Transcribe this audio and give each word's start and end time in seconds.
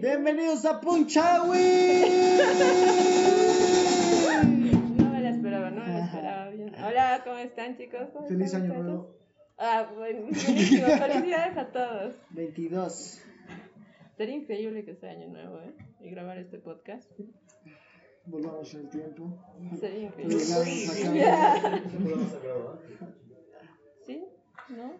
Bienvenidos 0.00 0.64
a 0.64 0.80
Punchawi. 0.80 1.58
No 4.96 5.10
me 5.10 5.20
la 5.20 5.30
esperaba, 5.30 5.70
no 5.70 5.84
me 5.84 5.92
la 5.92 6.04
esperaba 6.04 6.48
bien. 6.48 6.74
Hola, 6.74 7.20
¿cómo 7.24 7.36
están 7.38 7.76
chicos? 7.76 8.08
¿Cómo 8.12 8.26
Feliz 8.28 8.46
están, 8.46 8.70
año 8.70 8.82
nuevo. 8.82 9.16
Ah, 9.58 9.90
bueno, 9.94 10.22
buenísimo. 10.22 10.86
Felicidades 10.86 11.56
a 11.56 11.72
todos. 11.72 12.14
22. 12.30 13.22
Sería 14.16 14.34
increíble 14.34 14.84
que 14.84 14.94
sea 14.94 15.10
año 15.10 15.28
nuevo, 15.28 15.60
¿eh? 15.60 15.72
Y 16.00 16.10
grabar 16.10 16.38
este 16.38 16.58
podcast. 16.58 17.10
Volvamos 18.26 18.74
en 18.74 18.80
el 18.80 18.88
tiempo. 18.90 19.38
Sería 19.78 20.04
increíble. 20.06 20.36
Llegamos 20.36 20.90
acá. 20.90 21.14
Ya. 21.14 21.82
Vamos 21.98 22.34
a 22.34 22.38
grabar. 22.38 22.78
¿Sí? 24.06 24.24
¿No? 24.68 24.92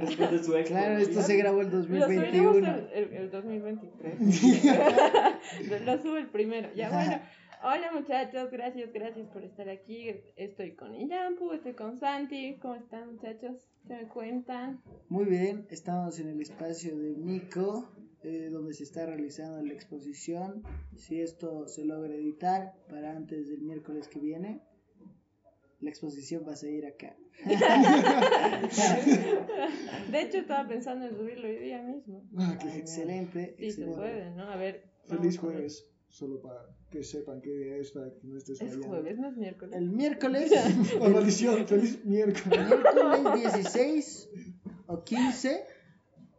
Después 0.00 0.30
de 0.30 0.42
su 0.44 0.56
expo. 0.56 0.74
Claro, 0.74 0.96
esto 0.98 1.22
se 1.22 1.36
grabó 1.36 1.60
el 1.60 1.70
Lo 1.70 1.82
subiremos 1.82 2.06
2021. 2.06 2.68
el, 2.68 2.88
el, 2.92 3.12
el 3.14 3.30
2023. 3.30 5.68
lo, 5.68 5.78
lo 5.86 5.98
subo 6.02 6.16
el 6.16 6.28
primero. 6.30 6.68
Ya 6.74 6.90
bueno. 6.90 7.20
Hola 7.64 7.92
muchachos, 7.92 8.50
gracias, 8.50 8.92
gracias 8.92 9.28
por 9.28 9.44
estar 9.44 9.68
aquí. 9.68 10.08
Estoy 10.34 10.74
con 10.74 10.96
Iyampu, 10.96 11.52
estoy 11.52 11.74
con 11.74 11.96
Santi. 11.96 12.58
¿Cómo 12.60 12.74
están 12.74 13.12
muchachos? 13.12 13.68
¿Qué 13.86 13.94
me 13.94 14.08
cuentan? 14.08 14.82
Muy 15.08 15.26
bien, 15.26 15.68
estamos 15.70 16.18
en 16.18 16.30
el 16.30 16.40
espacio 16.40 16.98
de 16.98 17.14
Nico, 17.16 17.88
eh, 18.24 18.48
donde 18.50 18.74
se 18.74 18.84
está 18.84 19.06
realizando 19.06 19.62
la 19.62 19.72
exposición. 19.72 20.62
Si 20.96 21.20
esto 21.20 21.66
se 21.68 21.84
logra 21.84 22.14
editar 22.14 22.74
para 22.88 23.16
antes 23.16 23.48
del 23.48 23.62
miércoles 23.62 24.08
que 24.08 24.18
viene, 24.20 24.62
la 25.80 25.90
exposición 25.90 26.44
va 26.46 26.52
a 26.52 26.56
seguir 26.56 26.86
acá. 26.86 27.16
De 30.10 30.20
hecho 30.22 30.38
estaba 30.38 30.68
pensando 30.68 31.06
en 31.06 31.16
subirlo 31.16 31.48
hoy 31.48 31.56
día 31.58 31.82
mismo. 31.82 32.24
Ah, 32.38 32.52
qué 32.58 32.64
genial. 32.66 32.80
excelente, 32.80 33.54
Sí, 33.58 33.62
se 33.62 33.66
excelente. 33.82 33.96
puede, 33.96 34.30
¿no? 34.32 34.48
A 34.50 34.56
ver. 34.56 34.84
Feliz 35.04 35.38
jueves. 35.38 35.88
Solo 36.08 36.40
para 36.42 36.66
que 36.90 37.02
sepan 37.02 37.40
qué 37.40 37.50
día 37.56 37.76
es, 37.78 37.90
para 37.92 38.10
que 38.12 38.26
no 38.26 38.36
estés 38.36 38.60
Es 38.60 38.68
fallando. 38.68 38.86
jueves, 38.88 39.18
no 39.18 39.28
es 39.30 39.36
miércoles. 39.38 39.74
El 39.74 39.88
miércoles, 39.90 40.52
Oh, 41.00 41.08
maldición, 41.08 41.66
feliz 41.66 42.04
miércoles. 42.04 42.60
miércoles 42.68 43.52
16 43.54 44.28
o 44.88 45.02
15, 45.02 45.64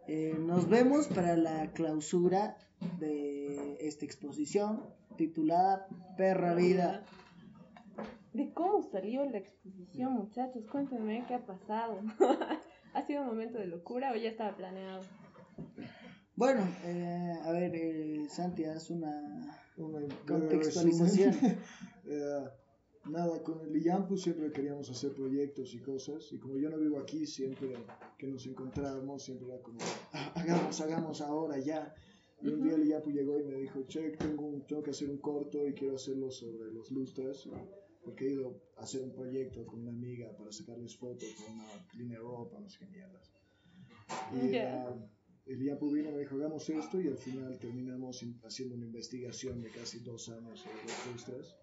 eh, 0.07 0.35
nos 0.37 0.67
vemos 0.67 1.07
para 1.07 1.35
la 1.37 1.71
clausura 1.71 2.57
de 2.99 3.77
esta 3.79 4.05
exposición 4.05 4.83
titulada 5.15 5.87
Perra 6.17 6.53
Vida. 6.55 7.03
¿De 8.33 8.51
cómo 8.53 8.81
salió 8.81 9.23
la 9.25 9.37
exposición, 9.37 10.13
muchachos? 10.13 10.65
Cuéntenme 10.71 11.23
qué 11.27 11.35
ha 11.35 11.45
pasado. 11.45 12.01
¿Ha 12.93 13.05
sido 13.05 13.21
un 13.21 13.27
momento 13.27 13.59
de 13.59 13.67
locura 13.67 14.11
o 14.11 14.15
ya 14.15 14.29
estaba 14.29 14.55
planeado? 14.55 15.01
Bueno, 16.35 16.61
eh, 16.83 17.33
a 17.43 17.51
ver, 17.51 17.75
eh, 17.75 18.25
Santi, 18.27 18.65
haz 18.65 18.89
una 18.89 19.61
contextualización. 20.27 21.35
Nada, 23.13 23.41
con 23.43 23.61
el 23.61 23.75
IAMPU 23.85 24.17
siempre 24.17 24.51
queríamos 24.51 24.89
hacer 24.89 25.13
proyectos 25.13 25.73
y 25.73 25.79
cosas. 25.79 26.31
Y 26.33 26.37
como 26.39 26.57
yo 26.57 26.69
no 26.69 26.77
vivo 26.77 26.99
aquí, 26.99 27.25
siempre 27.25 27.69
que 28.17 28.27
nos 28.27 28.45
encontrábamos, 28.45 29.23
siempre 29.23 29.47
era 29.47 29.61
como, 29.61 29.79
"Ah, 30.11 30.33
hagamos, 30.35 30.81
hagamos 30.81 31.21
ahora, 31.21 31.57
ya. 31.59 31.93
Y 32.41 32.47
un 32.49 32.61
día 32.63 32.75
el 32.75 32.85
IAMPU 32.87 33.11
llegó 33.11 33.39
y 33.39 33.43
me 33.45 33.55
dijo, 33.55 33.83
che, 33.87 34.09
tengo, 34.17 34.45
un- 34.45 34.67
tengo 34.67 34.83
que 34.83 34.91
hacer 34.91 35.09
un 35.09 35.17
corto 35.19 35.65
y 35.65 35.73
quiero 35.73 35.95
hacerlo 35.95 36.29
sobre 36.31 36.71
los 36.73 36.91
lustres. 36.91 37.47
Porque 38.03 38.27
he 38.27 38.31
ido 38.31 38.61
a 38.77 38.81
hacer 38.83 39.01
un 39.01 39.13
proyecto 39.13 39.65
con 39.65 39.79
una 39.79 39.91
amiga 39.91 40.35
para 40.35 40.51
sacarles 40.51 40.93
fotos 40.97 41.29
con 41.39 41.53
una 41.57 41.69
línea 41.97 42.17
de 42.19 42.23
ropa, 42.25 42.59
no 42.59 42.69
sé 42.69 42.79
qué 42.79 42.87
mierdas. 42.87 43.31
Y 44.33 44.49
Ya. 44.51 44.85
ah, 44.89 44.95
el 45.45 45.61
IAPU 45.63 45.89
vino 45.91 46.09
y 46.09 46.11
me 46.13 46.19
dijo, 46.19 46.35
hagamos 46.35 46.69
esto 46.69 46.99
y 46.99 47.07
al 47.07 47.17
final 47.17 47.57
terminamos 47.59 48.21
in- 48.23 48.41
haciendo 48.43 48.75
una 48.75 48.85
investigación 48.85 49.61
de 49.61 49.69
casi 49.69 49.99
dos 49.99 50.27
años 50.27 50.59
sobre 50.59 50.83
los 50.83 51.13
lustres. 51.13 51.55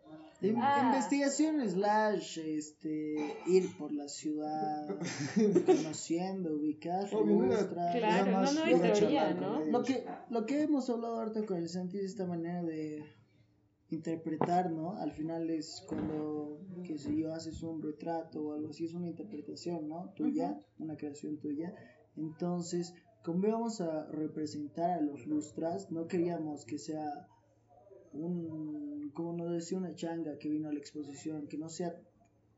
In- 0.43 0.57
Ah. 0.59 0.85
Investigación 0.87 1.61
slash 1.69 2.39
este, 2.39 3.37
ir 3.47 3.77
por 3.77 3.93
la 3.93 4.09
ciudad, 4.09 4.87
conociendo, 5.67 6.55
ubicar, 6.57 7.07
mostrar. 7.13 7.97
Claro, 7.97 8.31
no, 8.43 8.53
no 8.53 8.63
hay 8.65 8.79
de 8.79 8.91
teoría, 8.91 9.35
¿no? 9.35 9.65
Lo 9.67 9.83
que, 9.83 10.05
lo 10.31 10.47
que 10.47 10.63
hemos 10.63 10.89
hablado 10.89 11.21
ahorita 11.21 11.45
con 11.45 11.59
el 11.59 11.69
Santi 11.69 11.99
es 11.99 12.05
esta 12.05 12.27
manera 12.27 12.63
de 12.63 13.05
interpretar, 13.91 14.71
¿no? 14.71 14.97
Al 14.97 15.13
final 15.13 15.51
es 15.51 15.85
cuando, 15.89 16.61
que 16.85 16.97
si 16.99 17.17
yo 17.19 17.35
haces 17.35 17.63
un 17.63 17.83
retrato 17.83 18.41
o 18.43 18.53
algo 18.55 18.71
así, 18.71 18.85
es 18.87 18.95
una 18.95 19.09
interpretación, 19.09 19.89
¿no? 19.89 20.13
Tuya, 20.17 20.59
una 20.79 20.97
creación 20.97 21.39
tuya. 21.39 21.75
Entonces, 22.17 22.95
como 23.25 23.47
íbamos 23.47 23.81
a 23.81 24.07
representar 24.07 24.91
a 24.93 25.01
los 25.03 25.27
lustras, 25.27 25.91
no 25.91 26.07
queríamos 26.07 26.65
que 26.65 26.79
sea 26.79 27.29
un, 28.13 28.90
como 29.15 29.33
nos 29.35 29.53
decía 29.53 29.79
una 29.79 29.95
changa 29.95 30.39
que 30.39 30.49
vino 30.49 30.69
a 30.69 30.73
la 30.73 30.79
exposición, 30.79 31.47
que 31.49 31.59
no 31.59 31.69
sea 31.69 31.95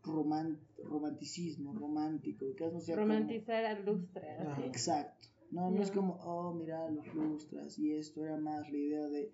roman- 0.04 0.58
romanticismo, 0.84 1.72
romántico, 1.74 2.46
que 2.56 2.70
no 2.70 2.80
sea 2.80 2.96
como- 2.96 3.06
Romantizar 3.08 3.64
al 3.64 3.84
lustre. 3.84 4.26
Exacto. 4.66 5.28
No, 5.50 5.70
no 5.70 5.82
es 5.82 5.90
como, 5.90 6.14
oh, 6.14 6.54
mira 6.54 6.90
los 6.90 7.06
lustras 7.14 7.78
y 7.78 7.92
esto 7.92 8.24
era 8.24 8.38
más 8.38 8.70
la 8.70 8.78
idea 8.78 9.06
de 9.08 9.30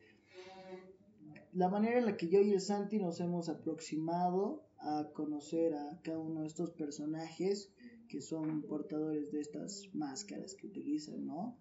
la 1.52 1.68
manera 1.68 1.98
en 1.98 2.06
la 2.06 2.16
que 2.16 2.28
yo 2.28 2.40
y 2.40 2.52
el 2.52 2.60
Santi 2.60 2.98
nos 2.98 3.20
hemos 3.20 3.48
aproximado 3.48 4.64
a 4.78 5.08
conocer 5.14 5.74
a 5.74 6.00
cada 6.02 6.18
uno 6.18 6.42
de 6.42 6.46
estos 6.48 6.70
personajes 6.72 7.72
que 8.08 8.20
son 8.20 8.62
portadores 8.62 9.30
de 9.32 9.40
estas 9.40 9.88
máscaras 9.94 10.54
que 10.54 10.66
utilizan, 10.66 11.26
¿no? 11.26 11.56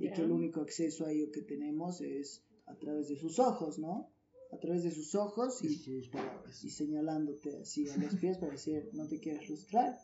Y 0.00 0.10
que 0.12 0.22
el 0.22 0.30
único 0.32 0.60
acceso 0.60 1.06
a 1.06 1.12
ello 1.12 1.30
que 1.32 1.42
tenemos 1.42 2.00
es 2.00 2.44
a 2.66 2.74
través 2.76 3.08
de 3.08 3.16
sus 3.16 3.38
ojos, 3.38 3.78
¿no? 3.78 4.10
A 4.52 4.58
través 4.58 4.82
de 4.82 4.90
sus 4.90 5.14
ojos 5.14 5.62
Y 5.62 5.68
y 5.68 5.74
sus 5.76 6.08
palabras. 6.08 6.64
y 6.64 6.70
señalándote 6.70 7.56
así 7.58 7.88
a 7.88 7.96
los 7.96 8.14
pies 8.16 8.38
para 8.38 8.52
decir 8.52 8.88
no 8.92 9.06
te 9.08 9.18
quieres 9.20 9.48
lustrar. 9.48 9.98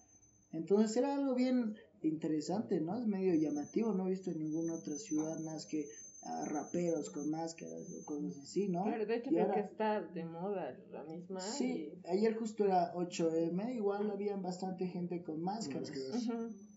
Entonces 0.52 0.96
era 0.96 1.14
algo 1.16 1.34
bien 1.34 1.74
interesante, 2.02 2.80
¿no? 2.80 2.96
Es 2.96 3.06
medio 3.06 3.34
llamativo, 3.34 3.92
no 3.92 4.06
he 4.06 4.10
visto 4.10 4.30
en 4.30 4.38
ninguna 4.38 4.74
otra 4.74 4.96
ciudad 4.96 5.38
más 5.40 5.66
que 5.66 5.86
a 6.22 6.44
raperos 6.44 7.10
con 7.10 7.30
máscaras 7.30 7.92
o 7.92 8.04
cosas 8.04 8.36
así, 8.38 8.68
¿no? 8.68 8.84
Claro, 8.84 9.06
de 9.06 9.16
hecho 9.16 9.30
Y 9.30 9.34
creo 9.34 9.42
ahora- 9.46 9.54
que 9.54 9.60
está 9.72 10.00
de 10.02 10.24
moda 10.24 10.78
la 10.90 11.04
misma. 11.04 11.40
Sí, 11.40 11.92
ayer 12.08 12.34
justo 12.36 12.64
era 12.64 12.92
8M, 12.94 13.74
igual 13.74 14.10
había 14.10 14.36
bastante 14.36 14.86
gente 14.86 15.22
con 15.22 15.40
máscaras. 15.42 15.92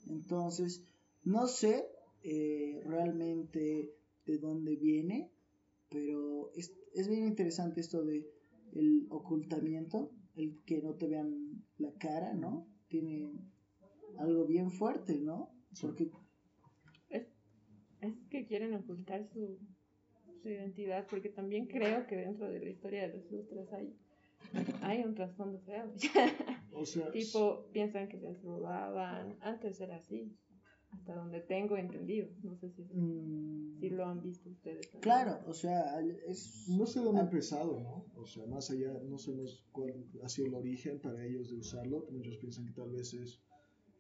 Entonces, 0.08 0.84
no 1.24 1.48
sé 1.48 1.86
eh, 2.24 2.82
realmente 2.86 3.94
de 4.26 4.38
dónde 4.40 4.76
viene, 4.76 5.32
pero 5.90 6.52
es, 6.56 6.78
es 6.94 7.08
bien 7.08 7.26
interesante 7.26 7.82
esto 7.82 8.04
de 8.04 8.26
el 8.74 9.08
ocultamiento, 9.10 10.12
el 10.36 10.62
que 10.66 10.82
no 10.82 10.96
te 10.96 11.08
vean 11.08 11.64
la 11.78 11.92
cara, 11.94 12.34
¿no? 12.34 12.68
Tiene 12.88 13.32
algo 14.18 14.46
bien 14.46 14.72
fuerte, 14.72 15.20
¿no? 15.20 15.50
Sí. 15.74 15.88
Porque 15.88 16.12
Es, 17.10 17.28
es 18.02 18.14
que 18.30 18.46
quieren 18.46 18.76
ocultar 18.76 19.28
su, 19.28 19.60
su 20.42 20.50
identidad, 20.50 21.08
porque 21.10 21.30
también 21.30 21.68
creo 21.68 22.06
que 22.08 22.16
dentro 22.16 22.50
de 22.50 22.60
la 22.60 22.70
historia 22.70 23.08
de 23.08 23.18
los 23.18 23.32
lustres 23.32 23.72
hay, 23.74 23.96
hay 24.82 25.04
un 25.04 25.16
trasfondo 25.16 25.60
feo. 25.62 25.92
O 26.72 26.86
sea, 26.86 27.12
tipo, 27.12 27.66
piensan 27.74 28.08
que 28.08 28.20
se 28.20 28.32
robaban. 28.42 29.38
Antes 29.42 29.82
era 29.82 29.98
así, 29.98 30.32
hasta 30.92 31.16
donde 31.16 31.42
tengo 31.42 31.78
entendido. 31.78 32.28
No 32.44 32.56
sé 32.56 32.70
si, 32.72 32.84
mm, 32.84 33.80
si 33.80 33.90
lo 33.90 34.06
han 34.06 34.22
visto 34.22 34.50
ustedes. 34.50 34.90
también. 34.90 35.02
claro, 35.02 35.40
o 35.48 35.54
sea, 35.54 36.00
es 36.28 36.68
no 36.70 36.86
sé 36.86 37.00
dónde 37.00 37.22
ha 37.22 37.24
empezado, 37.26 37.80
¿no? 37.80 38.06
O 38.16 38.26
sea, 38.26 38.46
más 38.48 38.70
allá, 38.72 38.94
no 39.04 39.18
sabemos 39.18 39.66
cuál 39.72 39.94
ha 40.24 40.30
sido 40.30 40.48
el 40.48 40.56
origen 40.56 41.00
para 41.00 41.26
ellos 41.26 41.50
de 41.50 41.58
usarlo. 41.58 42.08
Muchos 42.12 42.38
piensan 42.38 42.66
que 42.66 42.74
tal 42.74 42.92
vez 42.92 43.14
es 43.14 43.42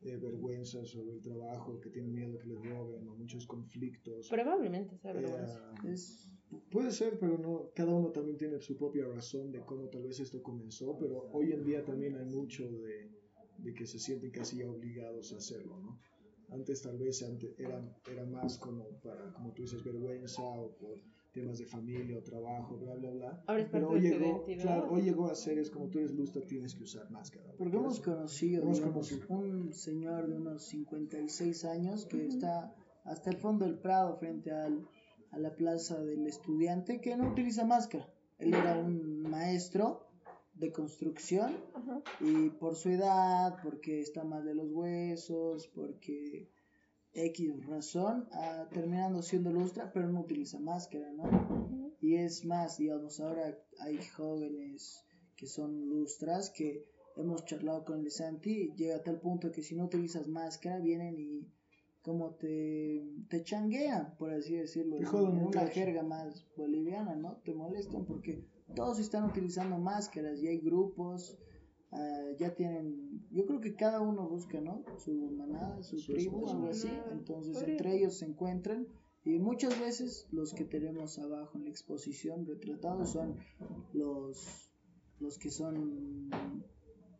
eh, 0.02 0.18
vergüenza 0.18 0.86
sobre 0.86 1.14
el 1.14 1.22
trabajo, 1.22 1.80
que 1.80 1.90
tienen 1.90 2.14
miedo 2.14 2.38
que 2.40 2.48
les 2.48 2.64
roben, 2.64 3.08
o 3.08 3.16
muchos 3.16 3.46
conflictos. 3.46 4.30
Probablemente 4.30 4.98
sea 4.98 5.14
Eh, 5.14 5.92
es 5.92 6.30
Puede 6.72 6.92
ser, 6.92 7.20
pero 7.20 7.38
no, 7.38 7.70
cada 7.76 7.94
uno 7.94 8.10
también 8.10 8.38
tiene 8.38 8.60
su 8.60 8.76
propia 8.76 9.06
razón 9.08 9.52
de 9.52 9.60
cómo 9.62 9.88
tal 9.88 10.04
vez 10.04 10.20
esto 10.20 10.42
comenzó, 10.42 10.98
pero 10.98 11.30
hoy 11.32 11.52
en 11.52 11.64
día 11.64 11.84
también 11.84 12.16
hay 12.16 12.26
mucho 12.26 12.68
de, 12.72 13.12
de 13.60 13.74
que 13.74 13.86
se 13.86 14.00
sienten 14.00 14.32
casi 14.32 14.64
obligados 14.64 15.32
a 15.34 15.38
hacerlo, 15.38 15.80
¿no? 15.80 16.00
Antes 16.52 16.82
tal 16.82 16.98
vez 16.98 17.22
ante- 17.24 17.54
era, 17.58 17.80
era 18.12 18.26
más 18.26 18.58
como 18.58 18.84
para, 19.04 19.32
como 19.34 19.52
tú 19.54 19.62
dices, 19.62 19.84
vergüenza 19.84 20.42
o 20.42 20.76
por 20.78 20.98
temas 21.32 21.60
de 21.60 21.66
familia 21.66 22.18
o 22.18 22.24
trabajo, 22.24 22.78
bla, 22.78 22.96
bla, 22.96 23.12
bla. 23.12 23.44
Ahora 23.48 23.62
es 23.62 23.70
Pero 23.70 23.90
hoy 23.90 24.02
llegó, 24.02 24.44
claro, 24.60 24.92
hoy 24.92 25.02
llegó 25.04 25.28
a 25.28 25.36
ser, 25.36 25.60
es 25.60 25.70
como 25.70 25.88
tú 25.90 26.00
eres 26.00 26.12
lustra, 26.16 26.42
tienes 26.42 26.74
que 26.74 26.84
usar 26.84 27.10
máscara. 27.12 27.54
Porque 27.58 27.78
hemos 27.78 28.00
conocido 28.00 28.64
Hemos 28.64 28.78
digamos, 28.80 29.10
conocido. 29.10 29.36
un 29.38 29.74
señor 29.74 30.28
de 30.28 30.36
unos 30.38 30.64
56 30.64 31.66
años 31.66 32.06
que 32.08 32.26
está 32.26 32.74
hasta 33.04 33.30
el 33.30 33.38
fondo 33.38 33.66
del 33.66 33.78
Prado 33.78 34.18
frente 34.18 34.52
al, 34.52 34.88
a 35.32 35.38
la 35.38 35.56
plaza 35.56 36.02
del 36.02 36.26
estudiante 36.26 37.00
que 37.00 37.16
no 37.16 37.30
utiliza 37.30 37.64
máscara. 37.64 38.12
Él 38.40 38.54
era 38.54 38.76
un 38.80 39.22
maestro 39.22 40.09
de 40.60 40.72
construcción 40.72 41.56
Ajá. 41.74 42.02
y 42.20 42.50
por 42.50 42.76
su 42.76 42.90
edad, 42.90 43.58
porque 43.64 44.02
está 44.02 44.24
mal 44.24 44.44
de 44.46 44.54
los 44.56 44.70
huesos, 44.72 45.68
porque 45.74 46.50
X 47.14 47.66
razón, 47.66 48.28
ah, 48.32 48.68
terminando 48.72 49.22
siendo 49.22 49.52
lustra, 49.52 49.92
pero 49.94 50.10
no 50.10 50.20
utiliza 50.22 50.60
máscara, 50.60 51.12
¿no? 51.14 51.92
Y 52.02 52.16
es 52.16 52.46
más, 52.46 52.78
digamos, 52.78 53.20
ahora 53.20 53.58
hay 53.80 53.98
jóvenes 54.16 55.04
que 55.36 55.48
son 55.48 55.88
lustras 55.90 56.52
que 56.52 56.86
hemos 57.18 57.44
charlado 57.46 57.84
con 57.84 58.02
el 58.02 58.12
Santi, 58.12 58.72
llega 58.76 58.98
a 58.98 59.04
tal 59.04 59.20
punto 59.20 59.52
que 59.52 59.64
si 59.64 59.76
no 59.76 59.86
utilizas 59.86 60.28
máscara 60.28 60.80
vienen 60.80 61.18
y 61.20 61.48
como 62.02 62.36
te, 62.36 63.06
te 63.30 63.44
changuean, 63.44 64.16
por 64.18 64.32
así 64.32 64.56
decirlo, 64.56 64.98
en- 64.98 65.06
una 65.48 65.68
jerga 65.68 66.04
más 66.04 66.46
boliviana, 66.56 67.16
¿no? 67.16 67.38
Te 67.44 67.54
molestan 67.54 68.06
porque 68.06 68.46
todos 68.76 69.00
están 69.00 69.26
utilizando 69.26 69.78
máscaras 69.78 70.42
y 70.42 70.48
hay 70.48 70.60
grupos, 70.60 71.38
ah, 71.92 72.32
ya 72.38 72.54
tienen, 72.56 73.28
yo 73.32 73.46
creo 73.46 73.60
que 73.60 73.76
cada 73.76 74.02
uno 74.02 74.28
busca, 74.28 74.62
¿no? 74.62 74.84
Su 74.98 75.14
manada, 75.32 75.82
su 75.84 75.98
Su 75.98 76.14
tribu, 76.14 76.50
algo 76.50 76.68
así, 76.68 76.90
entonces 77.12 77.62
entre 77.62 77.98
ellos 77.98 78.18
se 78.18 78.26
encuentran 78.26 78.88
y 79.24 79.40
muchas 79.40 79.80
veces 79.80 80.28
los 80.32 80.54
que 80.54 80.66
tenemos 80.66 81.20
abajo 81.20 81.58
en 81.58 81.66
la 81.66 81.70
exposición 81.70 82.46
retratados 82.46 83.12
son 83.12 83.38
los, 83.94 84.72
los 85.20 85.38
que 85.38 85.52
son 85.52 86.32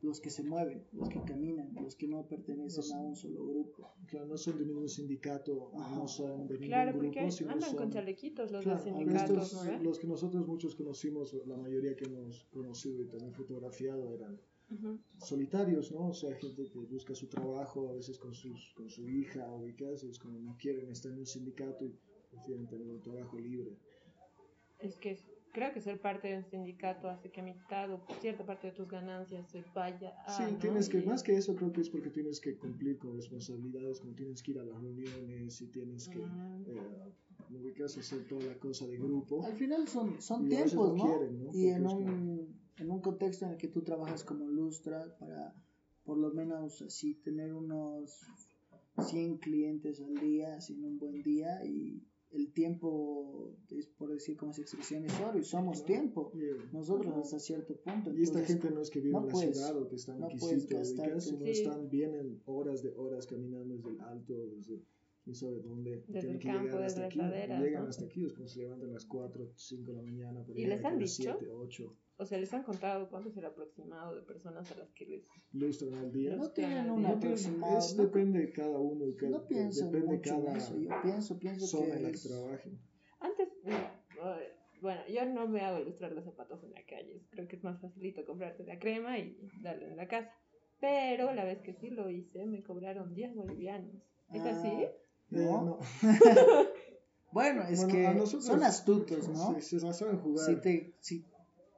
los 0.02 0.22
que 0.22 0.30
se 0.30 0.44
mueven, 0.44 0.86
los 0.94 1.10
que 1.10 1.22
caminan, 1.24 1.74
los 1.76 1.96
que 1.96 2.08
no 2.08 2.26
pertenecen 2.26 2.78
Los- 2.78 2.92
a 2.94 3.00
un 3.02 3.16
solo 3.16 3.46
grupo. 3.46 3.94
Claro, 4.08 4.28
no 4.28 4.38
son 4.38 4.58
de 4.58 4.66
ningún 4.66 4.88
sindicato, 4.88 5.72
Ajá. 5.76 5.96
no 5.96 6.08
son 6.08 6.48
de 6.48 6.54
ningún 6.54 6.68
Claro, 6.68 6.92
grupo, 6.94 7.06
porque 7.14 7.32
sino 7.32 7.52
andan 7.52 7.70
con 7.76 7.80
son- 7.86 7.92
chalequitos 7.92 8.52
los 8.52 8.64
Claro, 8.64 8.84
sindicatos, 8.84 9.44
estos, 9.48 9.54
¿no? 9.66 9.72
ve? 9.72 9.84
los 9.84 10.00
que 10.00 10.08
nosotros 10.08 10.48
muchos 10.48 10.76
conocimos, 10.76 11.34
la 11.46 11.58
mayoría 11.58 11.96
que 11.96 12.06
hemos 12.06 12.46
conocido 12.46 13.02
y 13.04 13.08
también 13.08 13.34
fotografiado 13.34 14.14
eran 14.14 14.40
Ujú. 14.72 15.00
solitarios, 15.18 15.92
¿no? 15.92 16.10
O 16.10 16.14
sea, 16.14 16.34
gente 16.36 16.64
que 16.72 16.80
busca 16.80 17.14
su 17.14 17.28
trabajo, 17.28 17.90
a 17.90 17.94
veces 17.94 18.18
con, 18.20 18.34
sus, 18.34 18.72
con 18.76 18.90
su 18.90 19.08
hija 19.10 19.52
o 19.52 19.58
ubicas, 19.64 20.04
es 20.04 20.18
como 20.18 20.40
no 20.40 20.56
quieren 20.58 20.90
estar 20.92 21.12
en 21.12 21.20
un 21.20 21.26
sindicato 21.26 21.86
y 21.86 21.94
prefieren 22.32 22.68
tener 22.68 22.88
un 22.88 23.02
trabajo 23.02 23.38
libre. 23.38 23.76
Es 24.80 24.98
que 24.98 25.18
creo 25.52 25.74
que 25.74 25.82
ser 25.82 26.00
parte 26.00 26.28
de 26.30 26.38
un 26.38 26.46
sindicato 26.46 27.10
hace 27.10 27.32
que 27.32 27.42
mitad 27.42 27.92
o 27.92 28.02
cierta 28.22 28.46
parte 28.46 28.68
de 28.68 28.74
tus 28.74 28.88
ganancias 28.88 29.50
se 29.50 29.64
vaya 29.74 30.10
a. 30.26 30.30
Sí, 30.38 30.44
Ah, 30.46 30.50
¿no? 30.52 30.58
tienes 30.60 30.90
que, 30.90 31.00
Y- 31.00 31.06
más 31.06 31.24
que 31.24 31.36
eso 31.36 31.56
creo 31.56 31.72
que 31.72 31.82
es 31.82 31.90
porque 31.90 32.10
tienes 32.10 32.40
que 32.40 32.58
cumplir 32.58 32.98
con 32.98 33.16
responsabilidades, 33.16 34.00
como 34.00 34.14
tienes 34.14 34.42
que 34.44 34.52
ir 34.52 34.60
a 34.60 34.64
las 34.64 34.82
reuniones 34.82 35.62
y 35.62 35.68
tienes 35.68 36.08
que, 36.08 36.20
Mm. 36.20 36.64
eh, 36.68 37.84
hacer 37.84 38.28
toda 38.28 38.44
la 38.46 38.56
cosa 38.60 38.86
de 38.88 38.98
grupo. 38.98 39.44
Al 39.44 39.56
final 39.56 39.88
son, 39.88 40.22
son 40.22 40.46
Y 40.46 40.50
tiempos, 40.50 40.74
no 40.74 40.96
¿no? 40.96 41.04
quieren, 41.04 41.44
¿no? 41.46 41.52
Y 41.54 41.68
en 41.68 41.88
un, 41.88 42.60
en 42.78 42.92
un 42.92 43.02
contexto 43.02 43.46
en 43.46 43.52
el 43.52 43.58
que 43.58 43.68
tú 43.70 43.82
trabajas 43.82 44.24
como 44.24 44.48
lustra 44.48 45.16
para 45.18 45.56
por 46.04 46.18
lo 46.18 46.32
menos 46.32 46.82
así 46.82 47.14
tener 47.16 47.54
unos 47.54 48.20
100 49.08 49.38
clientes 49.38 50.02
al 50.02 50.16
día, 50.20 50.56
haciendo 50.56 50.88
un 50.88 50.98
buen 50.98 51.22
día 51.22 51.64
y 51.66 52.04
el 52.32 52.52
tiempo 52.54 53.56
es 53.72 53.88
por 53.88 54.12
decir 54.12 54.38
como 54.38 54.54
se 54.54 54.62
expresión 54.62 55.04
es 55.06 55.20
oro 55.20 55.40
y 55.40 55.44
somos 55.44 55.84
tiempo. 55.86 56.32
Y, 56.36 56.74
Nosotros 56.74 57.16
hasta 57.18 57.40
cierto 57.40 57.76
punto. 57.82 58.14
y 58.14 58.22
esta 58.22 58.44
gente 58.44 58.70
no 58.70 58.82
es 58.82 58.90
que 58.90 59.00
vive 59.00 59.14
no 59.14 59.20
en 59.22 59.26
la 59.28 59.32
puedes- 59.32 59.58
ciudad 59.58 59.78
o 59.78 59.88
que 59.88 59.96
están 59.96 60.20
no 60.20 60.26
aquí, 60.28 60.38
sino 61.20 61.46
Sí. 61.46 61.52
están, 61.52 61.90
vienen 61.90 62.42
horas 62.46 62.84
de 62.84 62.92
horas 62.96 63.26
caminando 63.26 63.76
desde 63.76 63.90
el 63.90 64.02
alto, 64.02 64.48
desde 64.48 64.82
quién 65.30 65.36
sabe 65.36 65.60
dónde, 65.62 66.04
Desde 66.08 66.20
tienen 66.22 66.32
el 66.36 66.40
que 66.40 66.48
campo, 66.48 66.64
llegar 66.66 66.82
desde 66.84 67.06
aquí, 67.06 67.20
y 67.20 67.22
laderas, 67.22 67.62
llegan 67.62 67.84
¿no? 67.84 67.90
hasta 67.90 68.06
aquí, 68.06 68.26
es 68.26 68.34
como 68.34 68.48
se 68.48 68.60
levantan 68.62 68.90
a 68.90 68.94
las 68.94 69.06
4, 69.06 69.52
5 69.56 69.92
de 69.92 69.98
la 69.98 70.02
mañana, 70.04 70.46
¿Y 70.56 70.66
les 70.66 70.84
han 70.86 70.98
dicho? 70.98 71.38
7, 71.38 71.50
8, 71.52 71.98
O 72.18 72.26
sea, 72.26 72.38
les 72.40 72.54
han 72.54 72.64
contado 72.64 73.10
cuánto 73.10 73.30
es 73.30 73.38
el 73.38 73.46
aproximado 73.46 74.16
de 74.16 74.22
personas 74.24 74.72
a 74.72 74.76
las 74.80 74.92
que 74.94 75.06
les. 75.06 75.24
lustran 75.54 75.94
al 75.94 76.12
día. 76.12 76.36
no 76.36 76.50
tienen 76.52 76.90
un 76.90 77.02
No 77.04 77.10
tienen- 77.10 77.18
aproximado. 77.18 77.78
es, 77.78 77.96
no, 77.96 78.04
depende 78.04 78.40
de 78.40 78.52
cada 78.52 78.80
uno 78.80 79.06
y 79.08 79.16
cada, 79.16 79.32
no 79.32 79.48
pienso 79.48 79.86
depende 79.86 80.08
mucho 80.16 80.30
cada 80.36 80.52
en 80.52 80.58
eso. 80.58 80.78
Yo 80.80 80.90
pienso, 81.04 81.40
pienso 81.40 81.66
zona 81.68 81.86
que 81.92 81.98
en 81.98 82.04
la 82.04 82.12
que 82.12 82.18
trabajen. 82.20 82.80
Antes, 83.20 83.48
mira, 83.64 84.04
bueno, 84.82 85.02
yo 85.14 85.26
no 85.26 85.48
me 85.48 85.62
hago 85.62 85.80
ilustrar 85.80 86.12
los 86.14 86.24
zapatos 86.26 86.64
en 86.64 86.72
la 86.72 86.84
calle. 86.86 87.22
Creo 87.30 87.48
que 87.48 87.56
es 87.58 87.64
más 87.64 87.80
facilito 87.82 88.26
comprarte 88.26 88.64
la 88.66 88.80
crema 88.80 89.20
y 89.20 89.38
darle 89.62 89.88
en 89.90 89.98
la 89.98 90.08
casa. 90.08 90.32
Pero 90.80 91.34
la 91.34 91.44
vez 91.44 91.62
que 91.62 91.74
sí 91.74 91.90
lo 91.90 92.10
hice, 92.10 92.46
me 92.46 92.64
cobraron 92.64 93.14
10 93.14 93.36
bolivianos. 93.36 93.94
¿Es 94.34 94.42
Ah, 94.42 94.52
así? 94.52 94.70
Eh, 95.32 95.38
¿no? 95.38 95.62
no. 95.66 95.80
Bueno, 97.32 97.62
es 97.68 97.78
Bueno, 97.86 97.94
que 97.94 98.14
nosotros- 98.16 98.46
son 98.46 98.64
astutos, 98.64 99.28
¿no? 99.30 99.54
Sí, 99.62 99.80
se 99.80 99.94
saben 99.94 100.18
jugar. 100.18 100.46
si 100.48 100.56
te 100.62 100.94
si, 101.00 101.24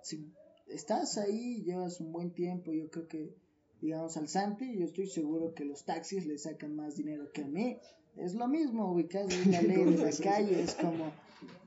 si 0.01 0.33
estás 0.67 1.17
ahí 1.17 1.61
llevas 1.63 1.99
un 1.99 2.13
buen 2.13 2.31
tiempo 2.33 2.71
yo 2.71 2.89
creo 2.89 3.07
que 3.09 3.35
digamos 3.81 4.15
al 4.15 4.29
Santi 4.29 4.77
yo 4.77 4.85
estoy 4.85 5.07
seguro 5.07 5.53
que 5.53 5.65
los 5.65 5.83
taxis 5.83 6.25
le 6.25 6.37
sacan 6.37 6.75
más 6.77 6.95
dinero 6.95 7.29
que 7.33 7.41
a 7.43 7.47
mí 7.47 7.77
es 8.15 8.33
lo 8.35 8.47
mismo 8.47 8.89
ubicado 8.93 9.27
en 9.29 9.51
la 9.51 9.61
ley 9.61 9.83
de 9.83 9.97
la 9.97 10.11
calle 10.23 10.61
es 10.61 10.75
como 10.75 11.11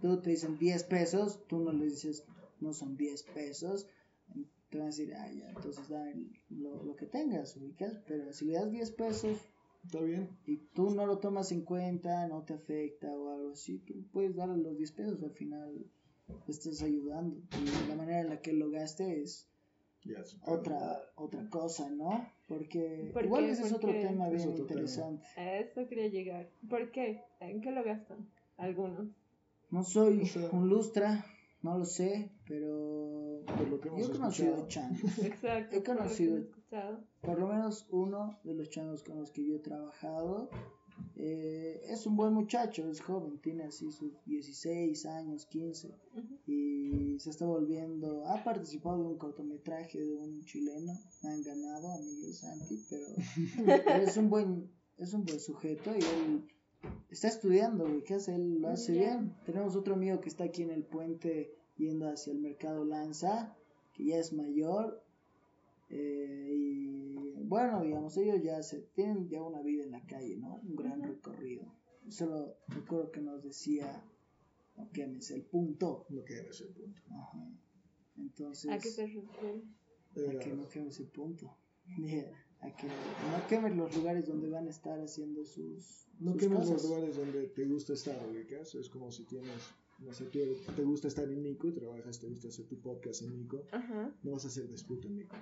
tú 0.00 0.18
te 0.22 0.30
dicen 0.30 0.56
10 0.58 0.84
pesos 0.84 1.40
tú 1.48 1.58
no 1.60 1.72
le 1.72 1.84
dices 1.84 2.24
no 2.60 2.72
son 2.72 2.96
10 2.96 3.22
pesos 3.34 3.86
te 4.70 4.78
van 4.78 4.86
a 4.86 4.90
decir 4.90 5.12
ah 5.14 5.30
ya 5.30 5.50
entonces 5.50 5.86
da 5.90 6.10
el- 6.10 6.32
lo, 6.48 6.82
lo 6.84 6.96
que 6.96 7.04
tengas 7.04 7.54
ubicas 7.58 7.98
pero 8.08 8.32
si 8.32 8.46
le 8.46 8.54
das 8.54 8.70
10 8.70 8.90
pesos 8.92 9.36
Está 9.84 10.00
bien. 10.00 10.28
y 10.46 10.56
tú 10.74 10.90
no 10.90 11.06
lo 11.06 11.18
tomas 11.18 11.52
en 11.52 11.62
cuenta, 11.62 12.26
no 12.28 12.42
te 12.42 12.54
afecta 12.54 13.08
o 13.08 13.30
algo 13.30 13.50
así, 13.52 13.78
tú 13.78 13.94
puedes 14.12 14.34
darle 14.34 14.56
los 14.62 14.76
10 14.76 14.92
pesos, 14.92 15.22
al 15.22 15.32
final 15.32 15.86
estás 16.48 16.82
ayudando. 16.82 17.36
Y 17.62 17.88
la 17.88 17.94
manera 17.96 18.20
en 18.22 18.28
la 18.30 18.40
que 18.40 18.52
lo 18.52 18.70
gaste 18.70 19.22
es 19.22 19.48
otra 20.46 21.00
otra 21.16 21.48
cosa, 21.48 21.88
¿no? 21.90 22.28
Porque 22.48 23.10
¿Por 23.12 23.24
igual 23.24 23.44
qué? 23.46 23.52
ese 23.52 23.62
es 23.62 23.68
¿Por 23.72 23.76
otro 23.78 23.90
tema 23.92 24.28
bien 24.28 24.48
otro 24.50 24.66
tema. 24.66 24.80
interesante. 24.80 25.24
A 25.36 25.58
eso 25.58 25.86
quería 25.88 26.08
llegar. 26.08 26.50
¿Por 26.68 26.90
qué? 26.90 27.22
¿En 27.40 27.60
qué 27.62 27.70
lo 27.70 27.82
gastan? 27.84 28.28
Algunos. 28.58 29.08
No 29.70 29.82
soy 29.82 30.20
O 30.22 30.26
sea- 30.26 30.50
un 30.50 30.68
lustra, 30.68 31.24
no 31.62 31.78
lo 31.78 31.84
sé, 31.86 32.30
pero 32.46 33.40
Por 33.46 33.68
lo 33.68 33.80
que 33.80 33.88
hemos 33.88 34.00
yo 34.00 34.08
he 34.08 34.16
conocido 34.16 34.68
changos. 34.68 35.18
Exacto. 35.24 35.76
He 35.76 35.82
conocido- 35.82 36.44
Por 37.22 37.38
lo 37.38 37.46
menos 37.48 37.86
uno 37.90 38.38
de 38.44 38.54
los 38.54 38.68
changos 38.70 39.02
con 39.02 39.18
los 39.18 39.30
que 39.30 39.44
yo 39.46 39.56
he 39.56 39.60
trabajado 39.60 40.48
eh, 41.16 41.80
es 41.88 42.06
un 42.06 42.16
buen 42.16 42.32
muchacho, 42.32 42.88
es 42.88 43.00
joven, 43.00 43.38
tiene 43.40 43.64
así 43.64 43.90
sus 43.92 44.12
16 44.26 45.06
años, 45.06 45.46
15. 45.46 45.88
Ujú. 45.88 46.38
y 46.46 47.18
se 47.18 47.30
está 47.30 47.46
volviendo, 47.46 48.24
ha 48.26 48.42
participado 48.44 48.98
de 49.02 49.08
un 49.08 49.18
cortometraje 49.18 49.98
de 50.00 50.16
un 50.16 50.44
chileno, 50.44 50.92
han 51.22 51.42
ganado 51.42 51.92
a 51.92 51.98
Miguel 51.98 52.32
Santi, 52.34 52.84
pero, 52.90 53.06
es 54.02 54.16
un 54.16 54.28
buen, 54.30 54.70
es 54.98 55.12
un 55.14 55.24
buen 55.24 55.40
sujeto 55.40 55.90
y 55.94 55.98
él 56.02 56.44
está 57.10 57.28
estudiando, 57.28 57.86
güey, 57.88 58.02
¿qué 58.04 58.14
hace? 58.14 58.34
Él 58.34 58.60
lo 58.60 58.68
hace 58.68 58.94
Ya. 58.94 59.00
bien. 59.16 59.34
Tenemos 59.46 59.74
otro 59.76 59.94
amigo 59.94 60.20
que 60.20 60.28
está 60.28 60.44
aquí 60.44 60.62
en 60.62 60.70
el 60.70 60.84
puente 60.84 61.54
yendo 61.76 62.08
hacia 62.08 62.32
el 62.32 62.40
mercado 62.40 62.84
Lanza, 62.84 63.56
que 63.94 64.06
ya 64.06 64.18
es 64.18 64.32
mayor, 64.32 65.03
eh, 65.88 66.50
y 66.52 67.42
bueno, 67.44 67.82
digamos, 67.82 68.16
ellos 68.16 68.42
ya 68.42 68.62
se 68.62 68.80
tienen 68.94 69.28
ya 69.28 69.42
una 69.42 69.62
vida 69.62 69.84
en 69.84 69.92
la 69.92 70.04
calle, 70.06 70.36
¿no? 70.36 70.56
Un 70.56 70.76
gran 70.76 71.02
recorrido. 71.02 71.64
Solo 72.08 72.56
recuerdo 72.68 73.10
que 73.10 73.20
nos 73.20 73.42
decía, 73.42 74.04
no 74.76 74.90
quemes 74.90 75.30
el 75.30 75.42
punto. 75.42 76.06
No 76.08 76.24
queda 76.24 76.42
ese 76.50 76.66
punto. 76.66 77.00
Ajá. 77.10 77.48
Entonces, 78.16 78.70
¿A 78.70 78.78
qué 78.78 78.90
se 78.90 79.06
refiere? 79.06 79.62
Eh, 80.16 80.36
a 80.36 80.38
que 80.38 80.54
no 80.54 80.68
quemes 80.68 80.98
el 81.00 81.08
punto. 81.08 81.56
a 82.60 82.76
que 82.76 82.86
no 82.86 83.46
quemes 83.48 83.76
los 83.76 83.94
lugares 83.96 84.26
donde 84.26 84.48
van 84.48 84.66
a 84.66 84.70
estar 84.70 84.98
haciendo 85.00 85.44
sus, 85.44 86.06
no 86.18 86.32
sus 86.32 86.40
quemes 86.40 86.68
los 86.68 86.84
lugares 86.84 87.16
donde 87.16 87.48
te 87.48 87.64
gusta 87.66 87.92
estar, 87.92 88.18
ubicas. 88.26 88.74
Es 88.74 88.88
como 88.88 89.10
si 89.10 89.24
tienes, 89.24 89.74
no 89.98 90.12
sé, 90.12 90.24
tú 90.26 90.40
te 90.74 90.82
gusta 90.82 91.08
estar 91.08 91.28
en 91.28 91.42
Nico 91.42 91.68
y 91.68 91.72
trabajas, 91.72 92.20
te 92.20 92.28
gusta 92.28 92.48
hacer 92.48 92.66
tu 92.66 92.80
podcast 92.80 93.22
en 93.22 93.36
Nico. 93.36 93.64
Ajá. 93.70 94.14
No 94.22 94.32
vas 94.32 94.44
a 94.44 94.48
hacer 94.48 94.68
disputa 94.68 95.08
en 95.08 95.16
Nico. 95.16 95.36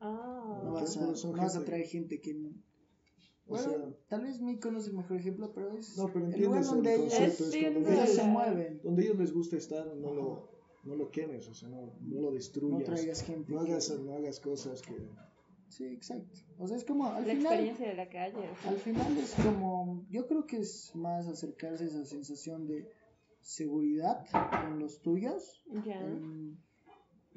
Ah. 0.00 0.60
No 0.64 0.72
vas, 0.72 0.96
a, 0.96 1.14
son 1.16 1.32
no 1.32 1.38
vas 1.38 1.50
a 1.54 1.58
gente- 1.58 1.66
traer 1.66 1.86
gente 1.86 2.20
que 2.20 2.34
no. 2.34 2.48
O 2.50 3.52
Bueno, 3.52 3.68
sea- 3.70 3.96
tal 4.08 4.20
vez 4.22 4.40
Mico 4.40 4.70
no 4.70 4.78
es 4.78 4.86
el 4.88 4.94
mejor 4.94 5.16
ejemplo, 5.16 5.52
pero 5.54 5.72
es 5.76 5.96
No, 5.96 6.06
pero 6.12 6.26
el 6.26 6.40
lugar 6.42 6.62
entiendes 6.62 6.66
el 6.68 6.74
donde 6.74 6.94
ellos, 6.94 7.14
concepto. 7.14 7.44
Es 7.44 7.56
cuando 7.62 7.80
no, 7.80 7.88
ellos 7.96 8.08
se 8.10 8.24
mueven. 8.24 8.80
donde 8.82 9.02
ellos 9.04 9.18
les 9.18 9.32
gusta 9.32 9.56
estar, 9.56 9.86
no 9.96 10.12
lo, 10.14 10.48
no 10.84 10.94
lo 10.96 11.10
quemes, 11.10 11.48
o 11.48 11.54
sea, 11.54 11.68
no, 11.70 11.94
no 12.00 12.20
lo 12.20 12.28
No 12.28 12.30
destruyas. 12.32 12.84
traigas 12.84 13.22
gente. 13.22 13.52
No 13.52 13.64
que- 13.64 13.70
hagas, 13.72 13.98
no 14.00 14.12
hagas 14.14 14.40
cosas 14.40 14.82
que... 14.82 14.94
Sí, 15.70 15.84
exacto. 15.84 16.38
O 16.58 16.66
sea, 16.66 16.76
es 16.78 16.84
como 16.84 17.06
al 17.06 17.26
La 17.26 17.34
final. 17.34 17.52
experiencia 17.52 17.88
de 17.88 17.94
la 17.94 18.08
calle. 18.08 18.36
o 18.38 18.56
sea. 18.62 18.70
Al 18.70 18.76
final 18.78 19.16
es 19.18 19.34
como, 19.34 20.04
yo 20.10 20.26
creo 20.26 20.46
que 20.46 20.58
es 20.58 20.92
más 20.94 21.26
acercarse 21.28 21.84
a 21.84 21.86
esa 21.88 22.04
sensación 22.06 22.66
de 22.66 22.88
seguridad 23.40 24.24
con 24.62 24.78
los 24.78 25.00
tuyos 25.00 25.62
Ya. 25.84 26.00
em, 26.00 26.56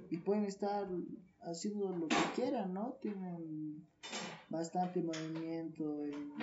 y 0.09 0.17
pueden 0.17 0.45
estar 0.45 0.87
haciendo 1.41 1.89
lo 1.95 2.07
que 2.07 2.15
quieran, 2.35 2.73
¿no? 2.73 2.93
Tienen 3.01 3.85
bastante 4.49 5.01
movimiento 5.01 6.03
en, 6.05 6.33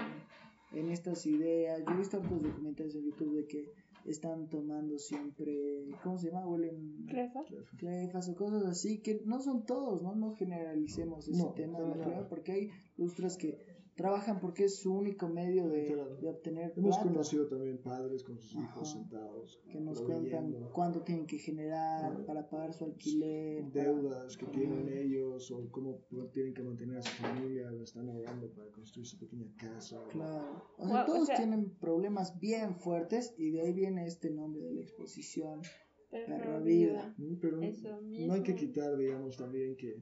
en 0.73 0.89
estas 0.91 1.27
ideas. 1.27 1.83
Yo 1.87 1.95
he 1.95 1.97
visto 1.99 2.19
otros 2.19 2.43
documentales 2.43 2.95
en 2.95 3.05
YouTube 3.05 3.37
de 3.37 3.47
que 3.47 3.73
están 4.05 4.49
tomando 4.49 4.99
siempre, 4.99 5.87
¿cómo 6.03 6.17
se 6.19 6.29
llama? 6.31 6.47
Huelen 6.47 7.05
Clefa. 7.09 7.41
clefas 7.77 8.29
o 8.31 8.35
cosas 8.37 8.65
así, 8.65 9.01
que 9.01 9.21
no 9.27 9.41
son 9.41 9.67
todos, 9.67 10.03
¿no? 10.03 10.15
No 10.15 10.35
generalicemos 10.35 11.29
ese 11.29 11.37
No, 11.37 11.51
tema 11.53 11.79
de 11.81 11.89
la 11.89 12.05
cleva, 12.05 12.29
porque 12.29 12.53
hay 12.53 12.71
lustras 12.97 13.37
que 13.37 13.59
trabajan 13.99 14.39
porque 14.41 14.65
es 14.65 14.79
su 14.79 14.95
único 14.95 15.29
medio 15.29 15.69
de, 15.69 15.87
Claro. 15.87 16.17
de 16.17 16.29
obtener 16.29 16.73
Hemos 16.77 16.97
plata, 16.97 17.11
conocido 17.11 17.49
también 17.49 17.79
padres 17.83 18.23
con 18.23 18.39
sus 18.39 18.55
hijos 18.55 18.89
Ajá. 18.89 18.99
sentados, 19.01 19.61
que 19.71 19.81
nos 19.81 20.01
cuentan 20.01 20.55
cuánto 20.73 21.03
tienen 21.03 21.27
que 21.27 21.37
generar 21.39 22.25
para 22.25 22.49
pagar 22.49 22.73
su 22.73 22.85
alquiler, 22.85 23.65
para- 23.71 23.85
deudas 23.85 24.37
que 24.37 24.47
tienen 24.47 24.89
ellos 24.89 25.51
o 25.51 25.69
cómo 25.71 25.99
tienen 26.33 26.55
que 26.55 26.63
mantener 26.63 26.99
a 26.99 27.03
su 27.03 27.11
familia, 27.23 27.71
o 27.73 27.83
están 27.83 28.09
ahorrando 28.09 28.49
para 28.55 28.71
construir 28.71 29.07
su 29.07 29.19
pequeña 29.19 29.53
casa. 29.59 30.01
Claro. 30.11 30.65
O 30.79 30.87
sea, 30.87 30.95
Wow, 30.95 31.03
o 31.03 31.07
todos 31.07 31.27
sea- 31.27 31.37
tienen 31.37 31.71
problemas 31.79 32.39
bien 32.39 32.77
fuertes 32.77 33.35
y 33.37 33.51
de 33.51 33.63
ahí 33.63 33.73
viene 33.73 34.07
este 34.07 34.31
nombre 34.31 34.65
de 34.65 34.75
la 34.75 34.81
exposición. 34.83 35.61
Perra 36.11 36.39
Perra 36.39 36.61
vida. 36.61 37.15
Mm, 37.19 37.35
Pero 37.41 37.61
Eso 37.63 38.01
no 38.01 38.33
hay 38.33 38.43
que 38.43 38.55
mismo. 38.55 38.69
quitar, 38.73 38.97
digamos, 38.97 39.37
también 39.37 39.77
que 39.77 40.01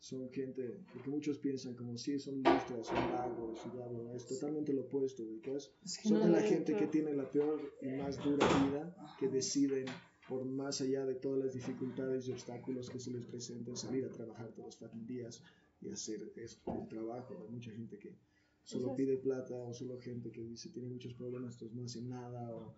son 0.00 0.30
gente, 0.30 0.80
porque 0.92 1.10
muchos 1.10 1.38
piensan 1.38 1.74
como 1.74 1.96
si 1.98 2.18
son 2.18 2.36
lustras, 2.36 2.86
son 2.86 3.12
vagos 3.12 3.58
y. 3.66 4.16
Es 4.16 4.26
totalmente 4.26 4.72
lo 4.72 4.82
opuesto, 4.82 5.24
ubicas. 5.24 5.72
Es 5.84 5.98
que 5.98 6.08
Son 6.08 6.20
no 6.20 6.26
de 6.26 6.30
la 6.30 6.40
gente 6.40 6.76
que 6.76 6.86
tiene 6.86 7.14
la 7.14 7.30
peor 7.30 7.60
y 7.82 7.88
más 7.88 8.22
dura 8.22 8.46
vida, 8.64 9.16
que 9.18 9.28
deciden, 9.28 9.86
por 10.28 10.44
más 10.44 10.80
allá 10.80 11.04
de 11.04 11.16
todas 11.16 11.40
las 11.40 11.54
dificultades 11.54 12.28
y 12.28 12.32
obstáculos 12.32 12.90
que 12.90 13.00
se 13.00 13.10
les 13.10 13.24
presenten, 13.26 13.76
salir 13.76 14.04
a 14.04 14.10
trabajar 14.10 14.52
todos 14.54 14.80
los 14.80 15.06
días 15.06 15.42
y 15.80 15.90
hacer 15.90 16.32
esto, 16.36 16.72
el 16.80 16.88
trabajo. 16.88 17.36
Hay 17.42 17.48
mucha 17.48 17.72
gente 17.72 17.98
que 17.98 18.16
solo 18.62 18.94
pide 18.94 19.16
plata 19.16 19.54
o 19.54 19.72
solo 19.74 19.98
gente 19.98 20.30
que 20.30 20.42
dice 20.42 20.70
tiene 20.70 20.88
muchos 20.88 21.14
problemas, 21.14 21.54
entonces 21.54 21.76
no 21.76 21.84
hacen 21.84 22.08
nada 22.08 22.54
o 22.54 22.76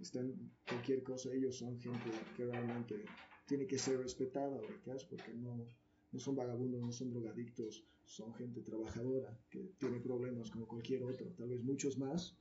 están 0.00 0.52
cualquier 0.66 1.02
cosa. 1.02 1.32
Ellos 1.34 1.56
son 1.56 1.78
gente 1.80 2.10
que 2.36 2.46
realmente 2.46 3.04
tiene 3.46 3.66
que 3.66 3.78
ser 3.78 3.98
respetada, 3.98 4.56
ubicas, 4.56 5.04
porque 5.04 5.34
no, 5.34 5.66
no 6.12 6.18
son 6.18 6.36
vagabundos, 6.36 6.80
no 6.82 6.92
son 6.92 7.10
drogadictos, 7.10 7.84
son 8.04 8.32
gente 8.34 8.60
trabajadora 8.60 9.36
que 9.50 9.72
tiene 9.78 9.98
problemas 10.00 10.50
como 10.50 10.66
cualquier 10.66 11.02
otro, 11.04 11.26
tal 11.36 11.48
vez 11.48 11.62
muchos 11.64 11.98
más, 11.98 12.36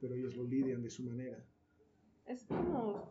pero 0.00 0.14
ellos 0.14 0.36
lo 0.36 0.44
lidian 0.44 0.82
de 0.82 0.90
su 0.90 1.02
manera. 1.04 1.42
Es 2.26 2.44
como. 2.44 3.10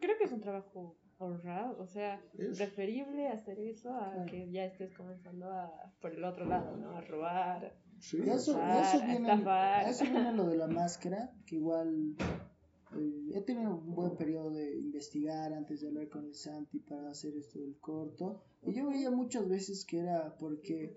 Creo 0.00 0.16
que 0.18 0.24
es 0.24 0.32
un 0.32 0.40
trabajo 0.40 0.96
honrado. 1.18 1.76
O 1.80 1.86
sea, 1.86 2.22
Es. 2.38 2.56
preferible 2.56 3.28
hacer 3.28 3.58
eso 3.58 3.92
a 3.94 4.12
Claro. 4.12 4.30
que 4.30 4.50
ya 4.50 4.64
estés 4.64 4.92
comenzando 4.94 5.50
a. 5.50 5.92
por 6.00 6.12
el 6.14 6.22
otro 6.24 6.44
lado, 6.46 6.76
¿no? 6.76 6.90
A 6.96 7.00
robar. 7.02 7.76
Sí, 7.98 8.18
Y 8.18 8.28
eso, 8.30 8.52
y 8.52 8.54
Estafar, 8.54 8.84
eso 8.96 9.06
viene, 9.06 9.32
estafar. 9.32 9.84
a 9.86 9.90
eso 9.90 10.04
viene 10.04 10.32
lo 10.34 10.46
de 10.46 10.56
la 10.56 10.66
máscara, 10.68 11.32
que 11.46 11.56
igual 11.56 12.14
eh, 12.94 13.30
he 13.34 13.40
tenido 13.42 13.76
un 13.76 13.94
buen 13.94 14.16
periodo 14.16 14.50
de 14.50 14.76
investigar 14.78 15.52
antes 15.52 15.80
de 15.80 15.88
hablar 15.88 16.08
con 16.08 16.24
el 16.26 16.34
Santi 16.34 16.78
para 16.80 17.10
hacer 17.10 17.34
esto 17.36 17.58
del 17.58 17.76
corto. 17.78 18.42
Y 18.62 18.72
yo 18.72 18.86
veía 18.88 19.10
muchas 19.10 19.48
veces 19.48 19.84
que 19.84 19.98
era 19.98 20.36
porque 20.38 20.96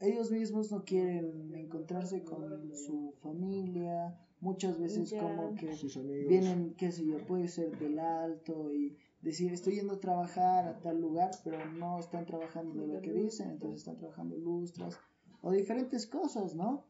ellos 0.00 0.30
mismos 0.30 0.70
no 0.70 0.84
quieren 0.84 1.54
encontrarse 1.54 2.24
con 2.24 2.74
su 2.74 3.14
familia, 3.20 4.18
muchas 4.40 4.78
veces 4.78 5.10
Ya. 5.10 5.20
como 5.20 5.54
que 5.54 5.74
sus 5.74 5.96
amigos. 5.96 6.28
vienen, 6.28 6.74
qué 6.76 6.90
sé 6.92 7.04
yo, 7.06 7.18
puede 7.26 7.48
ser 7.48 7.78
del 7.78 7.98
alto 7.98 8.72
y 8.72 8.96
decir 9.20 9.52
estoy 9.52 9.74
yendo 9.74 9.94
a 9.94 10.00
trabajar 10.00 10.66
a 10.66 10.80
tal 10.80 10.98
lugar, 11.00 11.30
pero 11.44 11.58
no 11.72 11.98
están 11.98 12.24
trabajando 12.24 12.80
de 12.80 12.86
lo 12.94 13.00
que 13.02 13.12
dicen, 13.12 13.50
entonces 13.50 13.80
están 13.80 13.98
trabajando 13.98 14.36
lustras 14.38 14.98
o 15.42 15.52
diferentes 15.52 16.06
cosas, 16.06 16.54
¿no? 16.54 16.86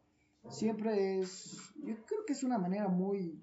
Siempre 0.49 1.19
es, 1.19 1.57
yo 1.83 1.95
creo 2.05 2.25
que 2.25 2.33
es 2.33 2.43
una 2.43 2.57
manera 2.57 2.87
muy, 2.87 3.39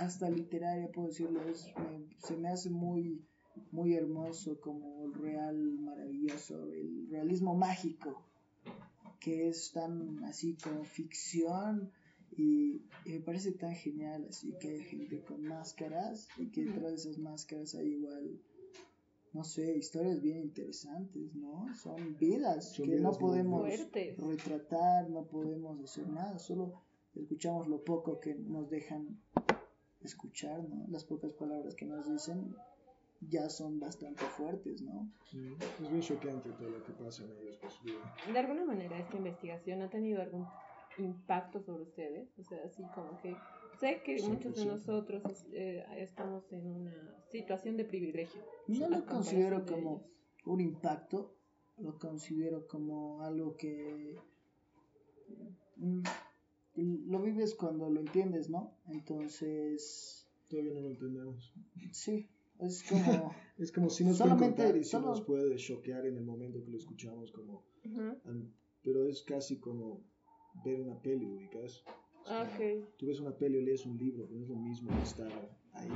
hasta 0.00 0.28
literaria, 0.30 0.90
puedo 0.92 1.08
decirlo, 1.08 1.42
es, 1.48 1.66
me- 1.76 2.08
se 2.18 2.36
me 2.36 2.48
hace 2.48 2.70
muy, 2.70 3.24
muy 3.70 3.94
hermoso 3.94 4.60
como 4.60 5.04
el 5.04 5.14
real 5.14 5.56
maravilloso, 5.80 6.54
el 6.72 7.08
realismo 7.10 7.54
mágico, 7.54 8.22
que 9.20 9.48
es 9.48 9.72
tan 9.72 10.24
así 10.24 10.56
como 10.56 10.84
ficción 10.84 11.90
y, 12.36 12.82
y 13.04 13.12
me 13.12 13.20
parece 13.20 13.52
tan 13.52 13.74
genial 13.74 14.24
así 14.28 14.54
que 14.60 14.68
hay 14.70 14.80
gente 14.80 15.22
con 15.24 15.42
máscaras 15.42 16.28
y 16.38 16.50
que 16.50 16.64
detrás 16.64 16.90
de 16.90 16.96
esas 16.96 17.18
máscaras 17.18 17.74
hay 17.74 17.88
igual 17.94 18.40
no 19.32 19.44
sé 19.44 19.76
historias 19.76 20.22
bien 20.22 20.38
interesantes 20.38 21.34
no 21.34 21.66
son 21.74 22.16
vidas 22.18 22.72
Son 22.74 22.86
que 22.86 22.92
vidas 22.96 23.02
no 23.12 23.18
podemos 23.18 23.68
retratar 24.16 25.10
no 25.10 25.26
podemos 25.26 25.80
hacer 25.82 26.08
nada 26.08 26.38
solo 26.38 26.80
escuchamos 27.14 27.68
lo 27.68 27.82
poco 27.84 28.20
que 28.20 28.34
nos 28.36 28.70
dejan 28.70 29.20
escuchar 30.02 30.62
no 30.68 30.86
las 30.88 31.04
pocas 31.04 31.32
palabras 31.32 31.74
que 31.74 31.86
nos 31.86 32.08
dicen 32.10 32.54
ya 33.20 33.48
son 33.50 33.78
bastante 33.80 34.24
fuertes 34.24 34.80
no 34.82 35.10
Mm, 35.32 35.52
Es 35.82 35.90
bien 35.90 36.00
choqueante 36.02 36.50
todo 36.50 36.70
lo 36.70 36.82
que 36.84 36.92
pasa 36.92 37.24
en 37.24 37.30
ellos 37.30 37.58
vida. 37.84 38.14
De 38.32 38.38
alguna 38.38 38.64
manera, 38.64 38.98
esta 38.98 39.16
investigación 39.16 39.82
ha 39.82 39.88
tenido 39.88 40.20
algún 40.20 40.46
impacto 40.98 41.60
sobre 41.60 41.84
ustedes. 41.84 42.28
O 42.38 42.42
sea, 42.42 42.58
así 42.64 42.82
como 42.94 43.20
que. 43.20 43.36
Sé 43.78 44.02
que 44.04 44.20
muchos 44.22 44.56
de 44.56 44.62
100%. 44.62 44.66
nosotros 44.66 45.22
eh, 45.52 45.84
estamos 45.96 46.52
en 46.52 46.66
una 46.66 46.92
situación 47.30 47.76
de 47.76 47.84
privilegio. 47.84 48.42
no 48.66 48.88
lo 48.88 49.06
considero 49.06 49.64
como 49.64 49.90
ellos. 49.90 50.46
un 50.46 50.60
impacto, 50.60 51.34
lo 51.78 51.98
considero 51.98 52.66
como 52.66 53.22
algo 53.22 53.56
que 53.56 54.18
mm, 55.76 56.02
lo 56.76 57.20
vives 57.22 57.54
cuando 57.54 57.90
lo 57.90 58.00
entiendes, 58.00 58.48
¿no? 58.50 58.76
Entonces, 58.88 60.26
Todavía 60.48 60.72
no 60.74 60.80
lo 60.80 60.88
entendemos. 60.90 61.52
sí, 61.92 62.28
es 62.58 62.82
como, 62.88 63.34
Es 63.58 63.70
como 63.72 63.90
si 63.90 64.04
nos 64.04 64.16
Solamente- 64.18 64.62
contar 64.62 64.76
y 64.76 64.84
si 64.84 64.90
solo- 64.90 65.08
nos 65.08 65.20
puede 65.22 65.56
choquear 65.56 66.06
en 66.06 66.16
el 66.16 66.24
momento 66.24 66.62
que 66.64 66.70
lo 66.70 66.76
escuchamos, 66.78 67.30
como, 67.32 67.64
Ujú. 67.84 68.16
an- 68.24 68.52
pero 68.82 69.06
es 69.06 69.22
casi 69.22 69.58
como 69.58 70.02
ver 70.64 70.80
una 70.80 71.00
peli, 71.00 71.26
ubicas. 71.26 71.72
Es 71.74 71.82
como- 72.26 72.40
Ok. 72.42 72.88
Tú 72.98 73.06
ves 73.06 73.20
una 73.20 73.36
peli 73.36 73.58
o 73.58 73.60
lees 73.62 73.84
un 73.86 73.96
libro, 73.98 74.24
pero 74.26 74.38
no 74.38 74.42
es 74.44 74.48
lo 74.50 74.56
mismo 74.56 74.90
que 74.96 75.02
estar 75.02 75.30
ahí, 75.74 75.88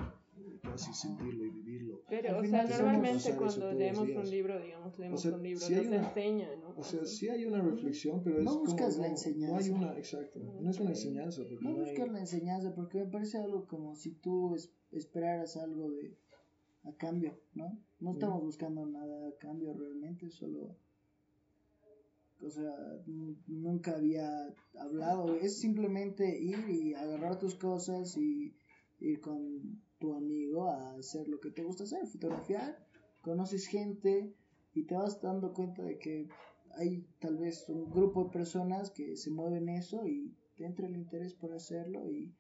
casi 0.63 0.93
sentirlo 0.93 1.45
y 1.45 1.51
vivirlo. 1.51 2.03
Pero, 2.09 2.31
Al 2.39 2.45
o 2.45 2.49
sea, 2.49 2.65
normalmente 2.65 3.37
cuando 3.37 3.73
leemos 3.73 4.07
días. 4.07 4.25
un 4.25 4.31
libro, 4.31 4.61
digamos, 4.61 4.99
leemos 4.99 5.21
sea, 5.23 5.35
un 5.35 5.43
libro, 5.43 5.67
hay 5.67 5.75
nos 5.75 5.87
una- 5.87 5.97
enseña, 6.09 6.57
¿no? 6.57 6.69
O 6.77 6.83
sea, 6.83 7.03
Así. 7.03 7.17
sí 7.17 7.29
hay 7.29 7.45
una 7.45 7.63
reflexión, 7.63 8.23
pero 8.25 8.39
es 8.39 8.45
No 8.45 8.51
como, 8.53 8.65
buscas 8.65 8.97
la 8.97 9.05
no- 9.07 9.11
enseñanza. 9.11 9.53
No 9.53 9.59
hay 9.59 9.71
una, 9.71 9.99
exacto, 9.99 10.41
no 10.61 10.71
es 10.71 10.81
una 10.81 10.91
enseñanza, 10.91 11.43
porque 11.49 11.65
no 11.65 11.71
no 11.71 11.77
hay... 11.85 11.91
buscar 11.91 12.09
la 12.11 12.21
enseñanza, 12.21 12.75
porque 12.75 12.99
me 12.99 13.07
parece 13.07 13.39
algo 13.39 13.67
como 13.67 13.95
si 13.95 14.13
tú 14.13 14.55
es- 14.55 14.73
esperaras 14.93 15.57
algo 15.57 15.91
de 15.91 16.17
a 16.85 16.93
cambio, 16.93 17.39
¿no? 17.55 17.79
No 18.01 18.13
estamos 18.13 18.43
buscando 18.43 18.85
nada 18.87 19.29
a 19.29 19.33
cambio 19.39 19.73
realmente, 19.75 20.31
solo 20.31 20.77
o 22.41 22.51
sea, 22.51 22.75
nunca 23.47 23.97
había 23.97 24.29
hablado, 24.79 25.35
es 25.37 25.59
simplemente 25.61 26.39
ir 26.39 26.59
y 26.69 26.93
agarrar 26.93 27.39
tus 27.39 27.55
cosas 27.55 28.17
y 28.19 28.55
ir 29.01 29.21
con 29.21 29.81
tu 29.99 30.15
amigo 30.15 30.69
a 30.69 30.95
hacer 30.97 31.29
lo 31.29 31.41
que 31.41 31.51
te 31.51 31.63
gusta 31.63 31.85
hacer, 31.85 32.07
fotografiar, 32.07 32.87
conoces 33.23 33.67
gente 33.67 34.35
y 34.75 34.85
te 34.85 34.95
vas 34.95 35.21
dando 35.21 35.53
cuenta 35.53 35.83
de 35.83 35.99
que 35.99 36.29
hay 36.77 37.07
tal 37.21 37.37
vez 37.37 37.69
un 37.69 37.91
grupo 37.91 38.25
de 38.25 38.31
personas 38.31 38.91
que 38.91 39.17
se 39.17 39.31
mueven 39.31 39.69
eso 39.69 40.07
y 40.07 40.35
te 40.57 40.65
entra 40.65 40.87
el 40.87 40.97
interés 40.97 41.35
por 41.35 41.53
hacerlo 41.53 42.11
y 42.11 42.35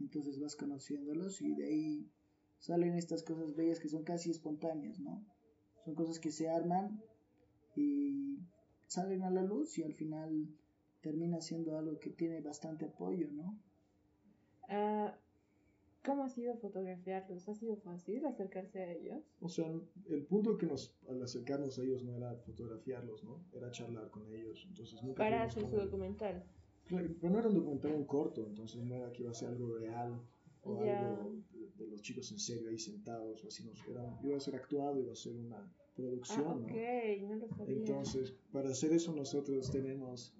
entonces 0.00 0.40
vas 0.40 0.56
conociéndolos 0.56 1.40
y 1.42 1.54
de 1.54 1.66
ahí 1.66 2.10
salen 2.58 2.94
estas 2.94 3.22
cosas 3.22 3.54
bellas 3.54 3.78
que 3.78 3.88
son 3.88 4.04
casi 4.04 4.30
espontáneas, 4.30 4.98
¿no? 4.98 5.24
Son 5.84 5.94
cosas 5.94 6.18
que 6.18 6.32
se 6.32 6.48
arman 6.48 7.02
y 7.76 8.38
salen 8.86 9.22
a 9.22 9.30
la 9.30 9.42
luz 9.42 9.78
y 9.78 9.82
al 9.82 9.94
final 9.94 10.48
termina 11.02 11.40
siendo 11.40 11.76
algo 11.76 11.98
que 11.98 12.10
tiene 12.10 12.40
bastante 12.40 12.86
apoyo, 12.86 13.30
¿no? 13.30 13.58
Ah, 14.68 15.18
¿Cómo 16.04 16.24
ha 16.24 16.28
sido 16.28 16.56
fotografiarlos? 16.58 17.48
¿Ha 17.48 17.54
sido 17.54 17.76
fácil 17.76 18.24
acercarse 18.26 18.78
a 18.82 18.92
ellos? 18.92 19.24
O 19.40 19.48
sea, 19.48 19.66
el 20.10 20.26
punto 20.26 20.56
que 20.58 20.66
nos, 20.66 20.94
al 21.08 21.22
acercarnos 21.22 21.78
a 21.78 21.82
ellos 21.82 22.04
no 22.04 22.14
era 22.16 22.34
fotografiarlos, 22.36 23.24
¿no? 23.24 23.44
Era 23.54 23.70
charlar 23.70 24.10
con 24.10 24.28
ellos, 24.30 24.64
entonces 24.68 25.02
nunca 25.02 25.24
Para 25.24 25.42
hacer 25.44 25.66
su 25.66 25.76
documental. 25.76 26.44
Claro, 26.86 27.08
pero 27.18 27.32
no 27.32 27.38
era 27.38 27.48
un 27.48 27.54
documental 27.54 27.92
un 27.94 28.04
corto, 28.04 28.46
entonces 28.46 28.82
no 28.84 28.94
era 28.94 29.10
que 29.12 29.22
iba 29.22 29.30
a 29.30 29.34
ser 29.34 29.48
algo 29.48 29.74
real 29.78 30.20
o 30.62 30.84
Ya. 30.84 30.98
algo 31.14 31.36
de, 31.52 31.70
de 31.84 31.86
los 31.90 32.02
chicos 32.02 32.30
en 32.32 32.38
serio 32.38 32.68
ahí 32.68 32.78
sentados 32.78 33.42
o 33.42 33.48
así, 33.48 33.64
no, 33.64 33.72
era, 33.90 34.18
iba 34.22 34.36
a 34.36 34.40
ser 34.40 34.56
actuado, 34.56 35.00
iba 35.00 35.12
a 35.12 35.16
ser 35.16 35.34
una 35.34 35.72
producción, 35.94 36.44
Ah, 36.46 36.54
¿no? 36.60 36.66
ok, 36.66 37.22
no 37.22 37.36
lo 37.36 37.48
sabía. 37.48 37.76
Entonces, 37.78 38.32
para 38.52 38.68
hacer 38.70 38.92
eso 38.92 39.14
nosotros 39.14 39.70
tenemos 39.70 40.34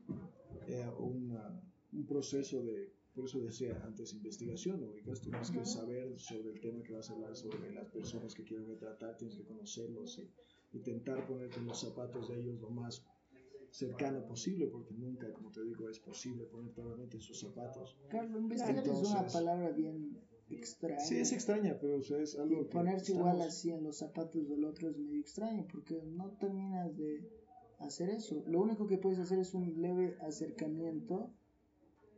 eh, 0.66 0.86
una- 0.98 1.62
un 1.92 2.04
proceso 2.06 2.62
de, 2.62 2.92
por 3.14 3.24
eso 3.26 3.38
decía 3.40 3.80
antes, 3.84 4.12
investigación, 4.12 4.82
ubicas, 4.82 5.20
tienes 5.20 5.50
que 5.50 5.64
saber 5.64 6.18
sobre 6.18 6.50
el 6.52 6.60
tema 6.60 6.82
que 6.82 6.92
vas 6.92 7.10
a 7.10 7.12
hablar, 7.14 7.36
sobre 7.36 7.72
las 7.72 7.88
personas 7.88 8.34
que 8.34 8.42
quieren 8.44 8.66
retratar, 8.66 9.16
tienes 9.16 9.36
que 9.36 9.44
conocerlos 9.44 10.18
y 10.18 10.76
intentar 10.76 11.24
ponerte 11.26 11.58
en 11.60 11.66
los 11.66 11.80
zapatos 11.80 12.28
de 12.28 12.40
ellos 12.40 12.60
lo 12.60 12.70
más 12.70 13.04
cercano 13.70 14.24
posible, 14.26 14.66
porque 14.66 14.94
nunca, 14.94 15.32
como 15.32 15.50
te 15.50 15.62
digo, 15.62 15.88
es 15.88 15.98
posible 15.98 16.44
poner 16.44 16.72
totalmente 16.72 17.16
en 17.16 17.22
sus 17.22 17.38
zapatos. 17.40 17.96
Claro, 18.08 18.38
investigar 18.38 18.86
es 18.86 19.02
una 19.10 19.26
palabra 19.26 19.70
bien 19.72 20.16
extraña. 20.48 21.00
Sí, 21.00 21.16
es 21.16 21.32
extraña, 21.32 21.78
pero 21.80 21.98
o 21.98 22.02
sea, 22.02 22.20
es 22.20 22.36
algo 22.36 22.62
Y 22.62 22.64
que 22.66 22.70
ponerse 22.70 23.12
estamos- 23.12 23.32
igual 23.32 23.42
así 23.48 23.70
en 23.70 23.82
los 23.82 23.96
zapatos 23.98 24.48
del 24.48 24.64
otro 24.64 24.88
es 24.90 24.96
medio 24.96 25.20
extraño 25.20 25.66
porque 25.72 26.02
no 26.04 26.36
terminas 26.38 26.96
de 26.96 27.28
hacer 27.78 28.10
eso. 28.10 28.42
Lo 28.46 28.60
único 28.60 28.86
que 28.86 28.98
puedes 28.98 29.18
hacer 29.18 29.38
es 29.40 29.54
un 29.54 29.80
leve 29.80 30.16
acercamiento, 30.20 31.32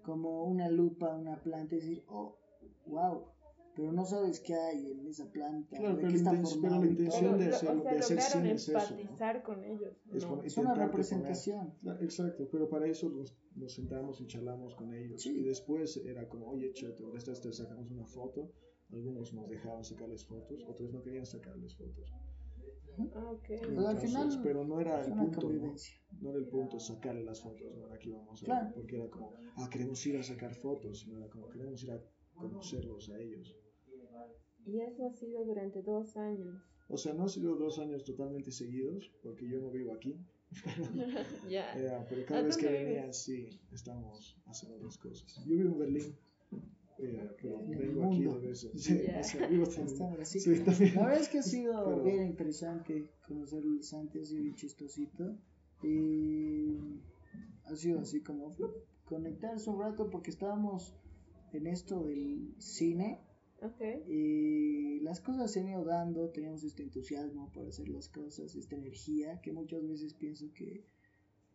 como 0.06 0.44
una 0.44 0.68
lupa, 0.70 1.14
una 1.14 1.36
planta, 1.42 1.74
y 1.74 1.78
decir, 1.80 2.04
oh, 2.08 2.38
wow, 2.86 3.24
pero 3.74 3.92
no 3.92 4.04
sabes 4.06 4.40
qué 4.40 4.54
hay 4.54 4.92
en 4.92 5.06
esa 5.06 5.30
planta, 5.30 5.76
Claro, 5.76 5.96
de 5.96 6.02
pero 6.02 6.08
la 6.10 6.16
está 6.16 6.30
pero 6.30 6.84
intención 6.86 7.38
de 7.38 7.46
hacer- 7.48 7.68
o 7.68 7.82
sea, 7.82 7.92
de 7.92 7.98
hacer 7.98 8.20
cine 8.22 8.52
es 8.52 8.68
eso, 8.68 8.78
¿no? 8.78 9.00
empatizar 9.00 9.42
con 9.42 9.64
ellos. 9.64 9.92
Es 10.14 10.24
¿no? 10.26 10.42
Es 10.42 10.56
una 10.56 10.74
representación. 10.74 11.74
poner- 11.82 12.02
Exacto, 12.02 12.48
pero 12.50 12.68
para 12.70 12.86
eso 12.86 13.10
nos, 13.10 13.36
nos 13.54 13.72
sentamos 13.74 14.20
y 14.22 14.26
charlamos 14.26 14.74
con 14.76 14.94
ellos. 14.94 15.20
Sí. 15.22 15.30
Y 15.40 15.42
después 15.42 15.96
era 15.98 16.26
como, 16.28 16.46
oye, 16.48 16.72
che, 16.72 16.88
te 16.92 17.04
prestas, 17.04 17.40
te 17.42 17.52
sacamos 17.52 17.90
una 17.90 18.06
foto. 18.06 18.50
Algunos 18.92 19.34
nos 19.34 19.48
dejaban 19.48 19.84
sacarles 19.84 20.24
fotos, 20.24 20.64
otros 20.68 20.92
no 20.92 21.02
querían 21.02 21.26
sacarles 21.26 21.74
fotos. 21.76 22.14
Ah, 23.14 23.30
ok. 23.32 23.44
Pero 23.46 23.62
al 23.62 23.68
Entonces, 23.96 24.10
final 24.10 24.40
pero 24.42 24.64
no 24.64 24.80
era 24.80 25.04
el 25.04 25.12
punto, 25.12 25.48
¿no? 25.50 26.30
era 26.30 26.38
el 26.38 26.46
punto 26.48 26.78
sacarle 26.80 27.24
las 27.24 27.42
fotos, 27.42 27.76
no 27.76 27.86
era 27.86 27.98
que 27.98 28.08
íbamos 28.08 28.42
a 28.42 28.46
Claro. 28.46 28.72
porque 28.74 28.96
era 28.96 29.08
como, 29.10 29.34
ah, 29.56 29.68
queremos 29.70 30.04
ir 30.06 30.16
a 30.16 30.22
sacar 30.22 30.54
fotos, 30.54 31.00
sino 31.00 31.18
era 31.18 31.28
como, 31.28 31.48
queremos 31.50 31.82
ir 31.84 31.90
a 31.92 32.02
conocerlos 32.34 33.10
a 33.10 33.18
ellos. 33.20 33.56
Y 34.64 34.80
eso 34.80 35.06
ha 35.06 35.12
sido 35.12 35.44
durante 35.44 35.82
dos 35.82 36.16
años. 36.16 36.60
O 36.88 36.96
sea, 36.96 37.14
no 37.14 37.24
ha 37.24 37.28
sido 37.28 37.56
dos 37.56 37.78
años 37.78 38.04
totalmente 38.04 38.50
seguidos, 38.50 39.12
porque 39.22 39.48
yo 39.48 39.60
no 39.60 39.70
vivo 39.70 39.92
aquí, 39.92 40.16
ya. 41.50 41.72
Eh, 41.76 42.06
pero 42.08 42.24
cada 42.24 42.40
¿A 42.40 42.42
vez 42.44 42.56
que 42.56 42.68
venía, 42.70 43.12
sí, 43.12 43.48
estamos 43.72 44.36
haciendo 44.46 44.78
las 44.84 44.96
cosas. 44.98 45.44
Yo 45.44 45.56
vivo 45.56 45.72
en 45.72 45.78
Berlín, 45.78 46.18
eh, 46.98 47.30
pero 47.40 47.60
En 47.62 47.72
el 47.72 47.78
vengo 47.88 48.04
aquí 48.06 48.20
mundo. 48.20 48.40
de 48.40 48.48
veces. 48.48 48.70
Sí, 48.74 49.06
así. 49.08 49.38
Sí, 50.40 50.58
también. 50.64 50.94
La 50.94 51.02
verdad 51.06 51.20
es 51.20 51.28
que 51.28 51.38
ha 51.38 51.42
sido 51.42 51.72
Pero- 51.84 52.02
bien 52.02 52.22
interesante 52.26 53.10
conocerlo 53.26 53.78
antes, 53.98 54.22
ha 54.22 54.24
sido 54.26 54.42
bien 54.42 54.54
chistosito. 54.54 55.36
Y 55.82 56.78
ha 57.64 57.76
sido 57.76 58.00
así 58.00 58.20
como 58.22 58.50
flup, 58.50 58.74
conectarse 59.04 59.68
un 59.70 59.80
rato 59.80 60.08
porque 60.10 60.30
estábamos 60.30 60.94
en 61.52 61.66
esto 61.66 62.04
del 62.04 62.54
cine 62.58 63.20
Ok. 63.62 63.80
y 64.08 65.00
las 65.00 65.20
cosas 65.20 65.52
se 65.52 65.60
han 65.60 65.68
ido 65.68 65.84
dando, 65.84 66.30
teníamos 66.30 66.64
este 66.64 66.82
entusiasmo 66.82 67.50
por 67.52 67.66
hacer 67.68 67.88
las 67.88 68.08
cosas, 68.08 68.54
esta 68.54 68.76
energía 68.76 69.40
que 69.42 69.52
muchas 69.52 69.86
veces 69.86 70.14
pienso 70.14 70.46
que 70.54 70.84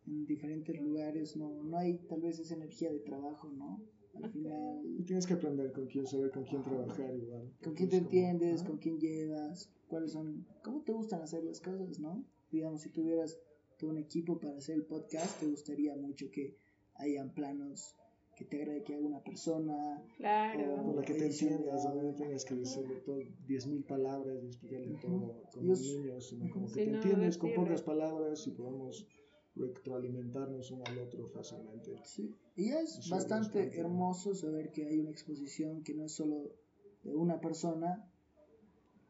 en 0.06 0.24
diferentes 0.26 0.80
lugares 0.80 1.36
no, 1.36 1.62
no 1.62 1.76
hay 1.78 1.98
tal 2.08 2.20
vez 2.22 2.38
esa 2.38 2.54
energía 2.54 2.90
de 2.92 3.00
trabajo, 3.00 3.48
¿no? 3.50 3.80
Al 4.14 4.30
final 4.30 4.82
tienes 5.06 5.26
que 5.26 5.34
aprender 5.34 5.72
con 5.72 5.86
quién, 5.86 6.06
saber 6.06 6.30
con 6.30 6.44
quién 6.44 6.62
trabajar 6.62 7.14
igual. 7.14 7.50
con 7.62 7.74
quién 7.74 7.88
te 7.88 7.96
como, 7.96 8.08
entiendes, 8.08 8.62
con 8.62 8.78
quién 8.78 8.98
llevas, 8.98 9.70
cuáles 9.88 10.12
son, 10.12 10.46
cómo 10.62 10.82
te 10.82 10.92
gustan 10.92 11.22
hacer 11.22 11.44
las 11.44 11.60
cosas, 11.60 11.98
¿no? 11.98 12.24
Digamos, 12.50 12.82
si 12.82 12.90
tuvieras 12.90 13.38
todo 13.78 13.90
un 13.90 13.98
equipo 13.98 14.38
para 14.38 14.58
hacer 14.58 14.76
el 14.76 14.84
podcast, 14.84 15.40
te 15.40 15.46
gustaría 15.46 15.96
mucho 15.96 16.30
que 16.30 16.56
hayan 16.94 17.32
planos 17.32 17.96
que 18.36 18.44
te 18.44 18.62
agrade 18.62 18.82
que 18.82 18.94
haga 18.94 19.04
una 19.06 19.22
persona, 19.22 20.02
Claro. 20.16 20.84
Con 20.84 20.96
la 20.96 21.02
que 21.02 21.14
te 21.14 21.26
entiendas, 21.26 21.82
donde 21.84 22.02
no 22.04 22.14
tengas 22.14 22.44
que 22.44 22.54
decirle 22.54 22.96
todo 23.04 23.18
10.000 23.46 23.84
palabras 23.84 24.42
y 24.42 24.46
explicarle 24.46 24.94
todo 25.00 25.42
como 25.52 25.74
niños, 25.74 26.28
sino 26.28 26.50
como 26.50 26.66
que 26.66 26.72
Sí, 26.72 26.84
te 26.84 26.90
no, 26.92 26.96
entiendes 26.98 27.38
con 27.38 27.54
pocas 27.54 27.82
palabras 27.82 28.46
y 28.46 28.50
podemos 28.52 29.06
retroalimentarnos 29.54 30.70
uno 30.70 30.84
al 30.86 30.98
otro 30.98 31.28
fácilmente. 31.28 31.96
Sí. 32.04 32.34
Y 32.56 32.70
es 32.70 33.08
bastante 33.10 33.78
hermoso 33.78 34.34
saber 34.34 34.72
que 34.72 34.86
hay 34.86 34.98
una 34.98 35.10
exposición 35.10 35.82
que 35.82 35.94
no 35.94 36.04
es 36.04 36.12
solo 36.12 36.54
de 37.02 37.14
una 37.14 37.40
persona, 37.40 38.08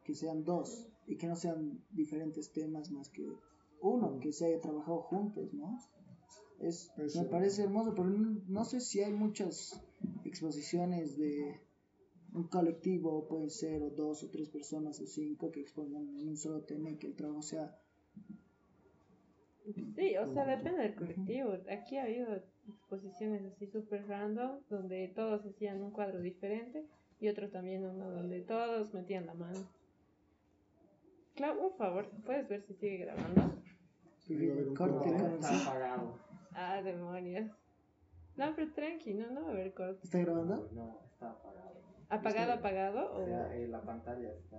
que 0.04 0.14
sean 0.14 0.44
dos 0.44 0.88
y 1.06 1.16
que 1.16 1.26
no 1.26 1.36
sean 1.36 1.84
diferentes 1.90 2.52
temas 2.52 2.90
más 2.90 3.08
que 3.08 3.26
uno, 3.80 4.18
que 4.20 4.32
se 4.32 4.46
haya 4.46 4.60
trabajado 4.60 5.02
juntos, 5.02 5.52
¿no? 5.52 5.78
Es, 6.60 6.92
Eso. 6.96 7.22
me 7.22 7.28
parece 7.28 7.64
hermoso, 7.64 7.92
pero 7.94 8.08
no, 8.08 8.40
no 8.46 8.64
sé 8.64 8.80
si 8.80 9.00
hay 9.00 9.12
muchas 9.12 9.80
exposiciones 10.24 11.16
de 11.18 11.60
un 12.34 12.48
colectivo, 12.48 13.26
pueden 13.28 13.50
ser 13.50 13.82
o 13.82 13.90
dos 13.90 14.22
o 14.22 14.30
tres 14.30 14.48
personas 14.48 15.00
o 15.00 15.06
cinco 15.06 15.50
que 15.50 15.60
expongan 15.60 16.08
en 16.16 16.28
un 16.28 16.36
solo 16.36 16.62
tema 16.62 16.90
y 16.90 16.96
que 16.96 17.08
el 17.08 17.16
trabajo 17.16 17.42
sea 17.42 17.76
Sí, 19.94 20.16
o 20.16 20.26
sea, 20.26 20.44
depende 20.44 20.82
del 20.82 20.94
colectivo. 20.94 21.52
Aquí 21.70 21.96
ha 21.98 22.04
habido 22.04 22.34
exposiciones 22.68 23.44
así 23.44 23.66
súper 23.66 24.06
random, 24.08 24.60
donde 24.68 25.08
todos 25.14 25.44
hacían 25.46 25.82
un 25.82 25.90
cuadro 25.92 26.20
diferente 26.20 26.86
y 27.20 27.28
otro 27.28 27.48
también 27.50 27.84
uno 27.84 28.10
donde 28.10 28.40
todos 28.42 28.92
metían 28.94 29.26
la 29.26 29.34
mano. 29.34 29.68
Claro, 31.34 31.60
por 31.60 31.76
favor, 31.76 32.10
¿puedes 32.24 32.48
ver 32.48 32.62
si 32.62 32.74
sigue 32.74 32.98
grabando? 32.98 33.40
Ahí 34.28 34.46
va 34.46 34.52
a 34.52 34.54
haber 34.54 34.68
un 34.68 34.74
corte. 34.74 35.08
Está 35.08 35.62
apagado. 35.70 36.18
Ah, 36.54 36.82
demonios. 36.82 37.50
No, 38.36 38.54
pero 38.54 38.72
tranqui, 38.72 39.14
no, 39.14 39.30
no 39.30 39.42
va 39.42 39.48
a 39.48 39.52
haber 39.52 39.72
corte. 39.74 40.00
¿Está 40.02 40.18
grabando? 40.18 40.68
No, 40.72 41.00
está 41.12 41.30
apagado. 41.30 41.80
¿Apagado, 42.08 42.52
apagado? 42.52 43.12
O 43.14 43.22
O... 43.22 43.24
sea, 43.26 43.54
eh, 43.56 43.68
la 43.68 43.80
pantalla 43.82 44.32
está. 44.32 44.56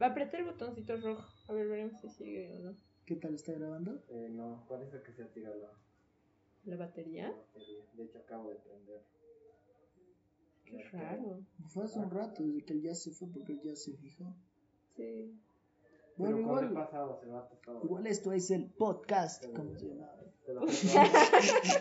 Va 0.00 0.06
a 0.06 0.10
apretar 0.10 0.40
el 0.40 0.46
botoncito 0.46 0.96
rojo. 0.96 1.28
A 1.48 1.52
ver, 1.52 1.68
veremos 1.68 2.00
si 2.00 2.08
sigue 2.08 2.52
o 2.56 2.58
no. 2.58 2.76
¿Qué 3.06 3.16
tal 3.16 3.34
está 3.34 3.52
grabando? 3.52 4.02
Eh, 4.08 4.28
no, 4.30 4.64
parece 4.68 5.02
que 5.02 5.12
se 5.12 5.22
ha 5.22 5.28
tirado 5.32 5.56
la, 5.56 5.70
¿La 6.64 6.76
batería? 6.76 7.28
la 7.28 7.36
batería. 7.36 7.84
De 7.94 8.04
hecho, 8.04 8.18
acabo 8.18 8.50
de 8.50 8.56
prender. 8.56 9.02
Qué 10.64 10.82
raro. 10.92 11.40
Fue 11.68 11.84
hace 11.84 11.98
un 11.98 12.10
rato 12.10 12.42
desde 12.44 12.64
que 12.64 12.72
él 12.74 12.82
ya 12.82 12.94
se 12.94 13.10
fue 13.10 13.28
porque 13.28 13.52
él 13.52 13.60
ya 13.62 13.76
se 13.76 13.92
fijó. 13.96 14.34
Sí. 14.96 15.38
Bueno, 16.16 16.36
Pero 16.36 16.40
igual, 16.40 16.72
pasado 16.74 17.20
igual 17.82 18.06
esto 18.06 18.32
es 18.32 18.50
el 18.50 18.66
podcast, 18.70 19.44
como 19.54 19.74
se 19.74 19.88
llama. 19.88 20.10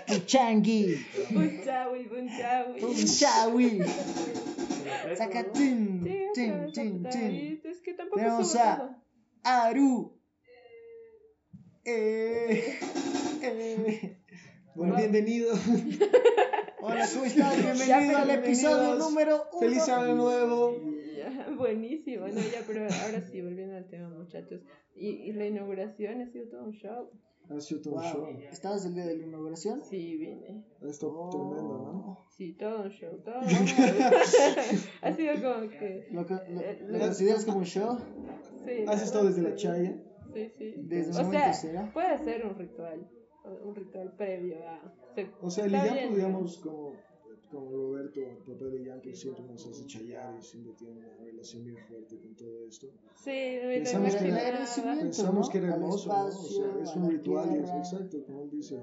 Puchangui, 0.08 0.96
Un 1.36 1.62
chawi, 1.64 2.08
un 2.08 2.30
chawi. 2.30 2.80
Punchawi, 2.82 3.70
Sí, 3.82 4.88
o 5.12 5.16
sea, 5.16 5.52
tin, 5.52 6.02
tin, 6.34 6.72
tin. 6.72 7.08
ahí. 7.08 7.62
Es 7.64 7.82
que 7.82 7.94
tampoco 7.94 8.18
Tenemos 8.20 8.56
a-. 8.56 8.98
Aru. 9.44 10.14
Eh, 11.84 12.78
eh. 13.42 14.18
Bueno, 14.76 14.96
bienvenido. 14.98 15.54
Hola, 16.82 17.08
¿cómo 17.14 17.26
estás? 17.26 17.36
Ya, 17.36 17.74
Bienvenido 17.74 18.18
al 18.18 18.28
bienvenidos. 18.28 18.46
episodio 18.46 18.96
número 18.96 19.36
uno. 19.52 19.60
Feliz 19.60 19.90
año 19.90 20.16
nuevo. 20.16 20.76
Ya, 21.18 21.50
buenísimo, 21.58 22.28
no, 22.28 22.34
ya, 22.40 22.64
pero 22.68 22.82
ahora 22.84 23.22
sí, 23.32 23.42
volviendo 23.42 23.76
al 23.76 23.88
tema, 23.88 24.10
muchachos. 24.10 24.62
Y, 24.96 25.08
y 25.10 25.34
la 25.34 25.46
inauguración 25.48 26.22
ha 26.22 26.28
sido 26.32 26.48
todo 26.50 26.64
un 26.66 26.72
show. 26.74 27.10
Ha 27.50 27.60
sido 27.60 27.82
todo 27.82 27.96
un 27.96 28.02
Wow. 28.02 28.12
show. 28.12 28.28
¿Estabas 28.52 28.86
el 28.86 28.94
día 28.96 29.06
de 29.06 29.18
la 29.18 29.24
inauguración? 29.26 29.82
Sí, 29.84 30.18
vine. 30.18 30.64
Ha 30.82 30.88
estado 30.90 31.14
Oh. 31.14 31.30
tremendo, 31.30 31.78
¿no? 31.80 32.26
Sí, 32.38 32.54
todo 32.54 32.84
un 32.84 32.90
show, 32.92 33.18
todo 33.24 33.40
un 33.40 33.48
show. 33.68 33.86
ha 35.02 35.14
sido 35.14 35.34
como 35.36 35.70
que. 35.70 36.08
¿Lo, 36.12 36.26
co- 36.28 36.36
Eh, 36.48 36.78
lo, 36.82 36.88
lo 36.88 36.94
lo- 36.94 37.06
consideras 37.06 37.44
como 37.46 37.58
un 37.60 37.66
show? 37.66 37.98
Sí, 38.66 38.86
¿Has 38.88 39.02
estado 39.04 39.26
desde 39.26 39.42
la 39.42 39.56
chaya? 39.56 39.96
Sí, 40.34 40.52
sí. 40.58 40.74
Desde 40.78 41.12
o 41.12 41.30
sea, 41.32 41.54
cero. 41.54 41.90
puede 41.94 42.18
ser 42.18 42.46
un 42.46 42.56
ritual. 42.58 43.10
Un 43.66 43.76
ritual 43.76 44.14
previo 44.16 44.58
a. 44.68 44.94
se- 45.16 45.30
O 45.42 45.50
sea, 45.50 45.66
el 45.66 45.72
bien, 45.72 46.14
digamos, 46.16 46.58
como, 46.60 46.94
como 47.50 47.72
Roberto, 47.72 48.20
el 48.22 48.38
papá 48.38 48.66
de 48.66 48.82
Illampo, 48.82 49.14
siempre 49.14 49.44
nos 49.46 49.66
hace 49.68 49.86
chayar 49.88 50.36
y 50.38 50.42
siempre 50.44 50.74
tiene 50.74 51.00
una 51.00 51.16
relación 51.18 51.66
bien 51.66 51.78
fuerte 51.78 52.18
con 52.20 52.36
todo 52.36 52.66
esto. 52.68 52.88
Sí, 53.16 53.58
Pensamos 53.64 54.16
que- 54.16 54.32
agradecimiento, 54.32 55.02
Pensamos 55.06 55.48
¿no? 55.48 55.52
que 55.52 55.58
era 55.58 55.74
hermoso, 55.76 56.10
¿no? 56.10 56.26
O 56.26 56.30
espacio, 56.30 56.74
sea, 56.74 56.84
es 56.84 56.96
un 56.96 57.10
ritual, 57.12 57.50
y 57.56 57.60
es, 57.64 57.70
exacto, 57.72 58.24
como 58.26 58.44
él 58.44 58.50
dice, 58.52 58.80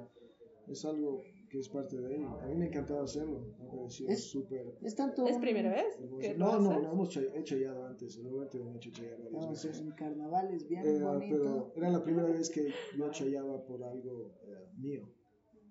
es 0.66 0.84
algo 0.84 1.22
que 1.48 1.58
es 1.58 1.68
parte 1.68 1.96
de 1.96 2.16
él. 2.16 2.24
A 2.24 2.46
mí 2.46 2.54
me 2.56 2.66
encantaba 2.66 3.04
hacerlo, 3.04 3.40
me 3.58 3.68
parecía 3.68 4.11
Es- 4.11 4.24
súper 4.24 4.76
Es 4.82 4.94
tanto 4.94 5.26
¿Es 5.26 5.38
primera 5.38 5.70
vez 5.70 5.96
que 6.20 6.34
lo 6.34 6.46
No, 6.46 6.61
no, 6.61 6.70
haces? 6.70 6.82
no 6.82 6.92
hemos 6.92 7.08
chay- 7.11 7.30
he 7.34 7.42
chayado 7.44 7.87
antes, 7.87 8.16
el 8.18 8.28
Roberto 8.28 8.62
me 8.64 8.72
ha 8.72 8.76
hecho 8.76 8.90
chayar 8.90 9.18
varias 9.22 9.44
a 9.44 9.48
veces. 9.50 9.80
un 9.80 9.90
carnavales 9.92 10.68
bien 10.68 10.87
Eh, 10.87 11.00
bonito. 11.02 11.37
pero 11.37 11.72
era 11.76 11.90
la 11.90 12.02
primera 12.04 12.28
vez 12.30 12.50
que 12.50 12.68
yo 12.96 13.11
chayaba 13.11 13.64
por 13.64 13.82
algo 13.82 14.34
eh, 14.44 14.68
mío. 14.76 15.08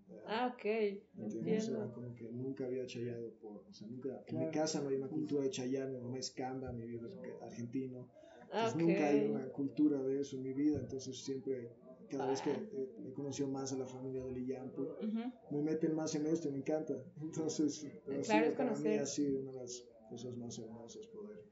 Eh, 0.09 0.13
Ah, 0.25 0.53
ok, 0.53 0.65
¿Entiendes? 1.17 1.67
Era 1.69 1.91
como 1.91 2.13
que 2.15 2.31
nunca 2.31 2.65
había 2.65 2.85
chayado 2.85 3.33
por, 3.41 3.63
o 3.69 3.73
sea, 3.73 3.87
nunca, 3.87 4.09
en 4.27 4.39
mi 4.39 4.45
Claro. 4.45 4.51
casa 4.53 4.81
no 4.81 4.89
hay 4.89 4.95
una 4.95 5.09
cultura 5.09 5.43
de 5.43 5.49
chayar, 5.49 5.89
mi 5.89 5.97
mamá 5.99 6.17
es 6.17 6.31
camba, 6.31 6.71
mi 6.71 6.85
viejo 6.85 7.05
es 7.07 7.17
argentino, 7.41 8.07
Ah, 8.51 8.69
entonces 8.69 8.75
ok. 8.75 8.81
nunca 8.81 9.07
hay 9.07 9.27
una 9.29 9.49
cultura 9.51 10.01
de 10.01 10.21
eso 10.21 10.37
en 10.37 10.43
mi 10.43 10.53
vida, 10.53 10.79
entonces 10.79 11.17
siempre, 11.23 11.69
cada 12.09 12.27
vez 12.27 12.41
que 12.41 12.51
eh, 12.51 12.89
he 13.07 13.13
conocido 13.13 13.47
más 13.49 13.71
a 13.73 13.77
la 13.77 13.85
familia 13.85 14.23
de 14.23 14.31
Lillampo, 14.31 14.81
Ujú. 15.01 15.31
me 15.51 15.61
meten 15.61 15.93
más 15.95 16.13
en 16.15 16.25
esto 16.27 16.47
y 16.49 16.51
me 16.51 16.57
encanta, 16.59 16.93
entonces 17.21 17.85
Claro, 18.05 18.23
sido 18.23 18.45
es 18.45 18.51
para 18.55 18.69
mí 18.71 18.75
conocer. 18.75 18.99
ha 18.99 19.05
sido 19.05 19.41
una 19.41 19.51
de 19.51 19.59
las 19.59 19.83
cosas 20.09 20.37
más 20.37 20.57
hermosas 20.59 21.05
poder 21.07 21.43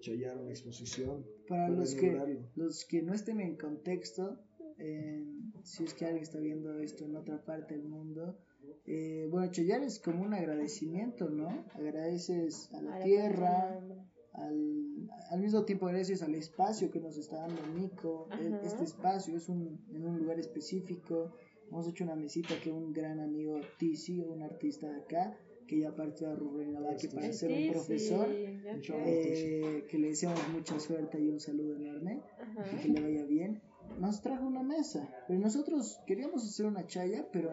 chayar 0.00 0.38
una 0.38 0.50
exposición, 0.50 1.26
Para 1.48 1.68
los 1.70 1.94
que, 1.94 2.16
los 2.54 2.84
que 2.84 3.02
no 3.02 3.14
estén 3.14 3.40
en 3.40 3.56
contexto, 3.56 4.38
en 4.78 5.52
si 5.64 5.84
es 5.84 5.94
que 5.94 6.04
alguien 6.04 6.22
está 6.22 6.38
viendo 6.38 6.78
esto 6.78 7.04
en 7.04 7.16
otra 7.16 7.44
parte 7.44 7.74
del 7.76 7.88
mundo. 7.88 8.38
Eh, 8.86 9.26
bueno, 9.30 9.50
chillar 9.50 9.82
es 9.82 9.98
como 9.98 10.22
un 10.22 10.34
agradecimiento, 10.34 11.28
¿no? 11.30 11.48
Agradeces 11.74 12.70
a 12.72 12.80
la 12.82 12.94
A 12.94 12.98
la 13.00 13.04
tierra, 13.04 13.68
persona. 13.80 14.10
Al, 14.40 15.08
al 15.30 15.40
mismo 15.40 15.64
tiempo 15.64 15.86
agradeces 15.86 16.22
al 16.22 16.34
espacio 16.34 16.90
que 16.90 17.00
nos 17.00 17.16
está 17.16 17.36
dando 17.46 17.66
Nico. 17.68 18.28
E- 18.40 18.48
Ajá. 18.48 18.60
Este 18.62 18.84
espacio 18.84 19.36
es 19.36 19.48
un, 19.48 19.80
en 19.92 20.04
un 20.06 20.18
lugar 20.18 20.38
específico. 20.38 21.32
Hemos 21.70 21.86
hecho 21.88 22.04
una 22.04 22.16
mesita 22.16 22.54
que 22.62 22.70
un 22.72 22.92
gran 22.92 23.20
amigo 23.20 23.60
Tizi, 23.78 24.20
un 24.20 24.42
artista 24.42 24.88
de 24.90 25.00
acá, 25.00 25.36
que 25.66 25.80
ya 25.80 25.94
partió 25.94 26.30
a 26.30 26.34
Rurrenabaque 26.34 27.08
para 27.08 27.30
ser 27.32 27.50
un 27.52 27.72
profesor. 27.72 28.26
eh, 28.30 29.84
que 29.88 29.98
le 29.98 30.08
deseamos 30.08 30.40
mucha 30.52 30.78
suerte 30.80 31.20
y 31.20 31.28
un 31.28 31.40
saludo 31.40 31.76
enorme 31.76 32.22
Ajá. 32.56 32.78
que 32.80 32.88
le 32.88 33.00
vaya 33.00 33.24
bien, 33.24 33.60
nos 34.00 34.20
trajo 34.22 34.46
una 34.46 34.62
mesa. 34.62 35.08
Pero 35.26 35.38
nosotros 35.40 36.00
queríamos 36.06 36.44
hacer 36.44 36.66
una 36.66 36.86
chaya, 36.86 37.28
pero 37.32 37.50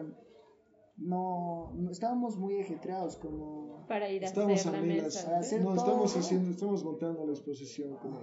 no, 0.98 1.72
no- 1.76 1.90
estábamos 1.90 2.36
muy 2.36 2.60
ajetreados 2.60 3.16
como... 3.16 3.84
Para 3.86 4.10
ir 4.10 4.24
a 4.24 4.26
Estamos 4.26 4.60
hacer 4.60 4.74
a 4.74 4.80
la 4.80 4.82
milas. 4.82 5.04
mesa. 5.04 5.38
Hacer 5.38 5.60
No, 5.62 5.74
estamos 5.74 6.12
todo. 6.12 6.20
haciendo, 6.22 6.50
estamos 6.50 6.84
montando 6.84 7.24
la 7.26 7.32
exposición 7.32 7.96
como, 8.02 8.20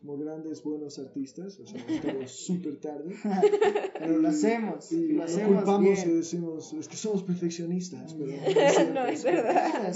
como 0.00 0.16
grandes 0.18 0.62
buenos 0.64 0.98
artistas, 0.98 1.60
o 1.60 1.66
sea, 1.66 1.80
estamos 1.88 2.30
súper 2.46 2.80
tarde. 2.80 3.14
Pero 3.98 4.18
lo 4.18 4.28
hacemos, 4.28 4.90
Y 4.92 4.96
y 4.96 5.08
lo 5.12 5.24
hacemos 5.24 5.56
culpamos 5.64 5.98
y 6.00 6.04
bien. 6.06 6.16
decimos, 6.18 6.72
es 6.72 6.88
que 6.88 6.96
somos 6.96 7.22
perfeccionistas, 7.22 8.14
pero 8.14 8.32
no 8.94 9.06
es 9.06 9.24
no, 9.24 9.30
verdad. 9.30 9.88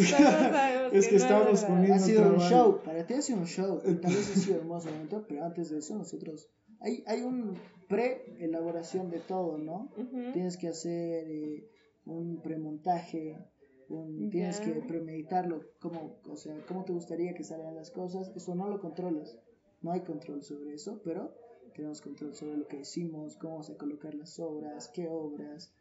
Es 0.93 1.07
que 1.09 1.17
no 1.17 1.19
estamos 1.19 1.65
poniendo- 1.65 1.95
Ha 1.95 1.99
sido 1.99 2.23
un 2.23 2.29
trabajo. 2.37 2.51
show, 2.51 2.81
para 2.85 3.07
ti 3.07 3.15
ha 3.15 3.23
sido 3.23 3.39
un 3.41 3.47
show, 3.47 3.81
y 3.85 3.95
tal 3.95 4.15
vez 4.15 4.31
ha 4.37 4.39
sido 4.41 4.57
hermoso 4.59 4.91
momento, 4.91 5.25
pero 5.29 5.45
antes 5.45 5.71
de 5.71 5.79
eso 5.79 5.97
nosotros... 5.97 6.49
Hay, 6.83 7.05
hay 7.07 7.21
un 7.21 7.59
pre-elaboración 7.89 9.11
de 9.11 9.19
todo, 9.21 9.59
¿no? 9.59 9.91
Ujú. 9.99 10.33
tienes 10.33 10.57
que 10.57 10.69
hacer 10.69 11.27
eh, 11.29 11.69
un 12.05 12.41
premontaje, 12.43 13.39
un, 13.89 14.31
tienes 14.31 14.61
que 14.61 14.73
premeditarlo, 14.87 15.63
cómo, 15.81 16.21
o 16.29 16.37
sea, 16.37 16.55
cómo 16.67 16.85
te 16.85 16.93
gustaría 16.93 17.35
que 17.35 17.45
salgan 17.45 17.75
las 17.75 17.91
cosas, 17.91 18.31
eso 18.37 18.55
no 18.55 18.69
lo 18.69 18.81
controlas, 18.81 19.39
no 19.83 19.93
hay 19.93 20.01
control 20.03 20.43
sobre 20.43 20.75
eso, 20.75 21.01
pero 21.05 21.35
tenemos 21.75 22.01
control 22.01 22.35
sobre 22.35 22.57
lo 22.57 22.67
que 22.67 22.79
decimos, 22.79 23.37
cómo 23.37 23.55
vamos 23.55 23.71
a 23.71 23.77
colocar 23.77 24.15
las 24.15 24.39
obras, 24.39 24.89
qué 24.95 25.09
obras, 25.09 25.73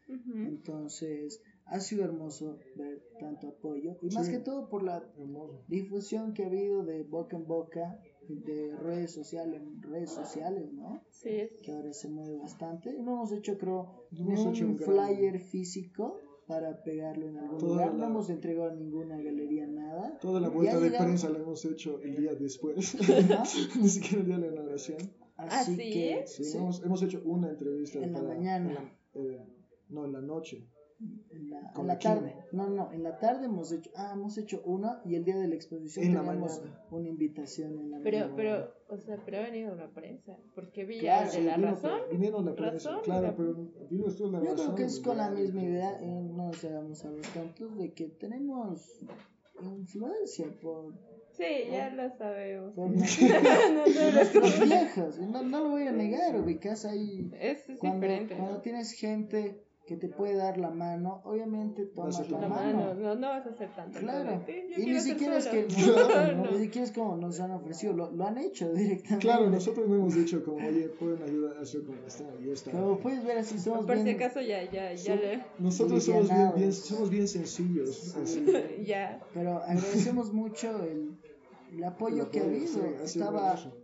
entonces 0.47 1.41
ha 1.65 1.79
sido 1.79 2.03
hermoso 2.03 2.57
ver 2.75 3.03
tanto 3.19 3.47
apoyo, 3.49 3.97
y 4.01 4.09
más 4.15 4.25
Sí. 4.25 4.33
que 4.33 4.39
todo 4.39 4.69
por 4.69 4.83
la 4.83 4.97
Hermoso. 5.17 5.63
difusión 5.67 6.33
que 6.33 6.43
ha 6.43 6.47
habido 6.47 6.83
de 6.83 7.03
boca 7.03 7.37
en 7.37 7.45
boca, 7.45 7.99
de 8.35 8.75
redes 8.77 9.11
sociales, 9.11 9.61
redes 9.81 10.11
sociales, 10.11 10.71
¿no? 10.71 11.03
Sí, 11.09 11.49
que 11.63 11.71
ahora 11.71 11.93
se 11.93 12.07
mueve 12.09 12.37
bastante. 12.37 12.93
No 12.93 13.13
hemos 13.13 13.31
hecho, 13.31 13.57
creo, 13.57 14.07
No 14.11 14.19
hemos 14.33 14.45
hecho 14.47 14.65
un 14.65 14.77
gran- 14.77 15.07
flyer 15.15 15.39
físico 15.39 16.19
para 16.47 16.81
pegarlo 16.83 17.27
en 17.27 17.37
algún 17.37 17.57
Toda 17.59 17.71
lugar. 17.73 17.87
la- 17.93 17.97
No 17.99 18.05
hemos 18.07 18.29
entregado 18.29 18.71
a 18.71 18.75
ninguna 18.75 19.17
galería 19.17 19.67
nada. 19.67 20.17
Toda 20.19 20.39
la 20.39 20.49
vuelta 20.49 20.79
de 20.79 20.89
prensa 20.91 21.29
la 21.29 21.39
hemos 21.39 21.63
hecho 21.65 21.99
el 22.01 22.15
día 22.15 22.33
después, 22.35 22.95
ni 23.79 23.87
siquiera 23.89 24.21
el 24.21 24.25
día 24.27 24.35
de 24.37 24.41
la 24.47 24.53
inauguración. 24.53 24.97
Así 25.35 25.71
¿Ah, 25.71 25.75
sí? 25.75 25.91
que 25.91 26.23
Sí, 26.27 26.43
sí, 26.43 26.57
Hemos, 26.57 26.83
hemos 26.83 27.01
hecho 27.03 27.21
una 27.25 27.49
entrevista 27.49 27.99
En 27.99 28.13
la 28.13 28.19
para- 28.19 28.33
mañana. 28.35 28.69
en 28.69 28.75
la- 28.75 28.97
eh, 29.33 29.45
no, 29.89 30.05
en 30.05 30.11
la 30.13 30.21
noche. 30.21 30.67
En 30.99 31.49
la, 31.49 31.59
en 31.75 31.87
la 31.87 31.93
la 31.93 31.99
tarde. 31.99 32.35
No, 32.51 32.69
no, 32.69 32.91
en 32.91 33.03
la 33.03 33.17
tarde 33.19 33.45
hemos 33.45 33.71
hecho, 33.71 33.89
ah, 33.95 34.11
hemos 34.13 34.37
hecho 34.37 34.61
una 34.65 35.01
y 35.05 35.15
el 35.15 35.23
día 35.23 35.37
de 35.37 35.47
la 35.47 35.55
exposición 35.55 36.05
En 36.05 36.15
la 36.15 36.21
teníamos 36.23 36.59
mañana. 36.59 36.83
una 36.91 37.07
invitación 37.07 37.79
en 37.79 37.91
la 37.91 37.99
Pero, 38.01 38.17
mañana. 38.17 38.35
pero, 38.35 38.73
o 38.89 38.97
sea, 38.97 39.17
pero 39.23 39.37
ha 39.37 39.41
venido 39.41 39.75
la 39.75 39.87
prensa. 39.89 40.35
Porque 40.55 40.83
vi 40.85 40.99
Claro, 40.99 41.31
de 41.31 41.41
la 41.41 41.55
vino- 41.55 41.69
razón. 41.71 42.01
Vinieron 42.11 42.45
la 42.45 42.55
prensa, 42.55 42.89
Razón, 42.89 43.01
claro, 43.03 43.27
la- 43.27 43.35
pero 43.35 43.53
vino 43.89 44.07
esto 44.07 44.29
la 44.29 44.39
Yo 44.39 44.45
razón. 44.51 44.65
creo 44.65 44.75
que 44.75 44.83
es 44.83 44.99
con 44.99 45.17
la 45.17 45.29
misma 45.29 45.63
idea, 45.63 45.97
eh, 46.01 46.05
no 46.05 46.47
nos 46.47 46.63
hagamos 46.65 47.05
a 47.05 47.11
los 47.11 47.27
tontos, 47.33 47.77
de 47.77 47.93
que 47.93 48.09
tenemos 48.09 48.99
influencia 49.61 50.47
por, 50.61 50.93
Sí, 51.31 51.45
ya 51.71 51.89
lo 51.91 52.09
sabemos. 52.17 52.73
No, 55.31 55.43
no 55.43 55.59
lo 55.63 55.69
voy 55.69 55.87
a 55.87 55.91
negar, 55.91 56.35
ubicas 56.39 56.85
ahí 56.85 57.29
Es, 57.39 57.69
es 57.69 57.79
cuando, 57.79 58.05
diferente. 58.07 58.35
cuando 58.35 58.55
¿no? 58.55 58.61
tienes 58.61 58.91
gente 58.93 59.63
que 59.89 59.95
te 59.97 60.07
puede 60.07 60.35
dar 60.35 60.59
la 60.59 60.69
mano, 60.69 61.19
obviamente 61.25 61.83
tomas 61.87 62.29
la 62.29 62.37
mano. 62.47 62.49
mano, 62.77 62.93
no, 62.93 63.15
no 63.15 63.27
vas 63.29 63.43
a 63.47 63.49
hacer 63.49 63.73
tanto. 63.75 63.97
Claro. 63.99 64.43
Sí, 64.45 64.53
yo 64.77 64.83
Y 64.83 64.85
ni 64.85 64.99
siquiera 64.99 65.37
es 65.37 65.47
que 65.47 65.65
Claro, 65.67 66.37
no, 66.37 66.43
no. 66.45 66.51
ni 66.51 66.59
siquiera 66.59 66.85
es 66.85 66.91
como 66.93 67.17
nos 67.17 67.39
han 67.39 67.49
ofrecido, 67.51 67.93
lo, 67.93 68.11
lo 68.11 68.27
han 68.27 68.37
hecho 68.37 68.71
directamente. 68.71 69.17
Claro, 69.25 69.49
nosotros 69.49 69.87
no 69.89 69.95
hemos 69.95 70.13
dicho 70.13 70.43
como, 70.45 70.57
oye, 70.57 70.89
pueden 70.89 71.23
ayudar 71.23 71.57
a 71.57 71.61
hacer 71.61 71.83
como 71.83 71.97
está, 72.05 72.23
y 72.39 72.45
ya 72.45 72.53
está. 72.53 72.69
Como 72.71 72.99
puedes 72.99 73.23
ver 73.25 73.39
así 73.39 73.57
somos 73.57 73.87
Por 73.87 73.97
si 73.97 74.09
acaso 74.11 74.41
ya, 74.41 74.63
ya, 74.69 74.93
ya 74.93 75.15
So- 75.15 75.21
le. 75.21 75.43
nosotros 75.57 76.03
somos 76.03 76.29
bien, 76.29 76.51
bien, 76.55 76.71
somos 76.73 77.09
bien 77.09 77.27
sencillos. 77.27 78.15
así. 78.15 78.45
ya. 78.85 79.19
pero 79.33 79.57
agradecemos 79.63 80.31
mucho 80.31 80.83
el, 80.83 81.17
el 81.75 81.83
apoyo 81.83 82.25
El 82.25 82.29
que 82.29 82.39
ha 82.41 82.43
habido. 82.43 82.85
Estaba 83.03 83.53
hermoso. 83.53 83.75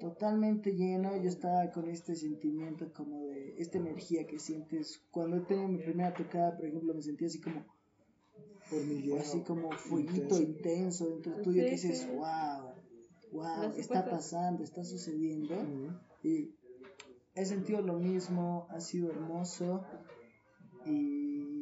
Totalmente 0.00 0.72
lleno, 0.74 1.16
yo 1.22 1.28
estaba 1.28 1.70
con 1.70 1.88
este 1.88 2.16
sentimiento 2.16 2.92
como 2.92 3.26
de 3.26 3.54
esta 3.58 3.78
energía 3.78 4.26
que 4.26 4.38
sientes. 4.38 5.00
Cuando 5.10 5.36
he 5.36 5.40
tenido 5.40 5.68
mi 5.68 5.78
primera 5.78 6.12
tocada, 6.14 6.56
por 6.56 6.66
ejemplo, 6.66 6.94
me 6.94 7.02
sentía 7.02 7.28
así 7.28 7.40
como 7.40 7.64
Hormigueo, 8.72 9.18
así 9.20 9.40
como 9.42 9.70
fueguito 9.72 10.40
intenso. 10.40 10.42
intenso 10.42 11.08
dentro 11.10 11.42
tuyo 11.42 11.62
que 11.64 11.76
Sí, 11.78 11.88
dices, 11.88 12.00
sí. 12.00 12.08
wow, 12.16 12.74
wow, 13.32 13.72
está 13.76 14.08
pasando, 14.08 14.62
está 14.64 14.82
sucediendo. 14.84 15.54
Y 16.22 16.54
he 17.34 17.44
sentido 17.44 17.80
lo 17.82 17.98
mismo, 17.98 18.66
ha 18.70 18.80
sido 18.80 19.10
hermoso. 19.10 19.84
Y 20.86 21.19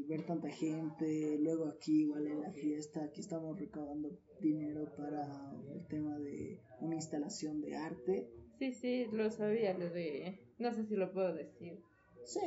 ver 0.08 0.24
tanta 0.24 0.48
gente, 0.48 1.36
luego 1.40 1.66
aquí 1.66 2.02
igual 2.02 2.26
en 2.26 2.40
la 2.40 2.50
fiesta, 2.52 3.04
aquí 3.04 3.20
estamos 3.20 3.58
recaudando 3.58 4.10
dinero 4.40 4.90
para 4.96 5.26
el 5.74 5.86
tema 5.86 6.18
de 6.18 6.60
una 6.80 6.94
instalación 6.96 7.60
de 7.60 7.76
arte. 7.76 8.28
Sí, 8.58 8.72
sí, 8.72 9.06
lo 9.12 9.30
sabía, 9.30 9.76
lo 9.76 9.90
de. 9.90 10.40
No 10.58 10.72
sé 10.72 10.84
si 10.86 10.96
lo 10.96 11.12
puedo 11.12 11.32
decir. 11.34 11.78
Sí. 12.24 12.40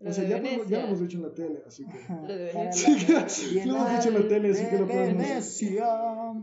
Lo 0.00 0.10
O 0.10 0.12
sea, 0.12 0.24
de 0.24 0.30
ya, 0.30 0.36
podemos- 0.42 0.68
ya 0.68 0.78
Venecia. 0.78 0.78
lo 0.80 0.86
hemos 0.88 1.00
dicho 1.00 1.16
en 1.18 1.22
la 1.22 1.34
tele, 1.34 1.62
así 1.64 1.84
que. 1.86 1.98
Ajá, 1.98 2.22
Lo 2.22 2.34
de 2.36 2.44
la 2.52 2.52
Lo 2.52 3.76
hemos 3.76 3.90
dicho 3.92 4.08
en 4.08 4.14
la 4.22 4.28
tele, 4.28 4.50
así 4.50 4.64
que 4.68 4.78
lo 4.78 4.86
de 4.86 4.92
podemos- 4.92 5.18
Venecia. 5.28 5.86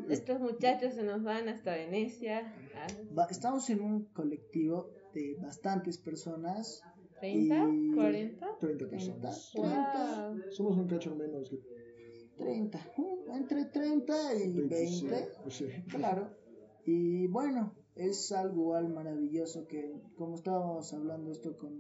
Estos 0.10 0.40
muchachos 0.40 0.94
se 0.94 1.04
nos 1.04 1.24
van 1.24 1.50
hasta 1.50 1.74
Venecia. 1.76 2.54
Estamos 3.30 3.70
en 3.70 3.82
un 3.82 4.06
colectivo 4.14 4.90
de 5.14 5.36
bastantes 5.42 5.98
personas. 5.98 6.82
30, 7.20 7.70
Y- 7.70 7.92
40. 7.96 8.58
30 8.60 8.60
30, 8.60 8.90
personas. 8.90 9.52
30, 9.54 10.30
Wow. 10.32 10.52
Somos 10.52 10.78
un 10.78 10.88
cacho 10.88 11.16
menos 11.16 11.50
que 11.50 11.60
30, 12.38 12.80
uh, 12.98 13.32
entre 13.36 13.66
30 13.66 14.36
y 14.36 14.54
25. 14.54 15.12
20. 15.16 15.32
pues 15.44 15.56
sí. 15.56 15.66
Claro. 15.90 16.30
Y 16.86 17.28
bueno, 17.28 17.76
es 17.96 18.32
algo 18.32 18.62
igual 18.62 18.90
maravilloso 18.90 19.68
que, 19.68 19.94
como 20.16 20.36
estábamos 20.36 20.94
hablando 20.94 21.32
esto 21.32 21.58
con, 21.58 21.80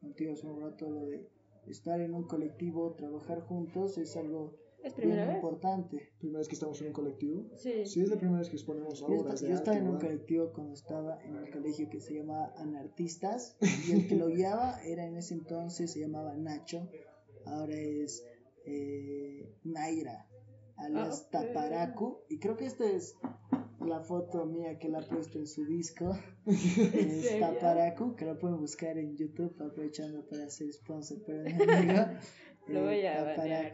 contigo 0.00 0.32
hace 0.32 0.46
un 0.46 0.60
rato, 0.60 0.90
lo 0.90 1.06
de 1.06 1.28
estar 1.66 2.00
en 2.00 2.14
un 2.14 2.24
colectivo, 2.24 2.92
trabajar 2.94 3.40
juntos, 3.40 3.96
es 3.98 4.16
algo 4.16 4.56
¿Es 4.84 4.94
bien 4.96 5.08
primera 5.08 5.26
vez? 5.26 5.36
importante. 5.36 6.12
Primera 6.18 6.38
vez 6.40 6.48
que 6.48 6.54
estamos 6.54 6.80
en 6.82 6.88
un 6.88 6.92
colectivo. 6.92 7.46
Sí. 7.56 7.86
Sí, 7.86 8.00
es 8.02 8.10
la 8.10 8.16
primera 8.16 8.38
vez 8.38 8.50
que 8.50 8.56
exponemos 8.56 9.02
obras 9.02 9.40
de 9.40 9.48
yo 9.48 9.54
estaba 9.54 9.78
en 9.78 9.88
un 9.88 9.98
colectivo 9.98 10.52
cuando 10.52 10.74
estaba 10.74 11.22
en 11.24 11.36
el 11.36 11.50
colegio 11.50 11.88
que 11.88 12.00
se 12.00 12.14
llamaba 12.14 12.52
Anartistas 12.58 13.56
y 13.88 13.92
el 13.92 14.06
que 14.06 14.16
lo 14.16 14.28
guiaba 14.28 14.80
era 14.84 15.06
en 15.06 15.16
ese 15.16 15.34
entonces, 15.34 15.92
se 15.92 16.00
llamaba 16.00 16.36
Nacho, 16.36 16.88
ahora 17.46 17.74
es 17.74 18.24
eh, 18.66 19.54
Naira, 19.64 20.26
alias 20.76 21.28
Ah, 21.32 21.38
ok. 21.38 21.46
Taparacu, 21.46 22.18
y 22.28 22.38
creo 22.38 22.56
que 22.56 22.66
esta 22.66 22.84
es 22.84 23.16
la 23.80 24.00
foto 24.00 24.46
mía 24.46 24.78
que 24.78 24.88
la 24.88 24.98
ha 25.00 25.06
puesto 25.06 25.38
en 25.38 25.46
su 25.46 25.64
disco, 25.66 26.16
es? 26.46 27.40
Taparacu, 27.40 28.14
que 28.16 28.24
la 28.24 28.38
pueden 28.38 28.58
buscar 28.60 28.98
en 28.98 29.16
YouTube 29.16 29.54
aprovechando 29.60 30.26
para 30.28 30.44
hacer 30.44 30.72
sponsor 30.72 31.22
para 31.24 31.42
mi 31.42 31.52
amigo. 31.52 32.02
Lo 32.66 32.78
eh, 32.78 32.82
voy 32.82 33.06
a 33.06 33.22
banear, 33.24 33.72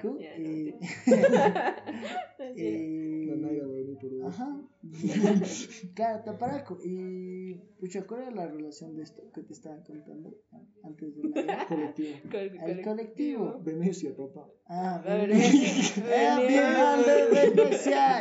no, 3.36 3.48
a 3.48 3.66
venir 3.72 3.98
por 3.98 4.10
vos. 4.10 4.34
Ajá. 4.34 4.60
claro, 5.94 6.24
Taparaco. 6.24 6.78
Y, 6.84 7.54
pucha, 7.78 8.04
¿cuál 8.06 8.22
era 8.22 8.30
la 8.32 8.46
relación 8.48 8.96
de 8.96 9.02
esto 9.04 9.22
que 9.32 9.42
te 9.42 9.52
estaba 9.52 9.82
contando 9.84 10.34
antes 10.82 11.14
de 11.16 11.28
la 11.44 11.66
Colectivo. 11.68 12.16
Col- 12.30 12.58
El 12.68 12.82
colectivo. 12.82 13.60
Venecia, 13.62 14.16
papá. 14.16 14.48
Ah, 14.66 15.00
Venecia. 15.04 16.04
Ah, 16.36 16.40
Venecia. 16.40 18.20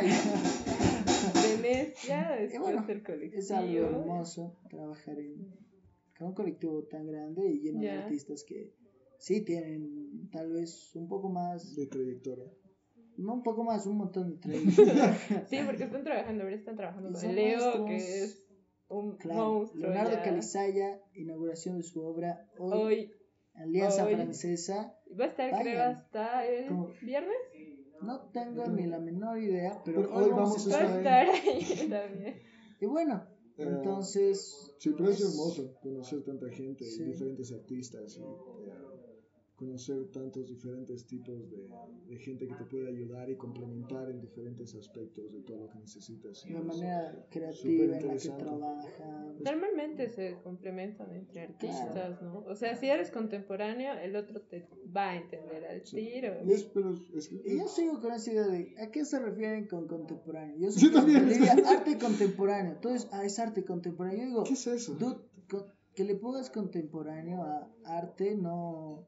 Venecia, 1.34 2.36
después 2.38 2.60
bueno, 2.62 2.84
el 2.88 3.02
colectivo. 3.02 3.40
Es 3.40 3.50
algo 3.50 3.86
hermoso 3.86 4.56
trabajar 4.68 5.18
en, 5.18 5.52
con 6.16 6.28
un 6.28 6.34
colectivo 6.34 6.84
tan 6.84 7.06
grande 7.06 7.46
y 7.48 7.60
lleno 7.60 7.80
de 7.80 7.90
artistas 7.90 8.44
que 8.44 8.72
sí 9.20 9.44
tienen 9.44 10.28
tal 10.32 10.50
vez 10.52 10.90
un 10.96 11.06
poco 11.08 11.28
más, 11.30 11.76
De 11.76 11.86
trayectoria. 11.86 12.50
no 13.18 13.34
un 13.34 13.42
poco 13.42 13.62
más, 13.64 13.86
un 13.86 13.98
montón 13.98 14.30
de 14.30 14.36
trayectoria. 14.40 15.14
Sí, 15.48 15.58
porque 15.64 15.84
están 15.84 16.02
trabajando, 16.04 16.42
ahora 16.44 16.56
están 16.56 16.76
trabajando 16.76 17.12
con 17.12 17.34
Leo, 17.34 17.58
monstruos. 17.60 17.86
que 17.88 17.96
es 18.24 18.46
un 18.88 19.16
Claro, 19.18 19.52
monstruo. 19.52 19.80
Leonardo 19.82 20.12
ya. 20.12 20.22
Calizaya, 20.22 21.00
inauguración 21.14 21.76
de 21.76 21.82
su 21.84 22.02
obra 22.02 22.48
hoy, 22.58 22.72
Hoy, 22.82 23.12
Alianza 23.54 24.04
Hoy. 24.06 24.14
Francesa. 24.14 24.94
Va 25.18 25.24
a 25.24 25.28
estar, 25.28 25.50
creo, 25.50 25.78
Vayan. 25.78 25.92
hasta 25.92 26.46
el 26.46 26.66
¿Cómo? 26.68 26.88
viernes. 27.02 27.36
No 28.02 28.30
tengo 28.32 28.66
ni 28.68 28.86
la 28.86 28.98
menor 28.98 29.38
idea, 29.38 29.82
pero, 29.84 30.00
Pero 30.02 30.14
hoy 30.16 30.24
hoy 30.24 30.30
vamos 30.30 30.66
vamos 30.66 30.72
a 30.72 30.78
a 30.80 30.84
Va 30.84 30.90
a 30.94 30.96
estar. 30.98 31.28
estar 31.28 31.44
ahí 31.44 31.88
también. 31.90 32.34
Y 32.80 32.86
bueno, 32.86 33.22
Eh, 33.58 33.64
entonces. 33.66 34.74
Sí, 34.78 34.90
pero 34.96 35.10
es 35.10 35.20
es- 35.20 35.28
hermoso 35.28 35.74
conocer 35.82 36.22
tanta 36.24 36.48
gente, 36.48 36.82
Sí. 36.86 37.04
diferentes 37.04 37.52
artistas 37.52 38.16
y 38.16 38.22
eh, 38.22 38.72
conocer 39.60 40.06
tantos 40.10 40.48
diferentes 40.48 41.06
tipos 41.06 41.38
de, 41.50 41.68
de 42.08 42.16
gente 42.18 42.48
que 42.48 42.54
te 42.54 42.64
puede 42.64 42.88
ayudar 42.88 43.28
y 43.28 43.36
complementar 43.36 44.10
en 44.10 44.18
diferentes 44.20 44.74
aspectos 44.74 45.30
de 45.32 45.40
todo 45.42 45.58
lo 45.58 45.68
que 45.68 45.78
necesitas. 45.80 46.44
La 46.50 46.62
manera 46.62 47.26
creativa 47.30 47.84
en 47.84 47.90
la 47.90 47.98
que 48.16 48.28
trabajan. 48.30 49.36
Normalmente 49.44 50.08
se 50.08 50.36
complementan 50.42 51.14
entre 51.14 51.42
artistas, 51.42 52.22
¿no? 52.22 52.38
O 52.46 52.54
sea, 52.56 52.74
si 52.74 52.86
eres 52.88 53.10
contemporáneo, 53.10 53.92
el 53.92 54.16
otro 54.16 54.40
te 54.40 54.66
va 54.96 55.10
a 55.10 55.16
entender 55.18 55.66
al 55.66 55.82
tiro. 55.82 56.32
Y 56.46 56.52
es, 56.52 56.64
pero 56.64 56.94
es 57.14 57.28
que- 57.28 57.42
Y 57.44 57.58
yo 57.58 57.68
sigo 57.68 58.00
con 58.00 58.12
esa 58.12 58.32
idea 58.32 58.46
de 58.46 58.74
¿a 58.82 58.90
qué 58.90 59.04
se 59.04 59.18
refieren 59.18 59.66
con 59.68 59.86
contemporáneo? 59.86 60.56
Yo, 60.58 60.70
Yo 60.70 60.90
también. 60.92 61.28
diría 61.28 61.52
arte 61.68 61.98
contemporáneo. 61.98 62.72
Entonces, 62.72 63.08
ah, 63.12 63.24
es 63.26 63.38
arte 63.38 63.62
contemporáneo. 63.64 64.20
Yo 64.22 64.26
digo, 64.26 64.44
¿Qué 64.44 64.54
es 64.54 64.66
eso? 64.66 64.94
dude, 64.94 65.18
co- 65.50 65.66
que 65.94 66.04
le 66.04 66.14
pongas 66.14 66.48
contemporáneo 66.50 67.42
a 67.42 67.68
arte 67.84 68.34
no. 68.36 69.06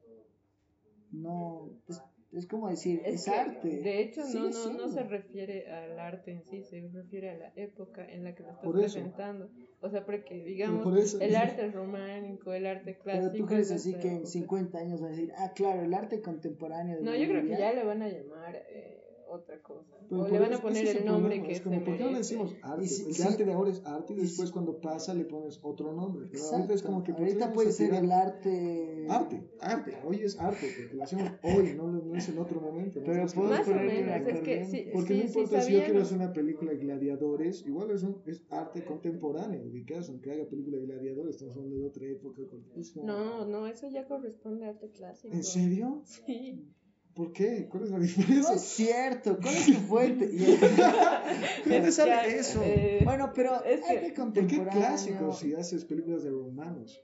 No. 1.13 1.69
Es, 1.87 2.01
es 2.31 2.47
como 2.47 2.67
decir, 2.67 2.99
es, 3.05 3.15
Es 3.15 3.25
que, 3.25 3.31
arte. 3.39 3.67
De 3.67 4.01
hecho, 4.01 4.21
no, 4.21 4.25
Sigue 4.27 4.39
no, 4.39 4.47
no 4.49 4.53
siendo. 4.53 4.87
se 4.89 5.03
refiere 5.03 5.69
al 5.71 5.99
arte 5.99 6.31
en 6.31 6.43
sí, 6.43 6.63
se 6.63 6.81
refiere 6.91 7.29
a 7.29 7.37
la 7.37 7.53
época 7.55 8.03
en 8.03 8.23
la 8.23 8.33
que 8.33 8.41
lo 8.43 8.49
estás 8.49 8.71
presentando. 8.71 9.49
O 9.81 9.89
sea, 9.89 10.03
porque 10.03 10.43
digamos, 10.43 10.83
por 10.83 10.97
eso. 10.97 11.19
el 11.21 11.35
arte 11.35 11.69
románico, 11.69 12.51
el 12.53 12.65
arte 12.65 12.97
clásico. 12.97 13.31
Pero 13.31 13.43
tú 13.43 13.45
crees 13.47 13.71
así 13.71 13.93
que 13.93 14.07
en 14.07 14.13
época. 14.15 14.29
50 14.31 14.77
años 14.79 14.99
van 15.01 15.09
a 15.09 15.15
decir, 15.15 15.31
ah, 15.37 15.51
claro, 15.53 15.83
el 15.83 15.93
arte 15.93 16.21
contemporáneo 16.21 16.97
de 16.97 17.03
No, 17.03 17.11
yo 17.15 17.27
creo 17.27 17.41
que 17.43 17.49
Bolivia". 17.49 17.59
ya 17.59 17.73
le 17.73 17.83
van 17.83 18.01
a 18.01 18.09
llamar 18.09 18.55
eh, 18.55 19.02
otra 19.29 19.61
cosa. 19.61 19.97
Pero 20.09 20.21
o 20.23 20.27
le 20.27 20.39
van 20.39 20.51
a 20.51 20.53
eso- 20.55 20.61
poner 20.63 20.87
el 20.87 21.05
nombre 21.05 21.29
problema, 21.37 21.45
que 21.47 21.51
es 21.53 21.57
se 21.59 21.63
como, 21.63 21.83
¿por 21.83 21.97
qué 21.97 22.03
no 22.03 22.11
le 22.11 22.17
decimos 22.17 22.55
arte? 22.61 22.87
Si- 22.87 23.05
el 23.07 23.13
si- 23.15 23.23
arte 23.23 23.45
de 23.45 23.53
ahora 23.53 23.69
es 23.71 23.81
arte 23.85 24.13
y 24.13 24.17
después 24.17 24.49
si- 24.49 24.53
cuando 24.53 24.79
pasa 24.79 25.13
le 25.13 25.25
pones 25.25 25.59
otro 25.63 25.93
nombre. 25.93 26.27
Pero 26.31 26.43
ahorita 26.43 26.73
es 26.73 26.83
como 26.83 27.03
que 27.03 27.13
¿por 27.13 27.21
qué 27.23 27.27
Ahorita 27.33 27.53
puede 27.53 27.71
ser 27.71 27.93
el 27.93 28.11
arte. 28.11 29.07
Arte, 29.09 29.49
arte, 29.59 29.97
hoy 30.05 30.17
es 30.23 30.39
arte, 30.39 30.67
porque 30.77 30.95
lo 30.95 31.03
hacemos 31.03 31.29
hoy, 31.43 31.73
no, 31.75 31.87
lo- 31.87 32.03
no 32.03 32.15
es 32.15 32.29
en 32.29 32.37
otro 32.37 32.61
momento. 32.61 32.99
¿no? 32.99 33.05
Pero 33.05 33.25
puedes 33.27 33.49
Más 33.49 33.67
o 33.67 33.71
ponerte 33.71 34.03
menos, 34.03 34.27
es 34.27 34.39
que 34.41 34.65
sí, 34.65 34.87
Porque 34.93 35.13
sí, 35.13 35.19
no 35.19 35.27
sí 35.27 35.39
importa 35.39 35.61
si 35.61 35.73
yo 35.73 35.83
quiero 35.83 36.01
hacer 36.01 36.17
una 36.17 36.33
película 36.33 36.71
de 36.71 36.77
gladiadores, 36.77 37.65
igual 37.65 37.91
es, 37.91 38.03
un, 38.03 38.21
es 38.25 38.43
arte 38.49 38.83
contemporáneo. 38.85 39.65
¿Y 39.73 39.83
qué 39.85 39.95
aunque 39.97 40.31
haga 40.31 40.45
película 40.45 40.77
de 40.77 40.85
gladiadores? 40.85 41.35
Estamos 41.35 41.55
hablando 41.57 41.77
de 41.79 41.85
otra 41.87 42.05
época. 42.07 42.41
con- 42.49 42.63
es 42.79 42.91
como- 42.91 43.05
No, 43.07 43.45
no, 43.45 43.67
eso 43.67 43.87
ya 43.89 44.05
corresponde 44.05 44.65
a 44.65 44.69
arte 44.69 44.89
clásico. 44.91 45.33
¿En 45.33 45.43
serio? 45.43 46.01
Sí. 46.05 46.65
¿Por 47.15 47.31
qué? 47.31 47.67
¿Cuál 47.69 47.83
es 47.83 47.89
la 47.91 47.97
No 47.97 48.03
diferencia? 48.03 48.55
es 48.55 48.61
cierto, 48.61 49.37
¿cuál 49.39 49.53
es 49.55 49.65
tu 49.67 49.73
fuente? 49.73 50.25
Y- 50.33 51.69
¿De 51.69 51.75
dónde 51.75 51.91
sale 51.91 52.35
eso? 52.39 52.61
eh, 52.63 53.01
bueno, 53.03 53.31
pero 53.35 53.63
Es 53.63 53.81
que- 53.81 53.97
arte 53.99 54.11
¿Por 54.13 54.47
qué 54.47 54.63
clásicos 54.71 55.39
si 55.39 55.53
haces 55.53 55.85
películas 55.85 56.23
de 56.23 56.31
romanos 56.31 56.99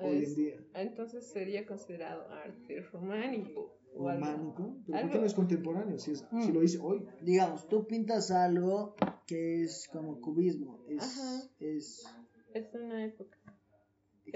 hoy 0.00 0.16
es- 0.18 0.28
en 0.30 0.34
día? 0.34 0.56
Entonces 0.74 1.26
sería 1.32 1.64
considerado 1.66 2.26
arte 2.32 2.80
románico. 2.92 3.78
o. 3.96 4.10
¿Románico? 4.10 4.76
¿Pero 4.84 4.86
por 4.86 4.96
algo- 4.96 5.12
qué 5.12 5.18
no 5.20 5.26
es 5.26 5.34
contemporáneo? 5.34 5.98
Si, 6.00 6.10
es, 6.10 6.24
Mm. 6.32 6.42
si 6.42 6.52
lo 6.52 6.62
hice 6.64 6.78
hoy. 6.78 7.06
Digamos, 7.22 7.68
tú 7.68 7.86
pintas 7.86 8.32
algo 8.32 8.96
que 9.28 9.62
es 9.62 9.88
como 9.92 10.20
cubismo, 10.20 10.82
es, 10.88 11.02
Ajá. 11.04 11.42
es 11.60 12.04
Es 12.52 12.74
una 12.74 13.04
época. 13.04 13.38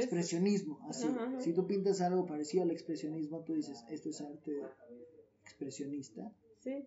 Expresionismo, 0.03 0.79
así. 0.89 1.07
Ajá, 1.09 1.25
ajá. 1.25 1.41
Si 1.41 1.53
tú 1.53 1.67
pintas 1.67 2.01
algo 2.01 2.25
parecido 2.27 2.63
al 2.65 2.71
expresionismo, 2.71 3.43
tú 3.45 3.55
dices, 3.55 3.85
esto 3.91 4.09
es 4.11 4.21
arte 4.21 4.61
expresionista. 5.43 6.33
Sí. 6.61 6.85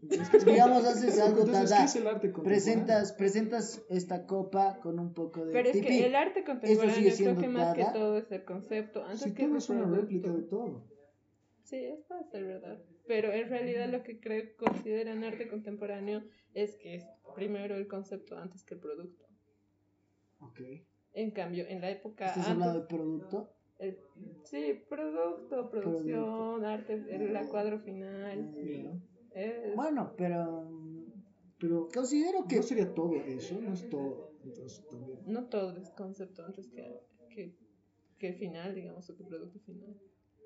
Entonces, 0.00 0.44
Digamos, 0.44 0.84
haces 0.84 1.18
algo 1.20 1.40
Entonces, 1.40 1.70
dada. 1.70 1.82
¿qué 1.82 1.86
es 1.86 1.96
el 1.96 2.06
arte 2.06 2.32
contemporáneo? 2.32 2.44
Presentas, 2.44 3.12
presentas 3.12 3.82
esta 3.88 4.26
copa 4.26 4.78
con 4.80 4.98
un 5.00 5.12
poco 5.12 5.44
de 5.44 5.52
Pero 5.52 5.68
es 5.70 5.80
que 5.84 6.06
el 6.06 6.14
arte 6.14 6.44
contemporáneo 6.44 6.94
sigue 6.94 7.16
creo 7.16 7.38
que 7.38 7.48
más 7.48 7.74
que 7.76 7.84
todo 7.92 8.16
es 8.18 8.30
el 8.30 8.44
concepto. 8.44 9.02
Antes 9.04 9.22
Si 9.22 9.34
que 9.34 9.42
todo 9.42 9.52
el 9.52 9.58
es 9.58 9.68
una 9.70 9.80
producto. 9.80 10.00
réplica 10.02 10.32
de 10.32 10.42
todo. 10.42 10.84
Sí, 11.64 11.76
es 11.76 12.06
ser 12.30 12.44
verdad. 12.44 12.80
Pero 13.06 13.32
en 13.32 13.48
realidad 13.48 13.88
lo 13.90 14.02
que 14.02 14.20
creo 14.20 14.44
consideran 14.56 15.24
arte 15.24 15.48
contemporáneo 15.48 16.22
es 16.54 16.76
que 16.76 16.94
es 16.94 17.04
primero 17.34 17.74
el 17.76 17.88
concepto 17.88 18.38
antes 18.38 18.62
que 18.64 18.74
el 18.74 18.80
producto. 18.80 19.24
Ok. 20.40 20.60
En 21.18 21.32
cambio, 21.32 21.64
en 21.68 21.80
la 21.80 21.90
época 21.90 22.26
¿Estás 22.26 22.46
antes, 22.46 22.52
hablando 22.52 22.80
de 22.80 22.86
producto? 22.86 23.50
el- 23.80 23.98
sí, 24.44 24.84
producto, 24.88 25.68
producción, 25.68 26.64
arte, 26.64 26.92
el 27.08 27.32
la 27.32 27.44
cuadro 27.48 27.80
final. 27.80 28.54
Eh, 29.34 29.72
Bueno, 29.74 30.14
pero 30.16 30.70
Pero 31.58 31.88
considero 31.92 32.46
que 32.46 32.56
no 32.56 32.62
sería 32.62 32.94
todo 32.94 33.16
eso, 33.16 33.60
no 33.60 33.72
es 33.72 33.88
todo. 33.90 34.30
Entonces 34.44 34.86
también. 34.88 35.18
no 35.26 35.48
todo 35.48 35.76
es 35.76 35.90
concepto 35.90 36.44
antes 36.46 36.68
que, 36.68 36.84
que, 37.34 37.56
que 38.16 38.32
final, 38.34 38.76
digamos, 38.76 39.10
o 39.10 39.16
que 39.16 39.24
producto 39.24 39.58
final. 39.66 39.96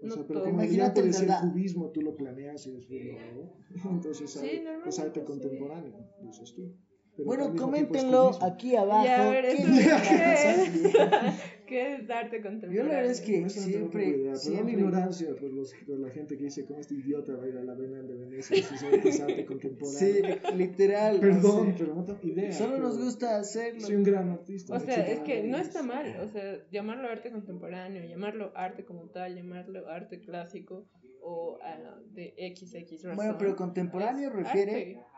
O 0.00 0.06
No 0.06 0.14
sea, 0.14 0.26
pero 0.26 0.40
todo. 0.40 0.48
como 0.50 0.62
Imagínate 0.62 1.00
el 1.02 1.10
verdad. 1.12 1.42
cubismo, 1.50 1.90
tú 1.90 2.00
lo 2.00 2.14
planeas 2.16 2.66
y 2.66 2.70
después 2.72 3.04
lo 3.04 3.20
hago. 3.20 3.56
Entonces 3.90 4.30
Sí, 4.30 4.38
hay- 4.38 4.56
es 4.56 4.64
normalmente 4.64 5.02
arte 5.02 5.20
sí. 5.20 5.26
contemporáneo, 5.26 5.94
dices 6.22 6.54
tú. 6.54 6.74
Pero 7.14 7.26
Bueno, 7.26 7.44
al 7.44 7.52
mismo 7.52 7.72
tiempo 7.72 7.94
es 7.94 8.04
coméntenlo 8.04 8.42
aquí 8.42 8.74
abajo. 8.74 9.04
Y 9.04 9.08
a 9.08 9.30
ver, 9.30 9.44
¿Qué 9.44 10.34
es? 10.34 11.42
¿Qué 11.66 11.94
es 11.94 12.10
arte 12.10 12.40
contemporáneo? 12.42 12.82
Yo 12.82 12.88
la 12.88 12.96
verdad 12.96 13.12
es 13.12 13.20
que 13.20 13.48
siempre, 13.50 14.08
idea, 14.08 14.32
Perdón 14.32 14.36
siempre- 14.36 14.64
mi 14.64 14.72
ignorancia 14.72 15.28
por, 15.36 15.52
los, 15.52 15.74
por 15.86 15.98
la 15.98 16.10
gente 16.10 16.36
que 16.38 16.44
dice, 16.44 16.64
¿cómo 16.64 16.80
este 16.80 16.94
idiota 16.94 17.34
va 17.34 17.44
a 17.44 17.48
ir 17.48 17.56
a 17.56 17.62
la 17.62 17.74
Bienal 17.74 18.08
de 18.08 18.14
Venecia 18.14 18.56
si 18.62 18.76
sabe 18.76 19.00
que 19.00 19.08
es 19.10 19.20
arte 19.20 19.44
contemporáneo? 19.44 19.98
Sí, 19.98 20.22
literal. 20.56 21.20
Perdón, 21.20 21.66
sé. 21.68 21.74
pero 21.78 21.94
no 21.94 22.04
tengo 22.04 22.20
idea. 22.22 22.52
Solo 22.52 22.78
nos 22.78 22.98
gusta 22.98 23.36
hacerlo. 23.36 23.80
Soy 23.80 23.96
un 23.96 24.04
gran 24.04 24.30
artista. 24.30 24.74
O 24.74 24.80
sea, 24.80 25.06
es 25.06 25.20
que 25.20 25.42
no 25.44 25.58
está 25.58 25.82
mal, 25.82 26.16
o 26.22 26.28
sea, 26.28 26.66
llamarlo 26.70 27.08
arte 27.08 27.30
contemporáneo, 27.30 28.04
llamarlo 28.04 28.52
arte 28.54 28.84
como 28.84 29.08
tal, 29.10 29.34
llamarlo 29.34 29.88
arte 29.88 30.20
clásico 30.20 30.88
o 31.22 31.58
ah, 31.62 31.78
de 32.10 32.34
XX 32.54 33.04
razón. 33.04 33.16
Bueno, 33.16 33.36
pero 33.38 33.54
contemporáneo 33.56 34.30
refiere 34.30 34.72
arte. 34.72 35.11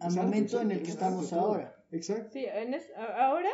Al 0.00 0.14
momento 0.14 0.60
en 0.60 0.70
el 0.70 0.78
que 0.78 0.84
es 0.84 0.90
estamos 0.90 1.28
todo. 1.30 1.40
ahora. 1.40 1.74
Exacto. 1.90 2.30
Sí, 2.32 2.44
en 2.44 2.74
es- 2.74 2.90
ahora 2.96 3.50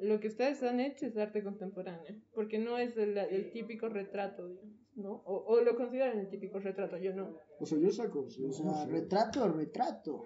lo 0.00 0.18
que 0.20 0.28
ustedes 0.28 0.62
han 0.62 0.80
hecho 0.80 1.06
es 1.06 1.16
arte 1.16 1.42
contemporáneo, 1.42 2.20
porque 2.34 2.58
no 2.58 2.78
es 2.78 2.96
el, 2.96 3.16
el 3.16 3.50
típico 3.52 3.88
retrato, 3.88 4.48
digamos, 4.48 4.74
¿no? 4.96 5.12
O, 5.24 5.44
o 5.54 5.60
lo 5.60 5.76
consideran 5.76 6.18
el 6.18 6.28
típico 6.28 6.58
retrato, 6.58 6.96
yo 6.98 7.12
no. 7.14 7.36
O 7.60 7.66
sea, 7.66 7.78
yo 7.78 7.90
saco. 7.90 8.20
O 8.20 8.64
no 8.64 8.74
sea, 8.74 8.86
retrato, 8.86 9.48
retrato. 9.48 10.24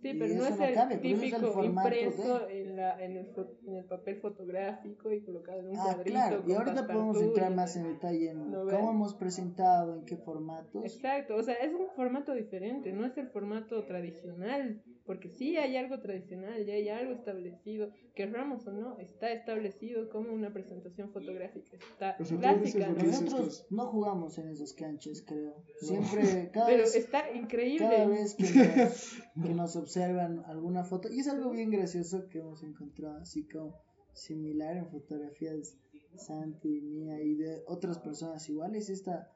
Sí, 0.00 0.14
pero 0.18 0.34
no 0.34 0.46
es 0.46 0.58
no 0.58 0.64
el 0.64 0.74
cabe, 0.74 0.94
eso 0.94 1.04
es 1.06 1.22
el 1.22 1.30
típico 1.30 1.64
impreso 1.64 2.38
de- 2.46 2.62
en, 2.62 2.76
la, 2.76 3.04
en, 3.04 3.16
el, 3.16 3.32
en 3.66 3.74
el 3.76 3.84
papel 3.84 4.16
fotográfico 4.20 5.12
y 5.12 5.20
colocado 5.22 5.60
en 5.60 5.68
un 5.70 5.76
Ah, 5.76 5.82
cuadrito. 5.84 6.10
claro. 6.10 6.44
Y 6.46 6.52
ahorita 6.52 6.86
podemos 6.86 7.20
entrar 7.20 7.54
más 7.54 7.76
en 7.76 7.84
detalle 7.84 8.30
en 8.30 8.50
¿No 8.50 8.64
cómo 8.66 8.90
hemos 8.90 9.14
presentado, 9.14 9.96
en 9.96 10.04
qué 10.04 10.16
formatos. 10.16 10.84
Exacto, 10.84 11.34
o 11.36 11.42
sea, 11.42 11.54
es 11.54 11.72
un 11.74 11.88
formato 11.96 12.32
diferente, 12.34 12.92
no 12.92 13.04
es 13.06 13.16
el 13.18 13.28
formato 13.28 13.84
tradicional, 13.84 14.82
porque 15.04 15.30
sí 15.30 15.56
hay 15.56 15.76
algo 15.76 16.00
tradicional, 16.00 16.64
ya 16.66 16.74
hay 16.74 16.88
algo 16.90 17.12
establecido, 17.14 17.90
querramos 18.14 18.66
o 18.66 18.72
no, 18.72 18.98
está 18.98 19.32
establecido 19.32 20.08
como 20.10 20.32
una 20.32 20.52
presentación 20.52 21.10
fotográfica, 21.10 21.76
está 21.76 22.16
O 22.20 22.24
sea, 22.24 22.38
clásica, 22.38 22.88
¿no? 22.88 23.02
Nosotros 23.02 23.66
no 23.70 23.86
jugamos 23.86 24.38
en 24.38 24.50
esos 24.50 24.74
canches, 24.74 25.24
creo. 25.26 25.54
Siempre, 25.80 26.50
cada 26.52 26.66
pero 26.66 26.82
vez, 26.82 26.94
está 26.94 27.30
increíble. 27.32 27.86
cada 27.88 28.06
vez 28.06 28.34
que 28.34 28.42
nos, 28.76 29.22
que 29.42 29.54
nos 29.54 29.76
observan 29.76 30.44
alguna 30.46 30.84
foto, 30.84 31.08
y 31.10 31.20
es 31.20 31.28
algo 31.28 31.50
bien 31.50 31.70
gracioso 31.70 32.28
que 32.28 32.38
hemos 32.38 32.62
encontrado, 32.62 33.18
así 33.18 33.46
como 33.46 33.74
similar 34.12 34.76
en 34.76 34.88
fotografías 34.90 35.76
Santi, 36.16 36.80
mía 36.80 37.20
y 37.22 37.34
de 37.36 37.62
otras 37.66 37.98
personas 37.98 38.48
iguales, 38.48 38.88
esta 38.90 39.30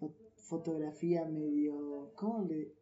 fo- 0.00 0.14
fotografía 0.48 1.24
medio, 1.26 2.12
¿cómo 2.16 2.42
le? 2.42 2.74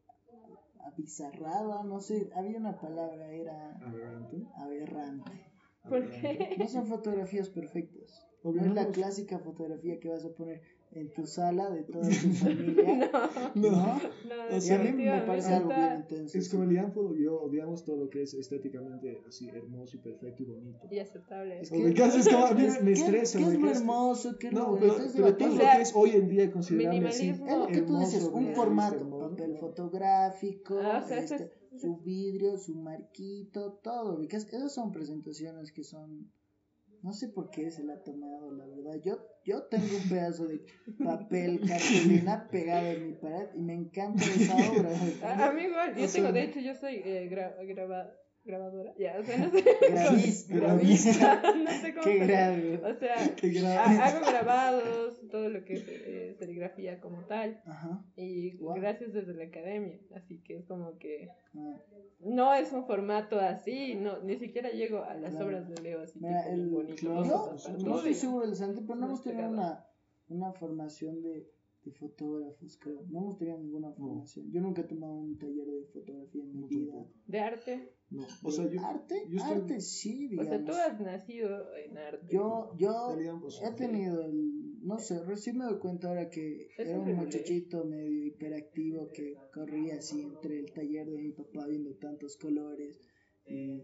Abizarrada, 0.80 1.82
no 1.84 2.00
sé, 2.00 2.30
había 2.34 2.58
una 2.58 2.78
palabra, 2.80 3.32
era 3.32 3.72
Aberrante. 3.78 4.46
aberrante. 4.56 5.32
¿Por 5.88 6.08
qué? 6.10 6.54
No 6.58 6.68
son 6.68 6.86
fotografías 6.86 7.48
perfectas. 7.50 8.24
No 8.44 8.62
es 8.64 8.72
la 8.72 8.86
clásica 8.88 9.38
fotografía 9.40 9.98
que 9.98 10.08
vas 10.08 10.24
a 10.24 10.32
poner 10.32 10.60
en 10.92 11.12
tu 11.12 11.26
sala 11.26 11.70
de 11.70 11.82
toda 11.84 12.08
tu 12.08 12.14
familia. 12.32 13.10
No, 13.54 13.70
¿no? 13.70 13.94
no, 13.98 14.56
O 14.56 14.60
sea, 14.60 14.80
a 14.80 14.84
mí 14.84 14.92
me 14.92 15.20
parece 15.22 15.54
algo 15.54 15.68
bien 15.68 15.96
intenso. 15.96 16.38
Es 16.38 16.48
como 16.48 16.62
el 16.64 16.70
Lianfo, 16.70 17.14
yo 17.14 17.40
odiamos 17.42 17.84
todo 17.84 17.96
lo 18.04 18.10
que 18.10 18.22
es 18.22 18.34
estéticamente 18.34 19.22
así 19.28 19.48
hermoso 19.48 19.96
y 19.96 20.00
perfecto 20.00 20.42
y 20.42 20.46
bonito. 20.46 20.78
y 20.90 20.98
aceptable. 20.98 21.60
Es 21.60 21.70
O 21.72 21.76
me 21.76 21.92
cansas, 21.94 22.28
como 22.28 22.46
a 22.46 22.52
mí 22.54 22.64
es- 22.64 22.82
me 22.82 22.92
¿qué- 22.94 23.00
estresa, 23.00 23.38
¿Qué 23.38 23.44
me 23.46 23.52
es 23.54 23.58
lo 23.60 23.70
hermoso? 23.70 24.38
¿Qué 24.38 24.46
es 24.48 24.52
lo 24.54 24.60
No, 24.60 24.66
bonito? 24.70 24.94
pero, 24.94 25.06
Es 25.06 25.12
pero 25.12 25.36
todo 25.36 25.48
lo 25.48 25.54
O 25.54 25.56
sea, 25.58 25.76
que 25.76 25.82
es 25.82 25.92
hoy 25.94 26.10
en 26.10 26.28
día 26.28 26.50
considerable 26.50 27.08
así. 27.08 27.28
Es 27.28 27.38
lo 27.38 27.66
que 27.66 27.82
tú 27.82 27.94
hermoso, 27.94 28.04
dices, 28.06 28.24
un 28.32 28.46
formato, 28.54 29.18
papel 29.18 29.56
fotográfico, 29.58 30.78
Ah, 30.80 31.02
o 31.04 31.08
sea, 31.08 31.18
este, 31.18 31.34
es- 31.72 31.80
su 31.82 31.98
vidrio, 31.98 32.56
su 32.58 32.74
marquito, 32.74 33.78
todo. 33.82 34.22
Esas 34.22 34.72
son 34.74 34.90
presentaciones 34.92 35.70
que 35.72 35.84
son 35.84 36.30
No 37.02 37.12
sé 37.12 37.28
por 37.28 37.50
qué 37.50 37.70
se 37.70 37.84
la 37.84 37.94
ha 37.94 38.02
tomado, 38.02 38.50
la 38.52 38.66
verdad. 38.66 39.00
Yo, 39.04 39.18
yo 39.44 39.62
tengo 39.70 39.96
un 39.96 40.08
pedazo 40.08 40.46
de 40.46 40.60
papel, 41.02 41.60
cartulina 41.60 42.46
pegado 42.50 42.90
en 42.90 43.06
mi 43.06 43.12
pared 43.14 43.48
y 43.54 43.60
me 43.62 43.74
encanta 43.74 44.24
esa 44.24 44.56
obra. 44.70 44.90
A, 45.22 45.46
a 45.46 45.52
mí 45.52 45.62
igual, 45.62 45.94
yo 45.94 46.04
O 46.04 46.08
sea, 46.08 46.22
tengo, 46.22 46.32
de 46.32 46.42
hecho, 46.42 46.60
yo 46.60 46.74
soy 46.74 46.94
eh, 47.04 47.28
gra- 47.30 47.54
graba- 47.66 48.10
grabadora, 48.48 48.92
ya, 48.98 49.16
o 49.20 49.22
sea, 49.24 49.36
no 49.38 49.50
sé. 49.50 49.62
Gravis- 49.92 50.48
Gravista, 50.52 51.42
no 51.54 51.70
sé 51.70 51.92
cómo. 51.94 52.04
Qué 52.04 52.18
grave. 52.18 52.80
O 52.82 52.94
sea, 52.94 53.14
Qué 53.36 53.50
hago 53.66 54.26
grabados, 54.26 55.20
todo 55.30 55.48
lo 55.50 55.64
que 55.64 55.74
es 55.74 55.84
eh, 55.86 56.34
serigrafía 56.38 56.98
como 57.00 57.24
tal, 57.26 57.60
Ajá. 57.66 58.02
y 58.16 58.56
Wow. 58.56 58.74
gracias 58.76 59.12
desde 59.12 59.34
la 59.34 59.44
academia, 59.44 60.00
así 60.16 60.40
que 60.42 60.56
es 60.56 60.64
como 60.66 60.98
que 60.98 61.28
Ah, 61.54 61.76
no 62.20 62.54
es 62.54 62.72
un 62.72 62.84
formato 62.86 63.38
así, 63.38 63.94
no, 63.94 64.18
ni 64.22 64.36
siquiera 64.38 64.70
llego 64.70 65.04
a 65.04 65.14
las 65.14 65.30
Claro. 65.30 65.46
obras 65.46 65.68
de 65.68 65.80
Leo 65.82 66.00
así 66.02 66.18
Mira, 66.20 66.42
tipo 66.42 66.54
el, 66.54 66.68
bonito. 66.68 66.96
claro, 66.96 67.22
no 67.22 67.84
todo 67.84 67.96
estoy 67.98 68.14
seguro 68.14 68.46
pero 68.86 68.98
no 69.00 69.06
hemos 69.06 69.22
tenido 69.22 69.48
una, 69.50 69.84
una 70.28 70.52
formación 70.52 71.22
de, 71.22 71.46
de 71.84 71.92
fotógrafos, 71.92 72.76
creo. 72.78 73.02
No 73.08 73.18
hemos 73.20 73.38
tenido 73.38 73.58
ninguna 73.58 73.92
formación. 73.92 74.50
Yo 74.50 74.60
nunca 74.60 74.82
he 74.82 74.84
tomado 74.84 75.14
un 75.14 75.38
taller 75.38 75.66
de 75.66 75.84
fotografía 75.92 76.42
en 76.42 76.52
mi 76.52 76.60
No, 76.60 76.66
vida. 76.68 77.06
De 77.26 77.40
arte, 77.40 77.92
No, 78.10 78.26
o 78.42 78.50
sea, 78.50 78.68
yo, 78.70 78.80
arte, 78.84 79.14
yo 79.28 79.36
estoy- 79.38 79.56
arte 79.60 79.80
sí, 79.80 80.26
o 80.26 80.28
digamos. 80.30 80.48
sea, 80.48 80.64
tú 80.64 80.72
has 80.72 81.00
nacido 81.00 81.74
en 81.76 81.96
arte. 81.98 82.26
Yo, 82.30 82.70
yo 82.76 83.16
he 83.64 83.70
tenido 83.72 84.22
el, 84.22 84.80
no 84.82 84.98
sé, 84.98 85.22
recién 85.24 85.58
me 85.58 85.64
doy 85.64 85.78
cuenta 85.78 86.08
ahora 86.08 86.28
que 86.30 86.66
Es 86.76 86.88
era 86.88 86.98
un 87.00 87.14
muchachito 87.16 87.84
medio 87.84 88.26
hiperactivo 88.26 89.08
que 89.14 89.34
corría 89.54 89.96
así 89.96 90.22
entre 90.22 90.58
el 90.60 90.72
taller 90.72 91.06
de 91.08 91.18
mi 91.18 91.32
papá 91.32 91.66
viendo 91.68 91.94
tantos 91.96 92.36
colores 92.38 92.98
y, 93.46 93.82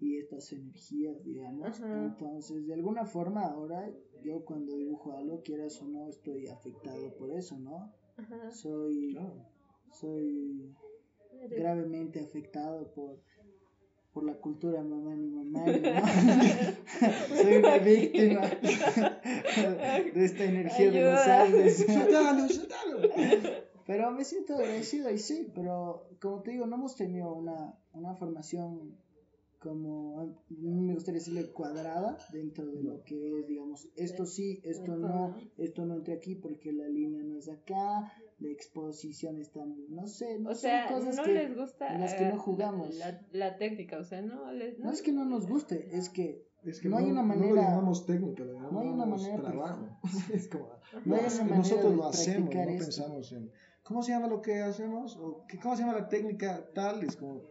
y 0.00 0.16
estas 0.18 0.52
energías, 0.52 1.22
digamos. 1.24 1.66
Ajá. 1.66 2.06
Entonces, 2.06 2.66
de 2.66 2.74
alguna 2.74 3.04
forma 3.04 3.42
ahora 3.46 3.90
yo 4.22 4.44
cuando 4.44 4.76
dibujo 4.76 5.12
algo, 5.16 5.42
quieras 5.42 5.80
o 5.82 5.86
no, 5.88 6.08
estoy 6.08 6.46
afectado 6.48 7.14
por 7.18 7.30
eso, 7.32 7.58
¿no? 7.58 7.92
Ajá. 8.16 8.50
Soy, 8.50 9.12
Claro. 9.12 9.46
soy 9.92 10.74
gravemente 11.50 12.20
afectado 12.20 12.92
por 12.94 13.20
por 14.12 14.24
la 14.24 14.34
cultura 14.40 14.82
mamá 14.82 15.14
ni 15.14 15.28
mamá 15.28 15.64
¿no? 15.66 17.36
soy 17.42 17.56
una 17.56 17.78
víctima 17.78 18.40
de 20.14 20.24
esta 20.24 20.44
energía 20.44 20.90
de 20.90 21.02
los 21.62 21.72
suéltalo. 21.76 22.98
pero 23.86 24.10
me 24.10 24.24
siento 24.24 24.54
agradecido 24.54 25.10
y 25.10 25.18
sí 25.18 25.52
pero 25.54 26.08
como 26.20 26.42
te 26.42 26.52
digo 26.52 26.66
no 26.66 26.76
hemos 26.76 26.96
tenido 26.96 27.32
una, 27.32 27.78
una 27.92 28.14
formación 28.16 28.96
como 29.58 30.20
a 30.20 30.24
mí 30.50 30.80
me 30.82 30.94
gustaría 30.94 31.18
decirle 31.18 31.50
cuadrada 31.52 32.16
dentro 32.32 32.66
de 32.66 32.82
lo 32.82 33.02
que 33.02 33.40
es 33.40 33.46
digamos 33.48 33.88
esto 33.96 34.24
sí 34.24 34.60
esto 34.64 34.96
no 34.96 35.34
esto 35.56 35.84
no 35.84 35.96
entra 35.96 36.14
aquí 36.14 36.36
porque 36.36 36.72
la 36.72 36.86
línea 36.88 37.22
no 37.24 37.36
es 37.36 37.48
acá 37.48 38.12
la 38.38 38.48
exposición 38.50 39.38
está 39.40 39.64
no 39.66 40.06
sé 40.06 40.38
no 40.38 40.50
O 40.50 40.52
son 40.54 40.60
sea, 40.60 40.86
cosas 40.88 41.16
no 41.16 41.24
que 41.24 41.32
les 41.34 41.56
gusta 41.56 41.92
en 41.92 42.00
las 42.00 42.14
que 42.14 42.24
eh, 42.24 42.32
no 42.32 42.38
jugamos. 42.38 42.94
La, 42.96 43.20
la 43.32 43.58
técnica, 43.58 43.98
o 43.98 44.04
sea, 44.04 44.22
no 44.22 44.52
les. 44.52 44.78
No 44.78 44.92
es 44.92 45.02
que 45.02 45.10
no 45.12 45.24
nos 45.24 45.48
guste, 45.48 45.96
es 45.96 46.08
que 46.08 46.46
Es 46.64 46.80
que 46.80 46.88
No 46.88 46.98
hay 46.98 47.04
una 47.06 47.22
No 47.22 47.34
lo 47.34 47.40
manera- 47.40 47.62
llamamos 47.70 48.06
técnica, 48.06 48.44
lo 48.44 48.52
llamamos 48.52 48.72
no 48.74 48.80
hay 48.80 48.88
una 48.88 49.06
manera 49.06 49.42
trabajo. 49.42 49.86
es 50.32 50.46
como, 50.48 50.68
No 51.04 51.14
hay 51.16 51.22
una 51.24 51.36
manera 51.38 51.56
nosotros 51.56 51.96
lo 51.96 52.04
hacemos, 52.06 52.54
no 52.54 52.60
esto. 52.62 52.84
pensamos 52.84 53.32
en 53.32 53.50
¿cómo 53.82 54.02
se 54.02 54.12
llama 54.12 54.28
lo 54.28 54.40
que 54.40 54.60
hacemos? 54.60 55.16
o 55.16 55.44
qué- 55.48 55.58
¿Cómo 55.58 55.74
se 55.74 55.82
llama 55.82 55.98
la 55.98 56.08
técnica 56.08 56.64
tal? 56.74 57.02
Es 57.02 57.16
como 57.16 57.50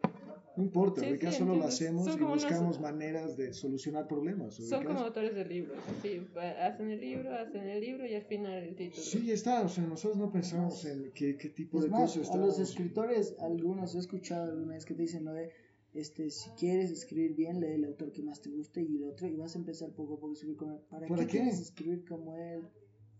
no 0.57 0.63
importa, 0.63 1.01
Sí, 1.01 1.07
porque 1.07 1.31
sí, 1.31 1.37
solo 1.37 1.55
lo 1.55 1.63
hacemos 1.65 2.07
y 2.07 2.11
como 2.11 2.31
unos- 2.33 2.43
buscamos 2.43 2.79
maneras 2.81 3.37
de 3.37 3.53
solucionar 3.53 4.07
problemas. 4.07 4.55
Son 4.55 4.83
como 4.83 4.99
autores 4.99 5.33
de 5.35 5.45
libros, 5.45 5.77
sí, 6.01 6.27
hacen 6.61 6.89
el 6.89 6.99
libro, 6.99 7.33
hacen 7.33 7.67
el 7.69 7.79
libro 7.79 8.05
y 8.05 8.15
al 8.15 8.23
final 8.23 8.63
el 8.63 8.75
título. 8.75 9.01
Sí, 9.03 9.31
está, 9.31 9.61
o 9.61 9.69
sea, 9.69 9.85
nosotros 9.85 10.17
no 10.17 10.31
pensamos 10.31 10.83
en 10.85 11.11
qué, 11.13 11.37
qué 11.37 11.49
tipo 11.49 11.77
es 11.77 11.85
de 11.85 11.89
más, 11.91 12.17
cosas 12.17 12.35
a 12.35 12.37
los 12.37 12.59
escritores, 12.59 13.35
algunos 13.39 13.95
he 13.95 13.99
escuchado 13.99 14.51
alguna 14.51 14.73
vez 14.73 14.85
que 14.85 14.95
te 14.95 15.03
dicen, 15.03 15.23
¿no? 15.23 15.33
de, 15.33 15.51
este, 15.93 16.29
si 16.31 16.49
quieres 16.51 16.91
escribir 16.91 17.35
bien, 17.35 17.59
lee 17.59 17.73
el 17.75 17.85
autor 17.85 18.11
que 18.11 18.21
más 18.23 18.41
te 18.41 18.49
guste 18.49 18.81
y 18.81 18.97
el 18.97 19.03
otro, 19.05 19.27
y 19.27 19.35
vas 19.35 19.55
a 19.55 19.59
empezar 19.59 19.89
poco 19.91 20.15
a 20.15 20.19
poco 20.19 20.31
a 20.31 20.33
escribir 20.33 20.57
como 20.57 20.73
él. 20.73 20.79
¿Para 20.89 21.07
¿Para 21.07 21.21
qué, 21.21 21.27
qué? 21.27 21.37
quieres 21.39 21.59
escribir 21.59 22.03
como 22.07 22.35
él? 22.35 22.61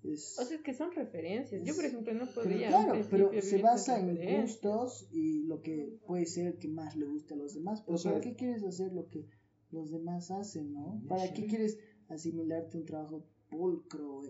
Es... 0.04 0.38
O 0.40 0.46
sea, 0.46 0.58
es 0.58 0.64
que 0.64 0.74
son 0.74 0.92
referencias. 0.92 1.64
Yo, 1.66 1.76
por 1.76 1.86
ejemplo, 1.86 2.14
no 2.14 2.26
pero 2.28 2.34
podría. 2.34 2.68
claro, 2.70 2.94
un 2.94 3.08
pero 3.10 3.42
se 3.42 3.62
basa 3.62 4.00
en 4.00 4.42
gustos 4.42 5.08
y 5.12 5.44
lo 5.44 5.62
que 5.62 6.00
puede 6.06 6.26
ser 6.26 6.58
que 6.58 6.68
más 6.68 6.96
le 6.96 7.06
guste 7.06 7.34
a 7.34 7.38
los 7.38 7.54
demás. 7.54 7.82
Pero 7.82 7.96
O 7.96 7.98
sea, 7.98 8.12
¿para 8.12 8.24
qué 8.24 8.36
quieres 8.36 8.64
hacer 8.64 8.94
lo 8.94 9.10
que 9.10 9.26
los 9.72 9.92
demás 9.92 10.32
hacen, 10.32 10.74
no? 10.74 11.02
¿Para 11.08 11.34
qué 11.34 11.48
quieres 11.48 11.78
asimilarte 12.10 12.78
un 12.78 12.86
trabajo 12.86 13.26
pulcro, 13.50 14.22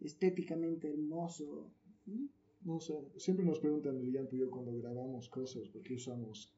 estéticamente 0.00 0.88
hermoso? 0.88 1.70
¿Mm? 2.06 2.26
No 2.64 2.80
sé, 2.80 2.94
siempre 3.18 3.44
nos 3.44 3.58
preguntan 3.60 4.00
Lilian 4.00 4.26
y 4.32 4.38
yo 4.38 4.50
cuando 4.50 4.74
grabamos 4.76 5.28
cosas, 5.28 5.68
¿por 5.68 5.82
qué 5.82 5.94
usamos 5.94 6.50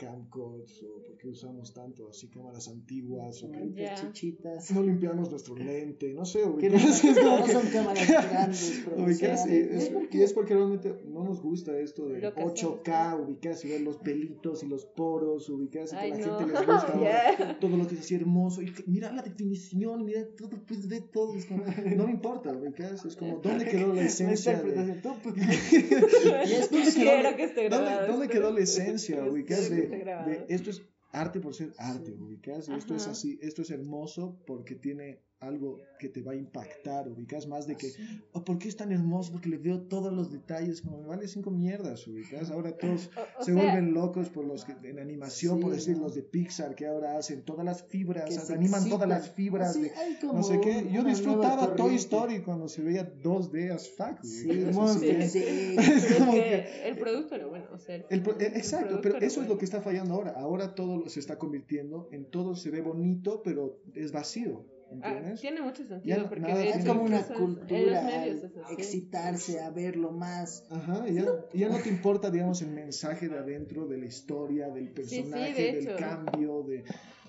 camcords 0.00 0.82
o 0.82 1.02
por 1.02 1.16
qué 1.18 1.28
usamos 1.28 1.74
tanto 1.74 2.08
así 2.08 2.28
cámaras 2.28 2.68
antiguas 2.68 3.42
o 3.42 3.50
que 3.52 3.72
Ya. 3.74 3.94
chichitas. 3.94 4.70
no 4.70 4.82
limpiamos 4.82 5.30
nuestro 5.30 5.54
lente, 5.56 6.14
no 6.14 6.24
sé, 6.24 6.44
ubicas, 6.44 6.72
es 7.04 7.16
no 7.22 7.44
que- 7.44 7.52
son 7.52 7.66
cámaras 7.68 8.08
grandes, 8.08 8.84
ubicas, 8.96 9.46
es, 9.46 9.88
porque 9.90 10.24
es 10.24 10.32
porque 10.32 10.54
realmente 10.54 10.94
no 11.06 11.24
nos 11.24 11.42
gusta 11.42 11.78
esto 11.78 12.08
de 12.08 12.20
Lo 12.20 12.34
que 12.34 12.42
8K, 12.42 13.20
ubicas, 13.26 13.64
y 13.64 13.68
ver 13.68 13.80
los 13.82 13.98
pelitos 13.98 14.62
y 14.62 14.66
los 14.68 14.86
poros, 14.86 15.48
ubicas, 15.50 15.92
y 15.92 15.96
que 15.96 16.00
Ay, 16.02 16.10
la 16.12 16.16
no. 16.18 16.38
gente 16.38 16.52
les 16.52 16.66
gusta 16.66 17.58
todo 17.60 17.76
lo 17.76 17.86
que 17.86 17.94
es 17.96 18.00
así 18.00 18.14
hermoso, 18.14 18.62
y 18.62 18.72
mira 18.86 19.12
la 19.12 19.22
definición, 19.22 20.04
mira 20.04 20.26
todo, 20.36 20.58
pues 20.66 20.88
ve 20.88 21.00
todo, 21.02 21.34
es 21.34 21.44
como, 21.46 21.64
no 21.96 22.06
me 22.06 22.12
importa, 22.12 22.52
ubicas, 22.52 23.04
es 23.04 23.16
como, 23.16 23.38
¿dónde 23.38 23.66
quedó 23.66 23.92
la 23.92 24.02
esencia 24.10 24.60
de, 24.62 24.70
y 24.70 26.52
es 26.52 26.70
¿dónde 26.70 26.90
quedó, 26.92 26.94
Quiero 26.94 27.22
la- 27.22 27.36
que 27.36 27.44
esté 27.44 27.68
¿dónde, 27.68 27.86
grabado. 27.86 28.06
dónde 28.08 28.26
espero- 28.26 28.40
quedó 28.40 28.52
la 28.54 28.60
esencia, 28.60 29.24
ubicas? 29.24 29.70
De. 29.70 29.89
De 29.90 30.46
esto 30.48 30.70
es 30.70 30.82
arte 31.12 31.40
por 31.40 31.54
ser 31.54 31.72
arte, 31.78 32.12
ubicas, 32.12 32.68
y 32.68 32.72
esto 32.72 32.94
es 32.94 33.06
así, 33.06 33.38
esto 33.42 33.62
es 33.62 33.70
hermoso 33.70 34.38
porque 34.46 34.74
tiene 34.76 35.20
algo 35.40 35.80
que 35.98 36.08
te 36.10 36.20
va 36.22 36.32
a 36.32 36.36
impactar, 36.36 37.08
ubicas, 37.08 37.46
más 37.46 37.66
de 37.66 37.74
que, 37.76 37.92
oh, 38.32 38.44
¿por 38.44 38.58
qué 38.58 38.68
es 38.68 38.76
tan 38.76 38.92
hermoso? 38.92 39.32
Porque 39.32 39.48
le 39.48 39.56
veo 39.56 39.80
todos 39.80 40.12
los 40.12 40.30
detalles, 40.30 40.82
como 40.82 40.98
me 41.00 41.06
vale 41.08 41.26
cinco 41.28 41.50
mierdas, 41.50 42.06
ubicas, 42.06 42.50
ahora 42.50 42.76
todos 42.76 43.10
O- 43.16 43.40
o 43.40 43.44
se 43.44 43.52
sea, 43.52 43.54
vuelven 43.54 43.94
locos 43.94 44.28
por 44.28 44.44
los 44.44 44.66
que 44.66 44.72
en 44.88 44.98
animación, 44.98 45.56
Sí, 45.56 45.62
por 45.62 45.72
decir, 45.72 45.96
los 45.96 46.14
de 46.14 46.22
Pixar 46.22 46.74
que 46.74 46.86
ahora 46.86 47.16
hacen 47.16 47.42
todas 47.42 47.64
las 47.64 47.82
fibras, 47.84 48.32
se 48.34 48.52
animan 48.52 48.86
todas 48.88 49.08
las 49.08 49.30
fibras 49.30 49.74
de 49.80 49.90
no 50.22 50.42
sé 50.42 50.60
qué. 50.60 50.86
Yo 50.92 51.04
disfrutaba 51.04 51.74
Toy. 51.74 51.94
Story 51.96 52.40
cuando 52.42 52.68
se 52.68 52.82
veía 52.82 53.10
2D 53.22 53.70
as 53.72 53.88
fuck, 53.90 54.22
Sí. 54.22 54.50
Es 54.50 56.14
como 56.18 56.32
que- 56.32 56.66
el 56.88 56.96
producto 56.98 57.34
era 57.34 57.46
bueno, 57.46 57.66
o 57.72 57.78
sea, 57.78 57.94
el, 57.96 58.04
El 58.10 58.22
pro- 58.22 58.38
el 58.38 58.56
exacto, 58.56 59.00
pero 59.02 59.16
eso 59.18 59.40
es 59.42 59.48
lo 59.48 59.56
que 59.56 59.64
está 59.64 59.80
fallando 59.80 60.14
ahora. 60.14 60.32
Ahora 60.36 60.74
todo 60.74 61.08
se 61.08 61.18
está 61.20 61.38
convirtiendo 61.38 62.08
en 62.12 62.26
todo 62.26 62.54
se 62.54 62.70
ve 62.70 62.82
bonito, 62.82 63.42
pero 63.42 63.80
es 63.94 64.12
vacío. 64.12 64.64
Ah, 65.02 65.34
tiene 65.40 65.60
mucho 65.62 65.84
sentido 65.86 66.16
Ya 66.22 66.28
porque 66.28 66.40
nada 66.42 66.64
Es 66.64 66.84
como 66.84 67.04
una 67.04 67.22
cultura 67.26 68.02
medios 68.02 68.42
al 68.44 68.50
es 68.50 68.56
así. 68.56 68.72
excitarse 68.74 69.60
a 69.60 69.70
verlo 69.70 70.10
más. 70.10 70.66
Ajá, 70.70 71.06
ya, 71.08 71.26
ya 71.54 71.68
no 71.68 71.78
te 71.78 71.88
importa, 71.88 72.30
digamos, 72.30 72.60
el 72.62 72.70
mensaje 72.70 73.28
de 73.28 73.38
adentro, 73.38 73.86
de 73.86 73.98
la 73.98 74.06
historia, 74.06 74.68
del 74.70 74.90
personaje, 74.92 75.54
de 75.54 75.72
del 75.72 75.86
hecho. 75.88 75.96
cambio, 75.96 76.62
de... 76.64 76.84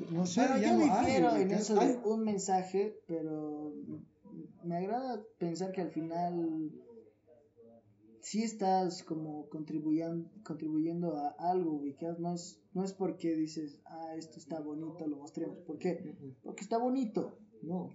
No 0.09 0.25
sé, 0.25 0.41
Pero 0.41 0.57
ya 0.59 0.67
yo 0.71 0.77
no 0.87 0.93
hay, 0.93 1.41
en 1.43 1.51
eso 1.51 1.75
de 1.75 1.79
Hay- 1.81 1.99
un 2.03 2.23
mensaje, 2.23 2.97
pero 3.07 3.73
me 4.63 4.77
agrada 4.77 5.21
pensar 5.37 5.71
que 5.71 5.81
al 5.81 5.91
final 5.91 6.71
sí 8.21 8.43
estás 8.43 9.03
como 9.03 9.47
contribuyendo, 9.49 10.29
contribuyendo 10.43 11.17
a 11.17 11.29
algo, 11.37 11.73
ubicas, 11.73 12.19
no 12.19 12.33
es, 12.33 12.59
no 12.73 12.83
es 12.83 12.93
porque 12.93 13.35
dices, 13.35 13.81
ah, 13.85 14.15
esto 14.15 14.39
está 14.39 14.59
bonito, 14.59 15.05
lo 15.07 15.17
mostremos, 15.17 15.59
¿por 15.59 15.77
qué? 15.77 16.15
Porque 16.43 16.61
está 16.63 16.77
bonito. 16.77 17.37
No, 17.61 17.89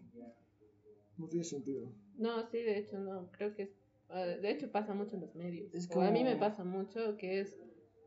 no 1.18 1.28
tiene 1.28 1.44
sentido. 1.44 1.92
No, 2.18 2.46
sí, 2.46 2.58
de 2.58 2.78
hecho, 2.78 2.98
no, 2.98 3.30
creo 3.32 3.54
que 3.54 3.64
es, 3.64 3.70
ah, 4.08 4.24
de 4.24 4.50
hecho 4.50 4.70
pasa 4.70 4.94
mucho 4.94 5.16
en 5.16 5.22
los 5.22 5.34
medios. 5.34 5.74
Es 5.74 5.90
a 5.90 6.10
mí 6.10 6.24
me 6.24 6.36
pasa 6.36 6.64
mucho 6.64 7.16
que 7.16 7.40
es 7.40 7.58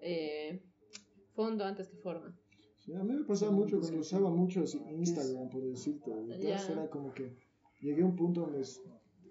eh, 0.02 0.62
fondo 1.34 1.64
antes 1.66 1.90
que 1.90 1.98
forma. 1.98 2.36
Sí, 2.78 2.94
a 2.94 3.04
mí 3.04 3.14
me 3.14 3.24
pasaba 3.24 3.52
mucho 3.52 3.80
cuando 3.80 4.00
usaba 4.00 4.30
mucho 4.30 4.64
Instagram, 4.90 5.50
por 5.50 5.64
decirte. 5.64 6.12
Ya. 6.40 6.58
Era 6.72 6.90
como 6.90 7.14
que 7.14 7.36
llegué 7.82 8.02
a 8.02 8.06
un 8.06 8.16
punto 8.16 8.42
donde 8.42 8.64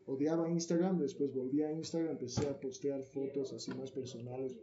odiaba 0.07 0.49
Instagram, 0.51 0.99
después 0.99 1.35
volví 1.35 1.63
a 1.63 1.73
Instagram, 1.73 2.13
empecé 2.13 2.49
a 2.49 2.59
postear 2.59 3.03
fotos 3.03 3.53
así 3.53 3.73
más 3.73 3.91
personales, 3.91 4.57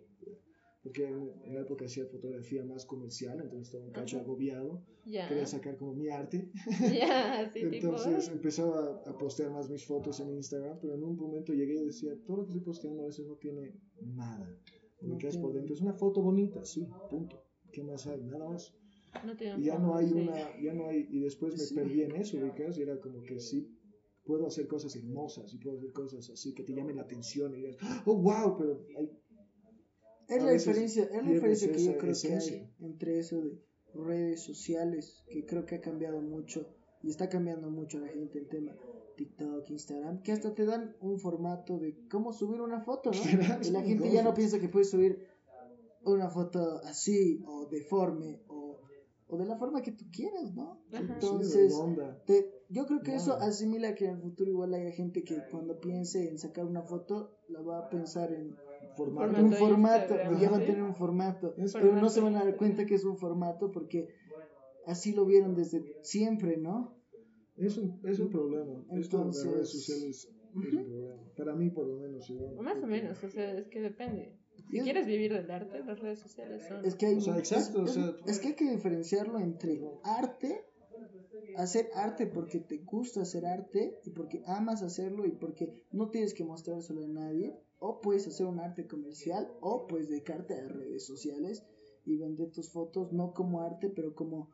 porque 0.86 1.04
en, 1.08 1.32
en 1.46 1.56
la 1.56 1.62
época 1.62 1.86
hacía 1.86 2.06
fotografía 2.06 2.64
más 2.64 2.86
comercial, 2.86 3.40
entonces 3.42 3.70
estaba 3.70 3.84
un 3.86 3.92
cacho 3.92 4.18
Ajá. 4.18 4.26
agobiado, 4.26 4.84
Ya, 5.04 5.28
quería 5.28 5.48
sacar 5.48 5.78
como 5.78 5.96
mi 5.96 6.10
arte, 6.10 6.52
ya, 7.02 7.40
así 7.40 7.60
tipo. 7.62 7.76
entonces 7.76 8.30
empezaba 8.30 9.02
a 9.04 9.18
postear 9.18 9.50
más 9.52 9.68
mis 9.68 9.84
fotos 9.84 10.20
en 10.20 10.30
Instagram, 10.36 10.78
pero 10.80 10.94
en 10.94 11.04
un 11.04 11.16
momento 11.18 11.54
llegué 11.54 11.82
y 11.82 11.86
decía, 11.86 12.12
todo 12.24 12.38
lo 12.38 12.44
que 12.46 12.52
estoy 12.52 12.64
posteando 12.66 13.02
a 13.02 13.06
veces 13.08 13.26
no 13.26 13.36
tiene 13.38 13.74
nada, 14.02 14.48
No 15.02 15.16
ubicas 15.16 15.32
tiene- 15.32 15.42
por 15.42 15.54
dentro, 15.54 15.74
es 15.74 15.82
una 15.82 15.94
foto 15.94 16.22
bonita, 16.22 16.64
sí, 16.64 16.88
punto, 17.10 17.44
¿qué 17.74 17.82
más 17.84 18.06
hay? 18.06 18.22
Nada 18.24 18.48
más. 18.48 18.72
No 19.26 19.36
tiene 19.36 19.60
Y 19.60 19.64
ya 19.64 19.80
no 19.80 19.96
hay 19.96 20.08
sí. 20.10 20.14
una, 20.14 20.62
ya 20.62 20.74
no 20.74 20.88
hay, 20.88 21.08
y 21.10 21.20
después 21.20 21.54
me 21.58 21.64
Sí. 21.64 21.74
perdí 21.74 22.04
en 22.04 22.16
eso, 22.16 22.38
ubicas, 22.38 22.78
y 22.78 22.84
era 22.84 23.00
como 23.00 23.24
que 23.24 23.40
sí, 23.40 23.72
puedo 24.24 24.46
hacer 24.46 24.68
cosas 24.68 24.96
hermosas, 24.96 25.52
y 25.54 25.58
puedo 25.58 25.78
hacer 25.78 25.92
cosas 25.94 26.30
así 26.30 26.54
que 26.54 26.64
te 26.64 26.74
llamen 26.74 26.96
la 26.98 27.04
atención, 27.04 27.54
y 27.54 27.58
digas, 27.58 27.78
oh, 28.06 28.16
wow, 28.18 28.58
pero 28.58 28.86
hay, 28.98 29.10
Es 30.28 30.44
la 30.44 30.52
diferencia, 30.66 31.04
es 31.04 31.12
la 31.12 31.22
diferencia 31.34 31.68
que 31.72 31.84
yo 31.84 31.92
creo 31.98 32.14
que 32.22 32.28
hay 32.56 32.70
entre 32.80 33.20
eso 33.20 33.42
de 33.42 33.62
redes 33.94 34.42
sociales, 34.44 35.24
que 35.30 35.46
creo 35.46 35.66
que 35.66 35.76
ha 35.76 35.82
cambiado 35.82 36.22
mucho 36.22 36.68
y 37.02 37.10
está 37.10 37.30
cambiando 37.30 37.70
mucho 37.70 38.00
la 38.00 38.08
gente 38.08 38.40
el 38.40 38.48
tema 38.48 38.76
TikTok, 39.16 39.70
Instagram, 39.70 40.22
que 40.24 40.32
hasta 40.34 40.54
te 40.54 40.66
dan 40.66 40.96
un 41.00 41.20
formato 41.20 41.80
de 41.80 41.96
cómo 42.10 42.34
subir 42.34 42.60
una 42.62 42.82
foto, 42.82 43.12
¿no? 43.12 43.18
Y 43.68 43.72
la 43.72 43.82
gente 43.84 44.12
ya 44.12 44.24
no 44.24 44.34
piensa 44.34 44.60
que 44.60 44.68
puedes 44.70 44.90
subir 44.90 45.20
una 46.04 46.30
foto 46.30 46.80
así 46.84 47.42
o 47.48 47.66
deforme 47.68 48.44
o, 48.48 48.82
o 49.28 49.38
de 49.38 49.46
la 49.46 49.58
forma 49.58 49.82
que 49.82 49.92
tú 49.92 50.06
quieras, 50.12 50.54
¿no? 50.54 50.82
Entonces, 51.14 51.74
te- 52.26 52.52
yo 52.70 52.86
creo 52.86 53.02
que 53.02 53.16
eso 53.16 53.34
asimila 53.34 53.96
que 53.96 54.06
en 54.06 54.16
el 54.16 54.22
futuro 54.22 54.50
igual 54.52 54.74
haya 54.74 54.92
gente 54.92 55.24
que 55.24 55.38
cuando 55.52 55.80
piense 55.80 56.28
en 56.30 56.38
sacar 56.38 56.66
una 56.66 56.84
foto 56.84 57.38
la 57.48 57.62
va 57.62 57.80
a 57.86 57.90
pensar 57.90 58.32
en 58.34 58.56
formato. 58.96 59.32
Formato 59.34 59.46
un 59.46 59.54
formato, 59.54 60.14
Instagram, 60.16 60.38
y 60.38 60.42
ya 60.42 60.50
van 60.50 60.62
a 60.62 60.66
¿sí? 60.66 60.72
tener 60.72 60.84
un 60.84 60.96
formato, 60.96 61.54
pero 61.74 61.94
no 61.96 62.10
se 62.10 62.22
van 62.22 62.36
a 62.36 62.44
dar 62.46 62.56
cuenta 62.58 62.86
que 62.86 62.96
es 62.96 63.04
un 63.06 63.18
formato 63.18 63.72
porque 63.72 64.08
así 64.86 65.14
lo 65.14 65.26
vieron 65.26 65.56
desde 65.56 65.84
siempre, 66.04 66.58
¿no? 66.58 66.96
Es 67.58 67.78
un, 67.78 68.02
es 68.06 68.20
un 68.20 68.30
problema. 68.30 68.84
Esto 68.92 69.18
de 69.18 69.24
Entonces- 69.26 69.70
sociales 69.70 70.26
es 70.26 70.36
un 70.54 70.62
problema. 70.62 71.16
Para 71.38 71.56
mí, 71.56 71.70
por 71.70 71.88
lo 71.88 71.98
menos. 72.00 72.30
igual, 72.30 72.56
Más 72.62 72.82
o 72.84 72.88
menos, 72.88 73.24
o 73.24 73.30
sea, 73.30 73.58
es 73.58 73.68
que 73.68 73.82
depende. 73.82 74.38
Si 74.70 74.78
es- 74.78 74.84
quieres 74.84 75.06
vivir 75.06 75.34
del 75.34 75.50
arte, 75.52 75.84
las 75.84 76.00
redes 76.00 76.20
sociales 76.20 76.64
son. 76.68 76.84
Es 76.86 76.96
que 76.96 77.06
hay, 77.08 77.18
O 77.18 77.22
sea, 77.22 77.38
exacto, 77.38 77.84
es, 77.84 77.92
o 77.92 77.94
sea- 77.94 78.16
es- 78.26 78.32
es 78.32 78.40
que 78.40 78.48
hay 78.50 78.56
que 78.56 78.70
diferenciarlo 78.72 79.40
entre 79.40 79.82
arte, 80.04 80.66
hacer 81.58 81.90
arte 81.94 82.28
porque 82.28 82.60
te 82.60 82.78
gusta 82.80 83.22
hacer 83.22 83.46
arte 83.46 84.00
y 84.06 84.12
porque 84.12 84.42
amas 84.46 84.82
hacerlo 84.82 85.26
y 85.26 85.32
porque 85.32 85.74
no 85.92 86.10
tienes 86.10 86.34
que 86.34 86.44
mostrárselo 86.44 87.04
a 87.04 87.08
nadie, 87.08 87.58
o 87.88 88.02
puedes 88.02 88.28
hacer 88.28 88.48
un 88.48 88.60
arte 88.60 88.88
comercial 88.88 89.48
o 89.62 89.86
puedes 89.88 90.10
dedicarte 90.10 90.56
a 90.56 90.68
redes 90.68 91.06
sociales 91.06 91.64
y 92.04 92.18
vender 92.18 92.52
tus 92.52 92.72
fotos 92.72 93.14
no 93.14 93.34
como 93.34 93.62
arte, 93.62 93.90
pero 93.90 94.16
como 94.16 94.50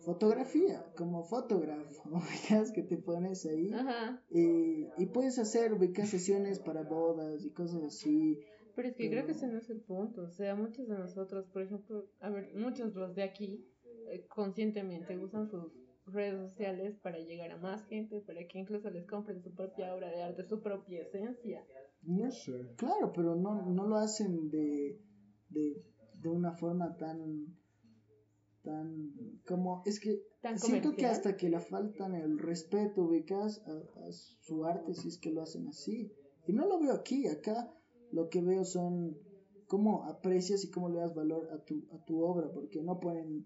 fotografía, 0.00 0.84
como 0.96 1.24
fotógrafo, 1.24 2.02
ubicas 2.10 2.72
que 2.72 2.82
te 2.82 2.98
pones 2.98 3.46
ahí 3.46 3.72
Ajá. 3.72 4.22
y, 4.30 4.86
y 4.98 5.06
puedes 5.06 5.38
hacer 5.38 5.72
ubicas 5.72 6.10
sesiones 6.10 6.58
para 6.58 6.82
bodas 6.82 7.44
y 7.44 7.50
cosas 7.50 7.82
así. 7.82 8.38
Pero 8.76 8.88
es 8.88 8.96
que 8.96 9.10
creo 9.10 9.26
que 9.26 9.32
ese 9.32 9.48
no 9.48 9.58
es 9.58 9.70
el 9.70 9.80
punto. 9.80 10.22
O 10.22 10.30
sea, 10.30 10.54
muchos 10.54 10.86
de 10.88 10.96
nosotros, 10.96 11.46
por 11.46 11.62
ejemplo, 11.62 12.06
a 12.20 12.30
ver, 12.30 12.54
muchos 12.54 12.94
los 12.94 13.14
de 13.14 13.24
aquí 13.24 13.66
eh, 14.12 14.24
conscientemente 14.28 15.18
usan 15.18 15.48
sus 15.48 15.72
redes 16.06 16.38
sociales 16.38 16.96
para 17.02 17.18
llegar 17.18 17.50
a 17.50 17.56
más 17.56 17.84
gente, 17.86 18.20
para 18.20 18.46
que 18.46 18.58
incluso 18.58 18.90
les 18.90 19.06
compren 19.06 19.42
su 19.42 19.54
propia 19.54 19.94
obra 19.94 20.10
de 20.10 20.22
arte, 20.22 20.44
su 20.44 20.60
propia 20.60 21.02
esencia. 21.02 21.64
No 22.02 22.30
sé. 22.30 22.52
Claro, 22.76 23.12
pero 23.12 23.34
no, 23.34 23.70
no 23.72 23.84
lo 23.84 23.96
hacen 23.96 24.48
de, 24.48 24.98
de, 25.48 25.76
de 26.12 26.28
una 26.28 26.52
forma 26.52 26.96
tan, 26.96 27.54
tan, 28.62 29.12
como, 29.46 29.82
es 29.84 30.00
que 30.00 30.20
Tan 30.40 30.58
siento 30.58 30.94
que 30.94 31.06
hasta 31.06 31.36
que 31.36 31.48
le 31.48 31.60
faltan 31.60 32.14
el 32.14 32.38
respeto, 32.38 33.02
ubicas, 33.02 33.60
a, 33.66 33.72
a 33.72 34.12
su 34.12 34.64
arte 34.64 34.94
si 34.94 35.08
es 35.08 35.18
que 35.18 35.30
lo 35.30 35.42
hacen 35.42 35.66
así. 35.68 36.10
Y 36.46 36.52
no 36.52 36.66
lo 36.66 36.78
veo 36.78 36.92
aquí, 36.92 37.26
acá 37.26 37.68
lo 38.10 38.28
que 38.28 38.40
veo 38.40 38.64
son 38.64 39.16
cómo 39.66 40.04
aprecias 40.04 40.64
y 40.64 40.70
cómo 40.70 40.88
le 40.88 41.00
das 41.00 41.14
valor 41.14 41.46
a 41.52 41.58
tu, 41.58 41.84
a 41.90 41.98
tu 42.04 42.20
obra, 42.22 42.50
porque 42.52 42.82
no 42.82 42.98
ponen 42.98 43.44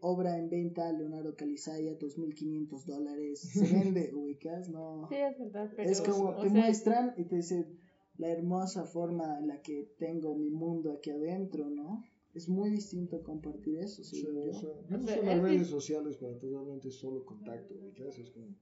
obra 0.00 0.38
en 0.38 0.48
venta 0.48 0.90
Leonardo 0.92 1.34
Calizaya, 1.34 1.94
2.500 1.96 2.86
dólares, 2.86 3.40
se 3.52 3.60
vende, 3.92 4.10
ubicas, 4.14 4.68
no. 4.68 5.06
Sí, 5.08 5.16
es 5.16 5.36
verdad, 5.38 5.68
pero. 5.76 5.90
Es 5.90 6.00
como 6.00 6.28
o 6.28 6.40
te 6.40 6.48
sea, 6.48 6.60
muestran 6.62 7.14
y 7.16 7.24
te 7.24 7.36
dicen 7.36 7.80
la 8.18 8.28
hermosa 8.28 8.84
forma 8.84 9.38
en 9.38 9.48
la 9.48 9.62
que 9.62 9.88
tengo 9.98 10.34
mi 10.36 10.50
mundo 10.50 10.92
aquí 10.92 11.10
adentro, 11.10 11.70
¿no? 11.70 12.04
Es 12.34 12.48
muy 12.48 12.70
distinto 12.70 13.22
compartir 13.22 13.78
eso, 13.78 14.02
O 14.02 14.04
sea, 14.04 14.20
según 14.20 14.42
o 14.42 14.46
yo. 14.46 14.52
sea, 14.52 14.70
yo 14.88 14.96
O 14.96 14.98
no 14.98 15.06
sea, 15.06 15.16
uso 15.16 15.22
las 15.26 15.36
es 15.36 15.42
redes 15.42 15.66
sociales 15.68 16.16
para 16.18 16.38
totalmente 16.38 16.90
solo 16.90 17.24
contacto, 17.24 17.74
ubicas. 17.74 18.18
Es 18.18 18.30
como, 18.30 18.54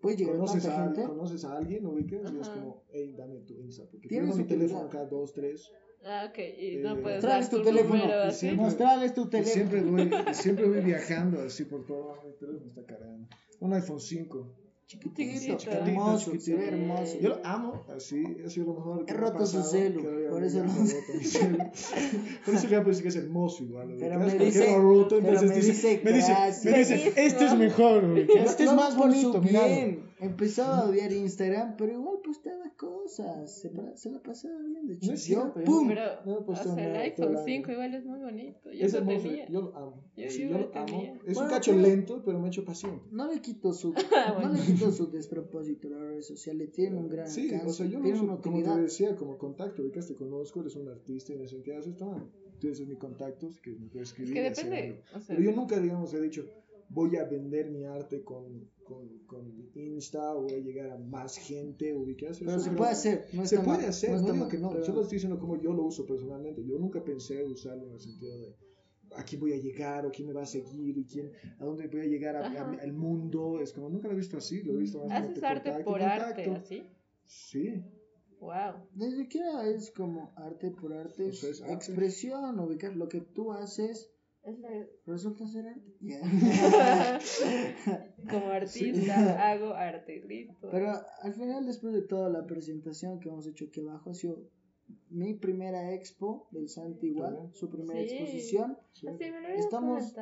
Puedes 0.00 0.18
llegar 0.18 0.34
a 0.34 0.38
conoces 0.38 0.66
a, 0.66 0.84
gente. 0.84 1.02
conoces 1.04 1.44
a 1.44 1.56
alguien, 1.56 1.86
ubicas, 1.86 2.32
y 2.32 2.38
es 2.40 2.48
como, 2.48 2.82
hey, 2.90 3.14
dame 3.16 3.40
tu 3.40 3.54
Insta. 3.54 3.84
Porque 3.90 4.08
Tienes 4.08 4.30
tengo 4.30 4.42
mi 4.42 4.48
teléfono 4.48 4.80
acá, 4.86 5.04
dos, 5.04 5.32
tres. 5.32 5.70
Ah, 6.04 6.26
ok, 6.30 6.38
y 6.38 6.42
Eh, 6.76 6.80
no 6.84 7.00
puedes 7.00 7.16
Mostrarles 7.24 7.50
dar 7.50 7.50
tu 7.50 7.56
tu 7.58 7.64
teléfono. 7.64 8.02
número 8.04 8.62
Mostrarles 8.62 9.14
tu 9.14 9.28
teléfono. 9.28 9.54
siempre 9.54 9.82
voy, 9.82 10.10
siempre 10.34 10.68
voy 10.68 10.80
viajando 10.80 11.40
así 11.40 11.64
por 11.64 11.84
todo. 11.86 12.14
Mi 12.24 12.32
teléfono 12.34 12.66
está 12.66 12.84
cargando. 12.84 13.26
Un 13.60 13.72
iPhone 13.74 14.00
5. 14.00 14.46
Chiquitito, 14.88 15.56
Chiquitito, 15.58 15.70
hermoso, 15.70 16.30
chiquitito. 16.32 16.56
ve 16.56 16.68
hermoso. 16.68 17.18
Yo 17.20 17.28
lo 17.28 17.40
amo, 17.44 17.84
así, 17.94 18.24
ha 18.42 18.48
sido 18.48 18.68
lo 18.68 18.74
mejor 18.74 19.04
que 19.04 19.12
He 19.12 19.16
roto 19.18 19.44
su 19.46 19.56
pasado, 19.58 19.70
celu, 19.70 20.00
que 20.00 20.08
había- 20.08 20.30
por 20.30 20.42
eso 20.44 20.64
no- 20.64 20.72
roto 20.72 20.88
celu. 21.22 21.58
Por 22.46 22.54
eso 22.54 22.68
ya 22.68 22.82
parece 22.82 23.02
que 23.02 23.08
es 23.08 23.16
hermoso 23.16 23.64
igual. 23.64 23.96
Pero 24.00 24.18
me 24.18 24.34
dice- 24.34 24.72
lo 24.72 24.80
roto, 24.80 25.16
pero 25.20 25.28
entonces 25.40 25.50
me 25.50 25.56
dice, 25.72 26.00
me 26.02 26.12
dice, 26.12 26.34
me 26.70 26.78
dice, 26.78 27.12
este 27.16 27.44
es 27.44 27.54
mejor, 27.58 28.18
este 28.18 28.64
es 28.64 28.72
más 28.72 28.94
su 28.94 28.98
bonito, 29.00 29.42
mira. 29.42 29.66
bien. 29.66 30.08
Empezaba 30.20 30.78
a 30.78 30.84
odiar 30.88 31.12
Instagram, 31.12 31.76
pero 31.76 31.92
igual 31.92 32.16
postaba 32.24 32.57
cosas. 32.78 33.60
Se, 33.60 33.70
se 33.96 34.10
la 34.10 34.22
pasaba 34.22 34.58
bien, 34.62 34.86
de 34.86 34.94
hecho. 34.94 35.06
No 35.08 35.12
es 35.12 35.26
yo, 35.26 35.40
cierto, 35.42 35.60
yo- 35.60 35.66
¡pum! 35.66 35.88
Pero, 35.88 36.02
No 36.24 36.38
o 36.46 36.56
sea, 36.56 36.72
el 36.90 36.96
iPhone 36.96 37.28
el 37.30 37.36
año. 37.36 37.44
5 37.44 37.72
igual 37.72 37.94
es 37.94 38.04
muy 38.06 38.18
bonito. 38.20 38.72
Yo 38.72 38.86
Es 38.86 38.92
lo 38.94 38.98
hermoso, 39.00 39.22
tenía. 39.28 39.48
yo 39.48 39.60
lo 39.60 39.76
amo. 39.76 40.04
Yo- 40.16 40.30
Sí, 40.30 40.42
yo 40.42 40.48
yo 40.48 40.58
lo 40.58 40.68
lo 40.68 40.78
amo. 40.78 41.02
Es 41.24 41.28
un 41.28 41.34
Bueno, 41.34 41.50
cacho 41.50 41.70
pero- 41.72 41.82
lento, 41.86 42.22
pero 42.24 42.38
me 42.38 42.46
he 42.46 42.48
hecho 42.48 42.64
paciente. 42.64 43.04
No 43.10 43.30
le 43.30 43.40
quito 43.42 43.72
su, 43.74 43.92
bueno. 43.92 44.02
no 44.48 44.52
le 44.54 44.60
quito 44.60 44.90
su 44.92 45.10
despropósito 45.10 45.88
a 45.88 45.90
las 45.90 46.00
redes 46.00 46.26
sociales. 46.26 46.72
Tienen 46.72 46.98
un 46.98 47.08
gran 47.08 47.28
Sí, 47.28 47.44
alcance, 47.50 47.66
o 47.66 47.72
sea, 47.72 47.86
yo 47.86 47.98
lo 48.00 48.08
uso, 48.08 48.22
una 48.24 48.36
como 48.40 48.62
te 48.62 48.80
decía, 48.80 49.14
como 49.16 49.36
contacto, 49.36 49.82
ubicas, 49.82 50.06
te 50.06 50.14
conozco, 50.14 50.60
eres 50.60 50.76
un 50.76 50.88
artista 50.88 51.32
y 51.32 51.36
me 51.36 51.42
dicen, 51.42 51.62
¿qué 51.62 51.74
haces? 51.74 51.96
Toma, 51.96 52.24
tú 52.60 52.68
eres 52.68 52.80
mi 52.86 52.96
contacto, 52.96 53.50
que 53.62 53.70
me 53.72 53.86
puedes 53.88 54.08
Es 54.08 54.18
escribir. 54.18 54.34
que 54.34 54.42
y 54.42 54.46
hacer 54.46 54.64
depende. 54.70 55.02
O 55.14 55.20
sea, 55.20 55.36
Pero 55.36 55.50
yo 55.50 55.56
nunca, 55.56 55.78
digamos, 55.80 56.14
he 56.14 56.20
dicho, 56.20 56.44
voy 56.90 57.16
a 57.16 57.24
vender 57.24 57.70
mi 57.70 57.84
arte 57.84 58.22
con, 58.22 58.68
con, 58.88 59.18
con 59.26 59.70
Insta, 59.74 60.34
o 60.34 60.42
voy 60.42 60.54
a 60.54 60.58
llegar 60.58 60.90
a 60.90 60.98
más 60.98 61.36
gente, 61.36 61.94
ubicas. 61.94 62.38
Pero 62.38 62.58
se 62.58 62.70
puede 62.70 62.90
hacer. 62.92 63.26
No 63.32 63.46
Se 63.46 63.56
puede 63.60 63.78
mal, 63.78 63.88
hacer, 63.90 64.10
no 64.10 64.16
no, 64.16 64.20
está 64.22 64.32
digo 64.32 64.44
mal, 64.44 64.50
que 64.52 64.58
no, 64.58 64.70
pero- 64.70 64.84
solo 64.84 65.02
estoy 65.02 65.16
diciendo 65.16 65.38
como 65.38 65.60
yo 65.60 65.72
lo 65.72 65.84
uso 65.84 66.06
personalmente. 66.06 66.64
Yo 66.64 66.78
nunca 66.78 67.04
pensé 67.04 67.44
usarlo 67.44 67.86
en 67.86 67.92
el 67.92 68.00
sentido 68.00 68.38
de 68.40 68.56
a 69.16 69.24
quién 69.24 69.40
voy 69.40 69.52
a 69.52 69.56
llegar 69.58 70.04
o 70.06 70.10
quién 70.10 70.26
me 70.28 70.34
va 70.34 70.42
a 70.42 70.46
seguir 70.46 70.98
y 70.98 71.04
quién, 71.06 71.30
a 71.58 71.64
dónde 71.64 71.86
voy 71.88 72.00
a 72.00 72.04
llegar 72.04 72.36
a- 72.36 72.46
a- 72.46 72.50
Ajá. 72.50 72.78
al 72.82 72.92
mundo. 72.92 73.60
Es 73.60 73.72
como 73.72 73.88
nunca 73.88 74.08
lo 74.08 74.14
he 74.14 74.16
visto 74.16 74.36
así, 74.38 74.62
lo 74.62 74.72
he 74.74 74.76
visto 74.78 75.04
más 75.06 75.22
haces 75.22 75.38
que 75.38 75.46
arte 75.46 75.70
contacto, 75.70 75.90
por 75.90 76.00
contacto. 76.00 76.24
arte, 76.24 76.50
así. 76.56 76.82
Sí, 77.24 77.84
Wow. 78.40 78.86
Ni 78.94 79.10
siquiera 79.16 79.66
es 79.68 79.90
como 79.90 80.32
arte 80.36 80.70
por 80.70 80.92
arte, 80.92 81.24
O 81.24 81.28
es 81.28 81.40
sea, 81.40 81.50
es 81.50 81.60
arte. 81.60 81.74
expresión, 81.74 82.60
ubicar 82.60 82.94
lo 82.96 83.08
que 83.08 83.20
tú 83.20 83.50
haces 83.52 84.12
Resulta 85.06 85.46
ser 85.46 85.66
arte. 85.68 85.94
Como 88.30 88.46
artista 88.50 89.50
hago 89.50 89.72
arte, 89.74 90.22
listo. 90.26 90.68
Pero 90.70 90.92
al 91.22 91.32
final, 91.34 91.66
después 91.66 91.94
de 91.94 92.02
toda 92.02 92.28
la 92.28 92.46
presentación 92.46 93.20
que 93.20 93.28
hemos 93.28 93.46
hecho 93.46 93.66
aquí 93.66 93.80
abajo, 93.80 94.10
ha 94.10 94.14
sido 94.14 94.42
mi 95.10 95.34
primera 95.34 95.92
expo 95.92 96.48
del 96.50 96.68
Santi 96.68 97.08
igual, 97.08 97.50
su 97.52 97.68
primera 97.70 98.00
Sí. 98.00 98.14
exposición. 98.16 98.78
sí. 98.92 99.06
Estamos- 99.56 100.14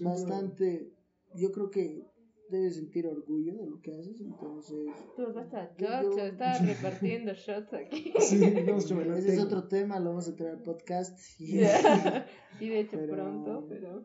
Bastante, 0.00 0.92
yo 1.34 1.52
creo 1.52 1.70
que 1.70 2.06
debes 2.50 2.76
sentir 2.76 3.06
orgullo 3.06 3.56
de 3.56 3.66
lo 3.66 3.80
que 3.80 3.94
haces, 3.98 4.20
entonces 4.20 4.86
Tú 5.16 5.32
vas 5.34 5.52
a 5.54 5.74
Yo- 5.76 5.86
chocho, 6.02 6.16
yo- 6.18 6.24
estaba 6.24 6.58
repartiendo 6.58 7.32
shots 7.32 7.72
aquí. 7.74 8.12
Sí, 8.20 8.38
no, 8.66 8.80
se 8.80 8.94
me 8.94 9.04
lo 9.04 9.16
ese 9.16 9.28
es 9.28 9.34
tengo. 9.34 9.46
otro 9.46 9.68
tema, 9.68 9.98
lo 9.98 10.10
vamos 10.10 10.28
a 10.28 10.36
traer 10.36 10.52
al 10.56 10.62
podcast. 10.62 11.18
Y- 11.40 11.60
y 12.60 12.68
de 12.68 12.80
hecho 12.80 12.96
Pero- 12.98 13.12
pronto, 13.14 13.66
pero... 13.68 14.04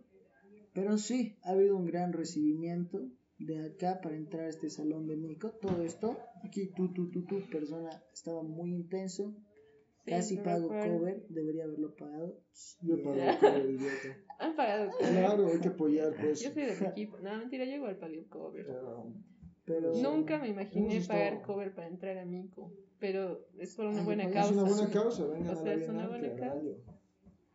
Pero 0.73 0.97
sí, 0.97 1.35
ha 1.43 1.51
habido 1.51 1.75
un 1.75 1.85
gran 1.85 2.13
recibimiento 2.13 3.01
de 3.39 3.65
acá 3.65 3.99
para 4.01 4.15
entrar 4.15 4.45
a 4.45 4.49
este 4.49 4.69
salón 4.69 5.07
de 5.07 5.17
Nico. 5.17 5.51
Todo 5.61 5.81
esto, 5.81 6.17
aquí 6.43 6.71
tú, 6.75 6.93
tú, 6.93 7.09
tú, 7.09 7.25
tú, 7.25 7.41
persona, 7.51 7.89
estaba 8.13 8.43
muy 8.43 8.71
intenso. 8.73 9.35
Sí, 10.05 10.11
Casi 10.11 10.37
me 10.37 10.43
pago 10.43 10.61
recuerdo. 10.69 10.97
cover, 10.99 11.25
debería 11.29 11.63
haberlo 11.65 11.93
pagado. 11.95 12.39
Yo 12.81 12.95
el 12.95 13.03
cover, 13.03 13.69
idiota. 13.69 14.17
Han 14.39 14.55
pagado 14.55 14.91
cover. 14.91 15.09
Claro, 15.11 15.47
hay 15.47 15.59
que 15.59 15.67
apoyar, 15.67 16.15
pues. 16.19 16.39
Yo 16.41 16.51
soy 16.51 16.63
del 16.63 16.83
equipo. 16.83 17.17
No, 17.19 17.37
mentira, 17.37 17.65
yo 17.65 17.73
igual 17.75 17.97
pagué 17.97 18.25
cover. 18.27 18.65
Eh, 18.69 18.73
Pero 19.65 19.93
Nunca 19.95 20.39
me 20.39 20.49
imaginé 20.49 21.01
pagar 21.07 21.33
estado- 21.33 21.41
cover 21.45 21.73
para 21.75 21.87
entrar 21.87 22.17
a 22.17 22.25
Mico. 22.25 22.71
Pero 22.99 23.45
es 23.59 23.75
por 23.75 23.85
una 23.87 23.99
Ay, 23.99 24.05
buena 24.05 24.23
causa. 24.31 24.49
Es 24.49 24.51
una 24.57 24.63
buena 24.63 24.89
causa, 24.91 25.25
vengan 25.27 25.55
O 25.55 25.63
sea, 25.63 25.75
la 25.75 25.83
es 25.83 25.89
una 25.89 26.07
buena 26.07 26.35
causa. 26.35 26.75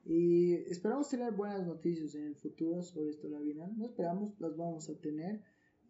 Y 0.06 0.54
esperamos 0.70 1.08
tener 1.08 1.32
buenas 1.32 1.66
noticias 1.66 2.14
en 2.14 2.26
el 2.26 2.36
futuro 2.36 2.82
sobre 2.82 3.10
esto 3.10 3.26
de 3.26 3.32
la 3.34 3.40
Bienal. 3.40 3.72
No 3.76 3.86
esperamos, 3.86 4.38
las 4.38 4.54
vamos 4.56 4.88
a 4.90 4.94
tener. 4.98 5.40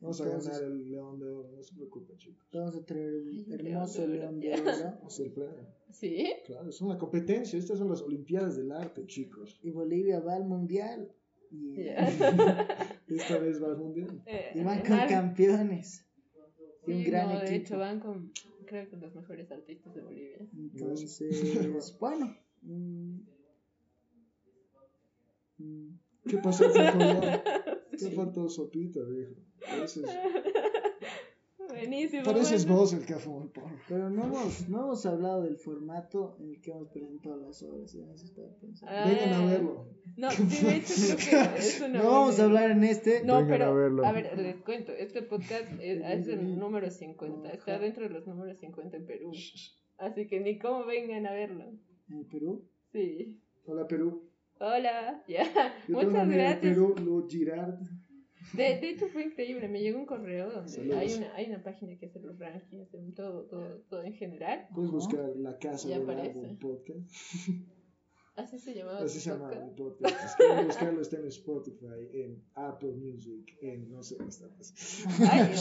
Vamos 0.04 0.20
a 0.20 0.28
ganar 0.28 0.62
el 0.62 0.84
León 0.90 1.18
de 1.18 1.26
Oro, 1.30 1.50
no 1.56 1.62
se 1.62 1.74
preocupen, 1.74 2.16
chicos. 2.18 2.46
Vamos 2.52 2.76
a 2.76 2.84
traer 2.84 3.12
un 3.14 3.28
Ay, 3.28 3.46
hermoso 3.48 4.06
León 4.06 4.38
león 4.38 4.64
de 4.64 4.70
Oro. 4.70 5.06
Es 5.08 5.20
el 5.20 5.32
premio. 5.32 5.66
¿Sí? 5.90 6.26
Claro, 6.46 6.68
es 6.68 6.80
una 6.82 6.98
competencia. 6.98 7.58
Estas 7.58 7.78
son 7.78 7.88
las 7.88 8.02
Olimpiadas 8.02 8.56
del 8.56 8.70
Arte, 8.72 9.06
chicos. 9.06 9.58
Y 9.62 9.70
Bolivia 9.70 10.20
va 10.20 10.34
al 10.34 10.44
mundial. 10.44 11.10
Yeah. 11.50 12.08
Esta 13.08 13.38
vez 13.38 13.62
va 13.62 13.68
al 13.68 13.76
mundial. 13.78 14.22
Eh, 14.26 14.52
Y 14.56 14.62
van 14.62 14.78
en 14.80 14.84
con 14.86 14.92
algo- 14.92 15.08
campeones. 15.08 16.04
Y 16.86 16.92
un 16.92 16.98
Sí, 16.98 17.04
gran 17.10 17.28
no, 17.32 17.40
de 17.40 17.46
equipo. 17.46 17.54
hecho 17.62 17.78
van 17.78 18.00
con, 18.00 18.32
creo 18.66 18.90
que 18.90 18.96
los 18.96 19.14
mejores 19.14 19.50
artistas 19.50 19.94
de 19.94 20.02
Bolivia. 20.02 20.38
Entonces, 20.52 21.96
bueno. 22.00 22.36
mm, 22.62 23.20
mm, 25.58 25.88
¿Qué 26.28 26.38
pasó 26.38 26.64
con 26.72 26.82
¿Qué 27.98 28.10
faltó 28.10 28.48
sopita, 28.48 29.00
viejo? 29.04 29.34
Pareces, 29.60 30.04
Buenísimo. 31.68 32.24
pareces 32.24 32.66
bueno. 32.66 32.80
vos 32.80 32.92
el 32.92 33.04
que 33.06 33.14
fumó 33.14 33.42
el 33.42 33.48
porro. 33.50 33.76
Pero 33.88 34.10
no 34.10 34.24
hemos, 34.24 34.68
no 34.68 34.80
hemos 34.84 35.06
hablado 35.06 35.42
del 35.42 35.56
formato 35.56 36.36
en 36.38 36.50
el 36.50 36.60
que 36.60 36.70
hemos 36.70 36.88
presentado 36.90 37.36
las 37.36 37.62
obras. 37.62 37.92
ya 37.92 38.16
se 38.16 38.26
estaba 38.26 38.48
pensando. 38.60 38.94
Ah, 38.94 39.06
Vengan 39.08 39.32
a 39.32 39.46
verlo. 39.46 39.88
No, 40.16 40.30
sí, 40.30 40.64
de 40.66 40.76
hecho 40.76 41.16
creo 41.16 41.52
que 41.54 41.58
es 41.58 41.80
una 41.80 42.02
No 42.02 42.10
vamos 42.10 42.38
a 42.38 42.44
hablar 42.44 42.70
en 42.70 42.84
este. 42.84 43.24
No, 43.24 43.34
Vengan 43.36 43.48
pero 43.48 43.64
a 43.64 43.72
verlo. 43.74 44.04
a 44.06 44.12
ver, 44.12 44.38
les 44.38 44.56
cuento, 44.62 44.92
este 44.92 45.22
podcast 45.22 45.72
es, 45.80 46.02
es 46.04 46.28
el 46.28 46.58
número 46.58 46.90
50, 46.90 47.50
está 47.50 47.78
dentro 47.78 48.04
de 48.04 48.10
los 48.10 48.26
números 48.26 48.58
50 48.58 48.96
en 48.98 49.06
Perú. 49.06 49.32
Así 49.96 50.26
que 50.26 50.40
ni 50.40 50.58
cómo 50.58 50.84
vengan 50.84 51.26
a 51.26 51.32
verlo. 51.32 51.64
En 52.08 52.28
Perú. 52.28 52.68
Sí. 52.92 53.40
Hola, 53.64 53.86
Perú. 53.88 54.30
Hola, 54.60 55.22
ya. 55.28 55.44
Yo 55.88 55.94
Muchas 56.02 56.28
gracias. 56.28 56.78
Girard. 57.28 57.78
De, 58.52 58.62
de 58.78 58.90
hecho 58.90 59.08
fue 59.08 59.24
increíble, 59.24 59.68
me 59.68 59.80
llegó 59.80 59.98
un 59.98 60.06
correo 60.06 60.50
donde 60.50 60.70
Saludos. 60.70 60.98
hay 60.98 61.14
una, 61.14 61.34
hay 61.34 61.46
una 61.46 61.62
página 61.62 61.96
que 61.98 62.06
hace 62.06 62.20
los 62.20 62.38
rankings, 62.38 62.88
todo, 63.14 63.46
todo, 63.46 63.80
todo 63.88 64.02
en 64.02 64.14
general. 64.14 64.68
Puedes 64.74 64.90
buscar 64.90 65.34
La 65.36 65.58
Casa. 65.58 65.94
Árbol 65.94 66.58
podcast. 66.60 67.10
Así 68.36 68.58
se 68.58 68.74
llamaba. 68.74 68.98
Así 68.98 69.20
se 69.20 69.30
llama 69.30 69.48
podcast. 69.48 69.64
mi 69.64 69.74
podcast. 69.76 70.28
Si 70.30 70.36
quieren 70.42 70.66
buscarlo, 70.66 71.00
está 71.02 71.16
en 71.18 71.26
Spotify, 71.26 72.08
en 72.12 72.42
Apple 72.54 72.92
Music, 72.94 73.56
en 73.60 73.88
no 73.90 74.02
sé 74.02 74.16
qué 74.16 74.24
está 74.24 74.48
pasando. 74.48 75.30
Hay, 75.30 75.54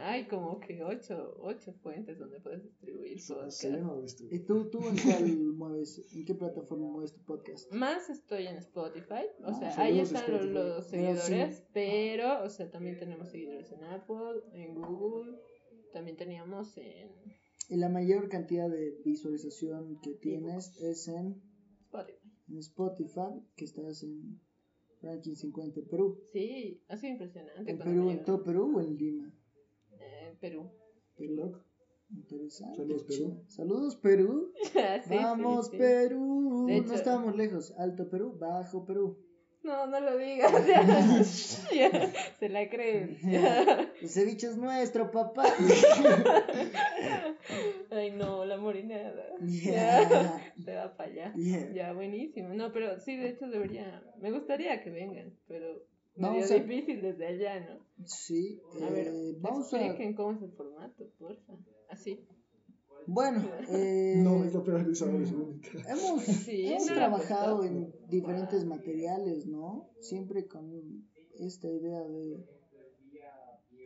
hay 0.00 0.26
como 0.28 0.58
que 0.58 0.82
ocho, 0.82 1.36
ocho 1.40 1.72
fuentes 1.74 2.18
donde 2.18 2.40
puedes 2.40 2.64
distribuir 2.64 3.18
podcast. 3.28 3.64
esto. 4.04 4.24
¿Y 4.30 4.40
tú, 4.40 4.68
tú 4.68 4.80
en 4.88 4.96
cuál 4.98 5.36
mueves? 5.54 6.02
¿En 6.12 6.24
qué 6.24 6.34
plataforma 6.34 6.88
mueves 6.88 7.12
tu 7.12 7.20
podcast? 7.24 7.70
Más 7.72 8.10
estoy 8.10 8.48
en 8.48 8.56
Spotify, 8.56 9.26
o 9.44 9.46
Ah, 9.50 9.54
sea, 9.54 9.80
ahí 9.84 10.00
están 10.00 10.22
los, 10.32 10.40
Spotify. 10.40 10.54
los 10.54 10.86
Pero 10.88 11.20
seguidores, 11.20 11.56
sí. 11.56 11.62
pero, 11.72 12.42
o 12.42 12.48
sea, 12.50 12.68
también 12.70 12.98
tenemos 12.98 13.28
seguidores 13.28 13.70
en 13.70 13.84
Apple, 13.84 14.42
en 14.54 14.74
Google, 14.74 15.38
también 15.92 16.16
teníamos 16.16 16.76
en 16.78 17.10
Y 17.68 17.76
la 17.76 17.88
mayor 17.88 18.28
cantidad 18.28 18.68
de 18.68 18.98
visualización 19.04 20.00
que 20.02 20.14
tienes 20.14 20.76
es 20.80 21.06
en. 21.06 21.51
En 22.52 22.58
Spotify, 22.58 23.42
que 23.56 23.64
estás 23.64 24.02
en 24.02 24.40
Ranking 25.00 25.34
50 25.34 25.80
en 25.80 25.86
Perú. 25.88 26.18
Sí, 26.32 26.80
ha 26.88 26.96
sido 26.96 27.12
impresionante. 27.12 27.70
¿En 27.70 27.78
Perú, 27.78 28.10
en 28.10 28.24
todo 28.24 28.42
Perú 28.42 28.72
o 28.76 28.80
en 28.80 28.96
Lima? 28.96 29.34
Eh, 29.98 30.36
Perú. 30.40 30.70
Qué 31.16 31.28
loco. 31.28 31.60
Interesante. 32.14 32.76
Saludos, 32.76 33.04
Perú. 33.04 33.44
Saludos, 33.48 33.96
Perú. 33.96 34.52
Sí, 34.62 34.78
sí, 35.08 35.14
Vamos, 35.14 35.68
sí. 35.68 35.78
Perú. 35.78 36.66
De 36.66 36.76
No 36.80 36.84
hecho- 36.84 36.94
estamos 36.94 37.34
lejos. 37.36 37.72
Alto 37.78 38.08
Perú, 38.08 38.36
bajo 38.38 38.84
Perú. 38.84 39.18
No, 39.64 39.86
no 39.86 40.00
lo 40.00 40.16
digas. 40.18 40.52
ya, 40.66 40.82
ya, 41.72 42.12
se 42.40 42.48
la 42.48 42.68
creen. 42.68 43.18
El 44.00 44.08
ceviche 44.08 44.48
es 44.48 44.56
nuestro, 44.56 45.10
papá. 45.10 45.44
Ay, 47.90 48.10
no, 48.12 48.44
la 48.44 48.56
morinada. 48.56 49.24
Yeah. 49.40 50.08
Ya, 50.08 50.54
se 50.64 50.74
va 50.74 50.96
para 50.96 51.10
allá. 51.10 51.34
Yeah. 51.34 51.72
Ya, 51.72 51.92
buenísimo. 51.92 52.54
No, 52.54 52.72
pero 52.72 52.98
sí, 53.00 53.16
de 53.16 53.30
hecho 53.30 53.46
debería. 53.48 54.02
Me 54.20 54.30
gustaría 54.32 54.82
que 54.82 54.90
vengan, 54.90 55.32
pero 55.46 55.66
medio 56.16 56.32
Vamos 56.34 56.50
a- 56.50 56.54
difícil 56.54 57.00
desde 57.02 57.26
allá, 57.26 57.60
¿no? 57.60 57.86
Sí, 58.06 58.60
A 58.84 58.90
ver, 58.90 59.08
eh, 59.08 59.34
vamos 59.40 59.72
a. 59.74 59.78
expliquen 59.80 60.14
cómo 60.14 60.32
es 60.36 60.42
el 60.42 60.52
formato, 60.52 61.04
porfa. 61.18 61.52
Así. 61.88 62.18
Bueno, 63.06 63.42
eh, 63.68 64.14
No, 64.18 64.44
es 64.44 64.54
la 64.54 64.60
de 64.60 64.94
sabores 64.94 65.32
única. 65.32 65.70
hemos, 65.90 66.22
Sí, 66.22 66.66
hemos 66.68 66.86
no 66.86 66.94
trabajado 66.94 67.54
apostó. 67.56 67.64
en 67.66 67.92
diferentes 68.12 68.64
materiales, 68.64 69.46
¿no? 69.46 69.88
Siempre 70.00 70.46
con 70.46 71.08
esta 71.38 71.68
idea 71.68 72.02
de 72.04 72.46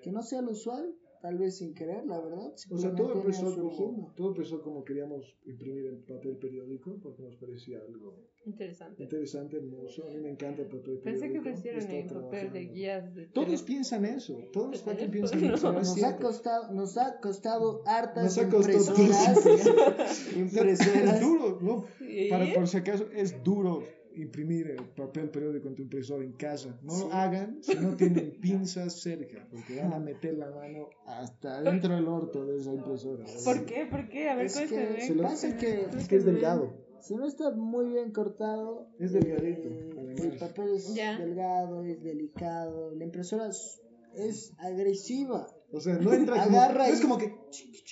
que 0.03 0.11
no 0.11 0.23
sea 0.23 0.43
lo 0.43 0.53
usual, 0.53 0.95
tal 1.21 1.39
vez 1.39 1.57
sin 1.57 1.75
querer, 1.75 2.07
la 2.07 2.21
verdad. 2.21 2.53
O 2.71 2.79
sea, 2.79 2.95
todo 2.95 3.15
empezó, 3.15 3.55
como, 3.55 4.13
todo 4.15 4.29
empezó 4.29 4.63
como 4.63 4.85
queríamos 4.85 5.37
imprimir 5.45 5.87
en 5.87 6.05
papel 6.05 6.37
periódico 6.37 6.99
porque 7.03 7.23
nos 7.23 7.37
parecía 7.37 7.79
algo 7.81 8.15
Interesante. 8.45 9.03
interesante, 9.03 9.57
hermoso. 9.57 10.07
A 10.07 10.11
mí 10.11 10.21
me 10.21 10.31
encanta 10.31 10.63
el 10.63 10.69
papel 10.69 10.99
periódico. 11.01 11.43
Pensé 11.43 11.73
que 11.73 11.89
He 11.89 12.01
en 12.01 12.07
papel 12.07 12.53
de 12.53 12.67
guías 12.67 13.15
de 13.15 13.27
Todos 13.27 13.63
piensan 13.63 14.05
eso. 14.05 14.39
Todos 14.53 14.85
teléfono. 14.85 15.11
piensan 15.11 15.45
eso. 15.55 15.73
no 15.73 15.81
es 15.81 15.89
Nos 15.89 16.03
ha 16.05 16.17
costado, 16.17 16.73
nos 16.73 16.97
ha 16.97 17.19
costado 17.21 17.83
hartas 17.87 18.25
Nos 18.25 18.39
ha 18.39 18.49
costado 18.49 18.79
impresoras. 18.79 19.47
Es 20.07 20.37
impresoras. 20.37 21.21
duro, 21.21 21.59
¿no? 21.61 21.85
Sí. 21.99 22.29
Para, 22.31 22.55
por 22.55 22.69
si 22.69 22.77
acaso, 22.77 23.07
es 23.13 23.43
duro 23.43 23.83
imprimir 24.17 24.71
el 24.71 24.85
papel 24.97 25.29
periódico 25.31 25.69
en 25.69 25.75
tu 25.75 25.83
impresora 25.83 26.25
en 26.25 26.33
casa. 26.33 26.79
No 26.83 26.93
Sí. 26.93 27.01
lo 27.05 27.13
hagan 27.13 27.59
si 27.63 27.75
no 27.77 27.97
tienen 27.97 28.39
pinzas 28.41 29.01
cerca, 29.01 29.47
porque 29.51 29.77
van 29.81 29.93
a 29.93 29.99
meter 29.99 30.35
la 30.35 30.51
mano 30.51 30.89
hasta 31.07 31.63
dentro 31.63 31.95
del 31.95 32.07
orto 32.09 32.45
de 32.47 32.59
esa 32.61 32.73
impresora. 32.73 33.25
¿Por 33.45 33.65
qué? 33.67 33.87
¿Por 33.87 34.09
qué? 34.09 34.29
A 34.29 34.37
ver, 34.37 34.47
Es 34.47 34.55
cuéntame. 34.55 34.95
que 34.97 35.01
Se 35.03 35.15
lo- 35.15 35.23
pasa 35.23 35.57
que 35.57 35.87
Es 35.99 36.09
que 36.09 36.17
es 36.17 36.25
delgado. 36.25 36.73
si 37.01 37.15
no 37.15 37.27
está 37.27 37.51
muy 37.53 37.89
bien 37.91 38.11
cortado, 38.13 38.89
Es 38.99 39.13
delgadito, 39.13 39.69
eh, 39.69 40.15
el 40.33 40.39
papel 40.39 40.69
es 40.75 40.95
Ya. 40.95 41.19
delgado, 41.19 41.83
es 41.85 42.03
delicado, 42.03 42.95
la 42.95 43.05
impresora 43.05 43.49
es, 43.49 43.81
es 44.15 44.53
agresiva. 44.59 45.47
O 45.73 45.81
sea, 45.81 45.95
no 45.99 46.13
entra 46.13 46.45
como. 46.45 46.61
Agarra 46.61 46.89
es 46.89 47.01
y- 47.01 47.03
como 47.03 47.19
que. 47.19 47.35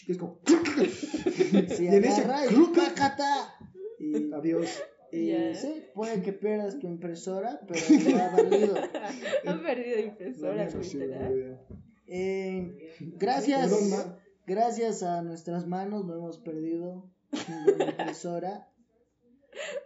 es 0.09 0.17
como. 0.17 0.39
Si 1.77 1.85
Y 1.85 1.87
en 1.89 2.05
ese. 2.05 2.25
Y, 3.99 4.33
Adiós. 4.33 4.69
Y 5.17 5.29
Ya. 5.29 5.55
sí, 5.55 5.85
puede 5.95 6.23
que 6.23 6.33
pierdas 6.33 6.79
tu 6.79 6.87
impresora, 6.87 7.61
pero 7.67 7.81
te 8.17 8.21
ha 8.21 8.31
valido. 8.31 8.75
Han 9.47 9.63
perdido 9.63 9.97
La 10.43 10.65
literal. 10.67 11.35
bien. 11.35 11.59
Eh, 12.07 12.77
gracias, 13.19 13.73
gracias 14.47 15.03
a 15.03 15.23
nuestras 15.23 15.67
manos 15.67 16.05
no 16.05 16.15
hemos 16.15 16.39
perdido 16.39 17.11
ninguna 17.49 17.85
impresora. 17.91 18.69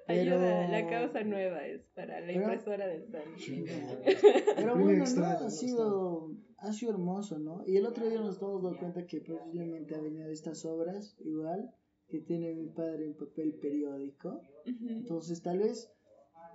Pero, 0.06 0.36
Ayuda, 0.38 0.68
la 0.68 0.86
causa 0.88 1.22
nueva 1.22 1.66
es 1.66 1.82
para 1.94 2.20
la 2.20 2.26
Pero- 2.26 2.40
impresora 2.42 2.86
del 2.86 3.06
Santi. 3.10 3.64
pero 4.56 4.76
bueno, 4.78 5.04
extraño, 5.04 5.40
¿no? 5.40 5.46
ha 5.46 5.50
sido 5.50 6.30
ha 6.60 6.72
sido 6.72 6.90
hermoso, 6.92 7.38
¿no? 7.38 7.62
Y 7.66 7.76
el 7.76 7.86
otro 7.86 8.08
día 8.08 8.18
nos 8.18 8.34
estamos 8.34 8.62
dando 8.64 8.78
cuenta 8.80 9.06
que 9.06 9.20
posiblemente 9.20 9.94
ha 9.94 10.00
venido 10.00 10.26
de 10.26 10.32
estas 10.32 10.64
obras, 10.64 11.14
igual, 11.20 11.70
que 12.08 12.20
tiene 12.20 12.54
mi 12.54 12.68
padre 12.68 13.04
en 13.06 13.14
papel 13.14 13.54
periódico. 13.54 14.40
Entonces, 14.64 15.42
tal 15.42 15.58
vez 15.58 15.90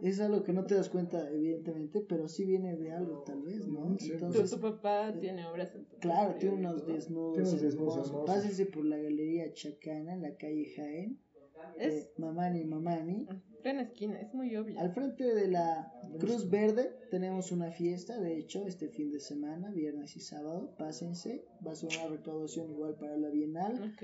es 0.01 0.19
algo 0.19 0.43
que 0.43 0.53
no 0.53 0.65
te 0.65 0.75
das 0.75 0.89
cuenta, 0.89 1.29
evidentemente, 1.31 2.01
pero 2.01 2.27
sí 2.27 2.45
viene 2.45 2.75
de 2.75 2.91
algo, 2.91 3.23
tal 3.23 3.41
vez, 3.43 3.67
¿no? 3.67 3.95
Sí. 3.99 4.07
Tu, 4.09 4.13
Entonces, 4.15 4.49
tu 4.51 4.59
papá 4.59 5.13
tiene 5.19 5.45
obras 5.45 5.73
en 5.75 5.85
claro, 5.99 6.35
tiene 6.39 6.55
unos 6.55 6.85
desnudos, 6.87 7.35
Tiene 7.35 7.49
unos 7.49 7.61
desnudos 7.61 7.93
hermosos. 7.95 8.07
hermosos. 8.11 8.35
Pásese 8.35 8.65
por 8.65 8.85
la 8.85 8.97
galería 8.97 9.53
Chacana, 9.53 10.13
en 10.13 10.21
la 10.23 10.35
calle 10.35 10.65
Jaén, 10.75 11.19
Es 11.77 11.93
eh, 11.93 12.13
Mamani 12.17 12.65
Mamani. 12.65 13.27
plena 13.61 13.83
esquina, 13.83 14.19
es 14.19 14.33
muy 14.33 14.53
obvio. 14.57 14.77
Al 14.79 14.91
frente 14.93 15.23
de 15.33 15.47
la 15.47 15.93
Cruz 16.19 16.49
Verde 16.49 16.91
tenemos 17.11 17.51
una 17.51 17.71
fiesta, 17.71 18.19
de 18.19 18.37
hecho, 18.37 18.65
este 18.65 18.89
fin 18.89 19.11
de 19.11 19.19
semana, 19.21 19.69
viernes 19.71 20.15
y 20.17 20.19
sábado. 20.19 20.75
Pásense, 20.77 21.45
va 21.65 21.71
a 21.71 21.75
ser 21.75 21.89
una 21.97 22.07
recaudación 22.17 22.69
igual 22.71 22.95
para 22.97 23.15
la 23.15 23.29
Bienal. 23.29 23.93
Ok. 23.93 24.03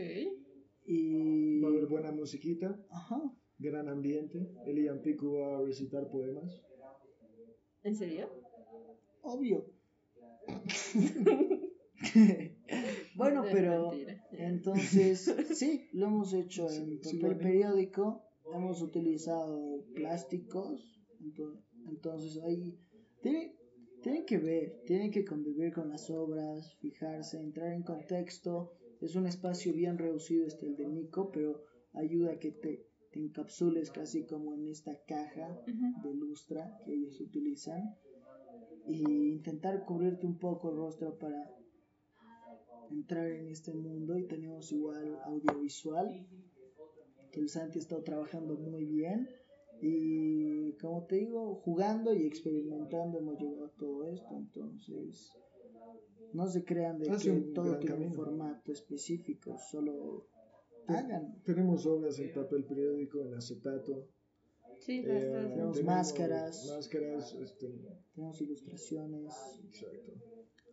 Y. 0.91 1.61
Va 1.61 1.67
a 1.67 1.71
haber 1.71 1.85
buena 1.87 2.11
musiquita, 2.11 2.75
Ajá. 2.89 3.21
gran 3.59 3.87
ambiente. 3.89 4.37
Elian 4.65 5.01
Pico 5.01 5.33
va 5.39 5.59
a 5.59 5.61
recitar 5.61 6.09
poemas. 6.09 6.49
¿En 7.83 7.95
serio? 7.95 8.27
Obvio. 9.21 9.65
bueno, 13.15 13.43
pero. 13.51 13.89
mentira. 13.91 14.23
Entonces, 14.31 15.35
sí, 15.59 15.87
lo 15.93 16.07
hemos 16.07 16.33
hecho 16.33 16.67
en 16.69 16.85
Sí, 16.85 16.99
sí, 17.03 17.17
papel 17.19 17.35
vale. 17.37 17.43
periódico, 17.43 18.23
hemos 18.53 18.81
utilizado 18.81 19.85
plásticos, 19.93 21.03
ento- 21.21 21.61
entonces 21.87 22.41
ahí 22.43 22.79
tienen, 23.21 23.55
tienen 24.01 24.25
que 24.25 24.37
ver, 24.37 24.81
tienen 24.85 25.11
que 25.11 25.23
convivir 25.25 25.71
con 25.73 25.89
las 25.89 26.09
obras, 26.09 26.75
fijarse, 26.79 27.37
entrar 27.41 27.73
en 27.73 27.83
contexto. 27.83 28.73
Es 29.01 29.15
un 29.15 29.25
espacio 29.27 29.73
bien 29.73 29.97
reducido 29.97 30.45
este 30.45 30.65
el 30.65 30.75
de 30.75 30.87
Nico, 30.87 31.31
pero 31.31 31.63
ayuda 31.93 32.33
a 32.33 32.39
que 32.39 32.51
te, 32.51 32.85
te 33.11 33.19
encapsules 33.19 33.91
casi 33.91 34.25
como 34.25 34.53
en 34.53 34.67
esta 34.67 34.99
caja 35.05 35.61
de 36.03 36.13
lustra 36.13 36.77
que 36.83 36.93
ellos 36.93 37.19
utilizan. 37.21 37.95
Y 38.87 39.29
intentar 39.29 39.85
cubrirte 39.85 40.25
un 40.25 40.37
poco 40.37 40.71
el 40.71 40.77
rostro 40.77 41.17
para 41.17 41.55
entrar 42.91 43.27
en 43.27 43.49
este 43.49 43.73
mundo. 43.73 44.17
Y 44.17 44.27
tenemos 44.27 44.71
igual 44.71 45.19
audiovisual 45.25 46.27
que 47.31 47.39
el 47.39 47.49
Santi 47.49 47.77
ha 47.77 47.81
estado 47.81 48.03
trabajando 48.03 48.55
muy 48.57 48.85
bien. 48.85 49.29
Y 49.81 50.73
como 50.73 51.05
te 51.05 51.17
digo, 51.17 51.55
jugando 51.55 52.13
y 52.13 52.25
experimentando 52.25 53.19
hemos 53.19 53.39
llegado 53.39 53.67
a 53.67 53.75
todo 53.75 54.03
esto, 54.05 54.35
entonces 54.35 55.31
no 56.33 56.47
se 56.47 56.63
crean 56.63 56.99
de 56.99 57.09
Ha 57.09 57.13
que 57.13 57.19
sido 57.19 57.35
un 57.35 57.53
todo 57.53 57.77
tiene 57.79 58.05
un 58.07 58.13
formato 58.13 58.71
específico, 58.71 59.57
solo 59.57 60.27
Te- 60.87 60.93
hagan. 60.93 61.41
Tenemos 61.43 61.85
obras 61.85 62.19
en 62.19 62.31
papel 62.33 62.63
periódico, 62.65 63.21
en 63.25 63.33
acetato. 63.35 64.07
Sí, 64.79 65.01
eh, 65.05 65.47
tenemos 65.49 65.83
máscaras. 65.83 66.65
Máscaras, 66.73 67.33
este, 67.33 67.67
Tenemos 68.15 68.39
ilustraciones. 68.41 69.33
exacto. 69.65 70.13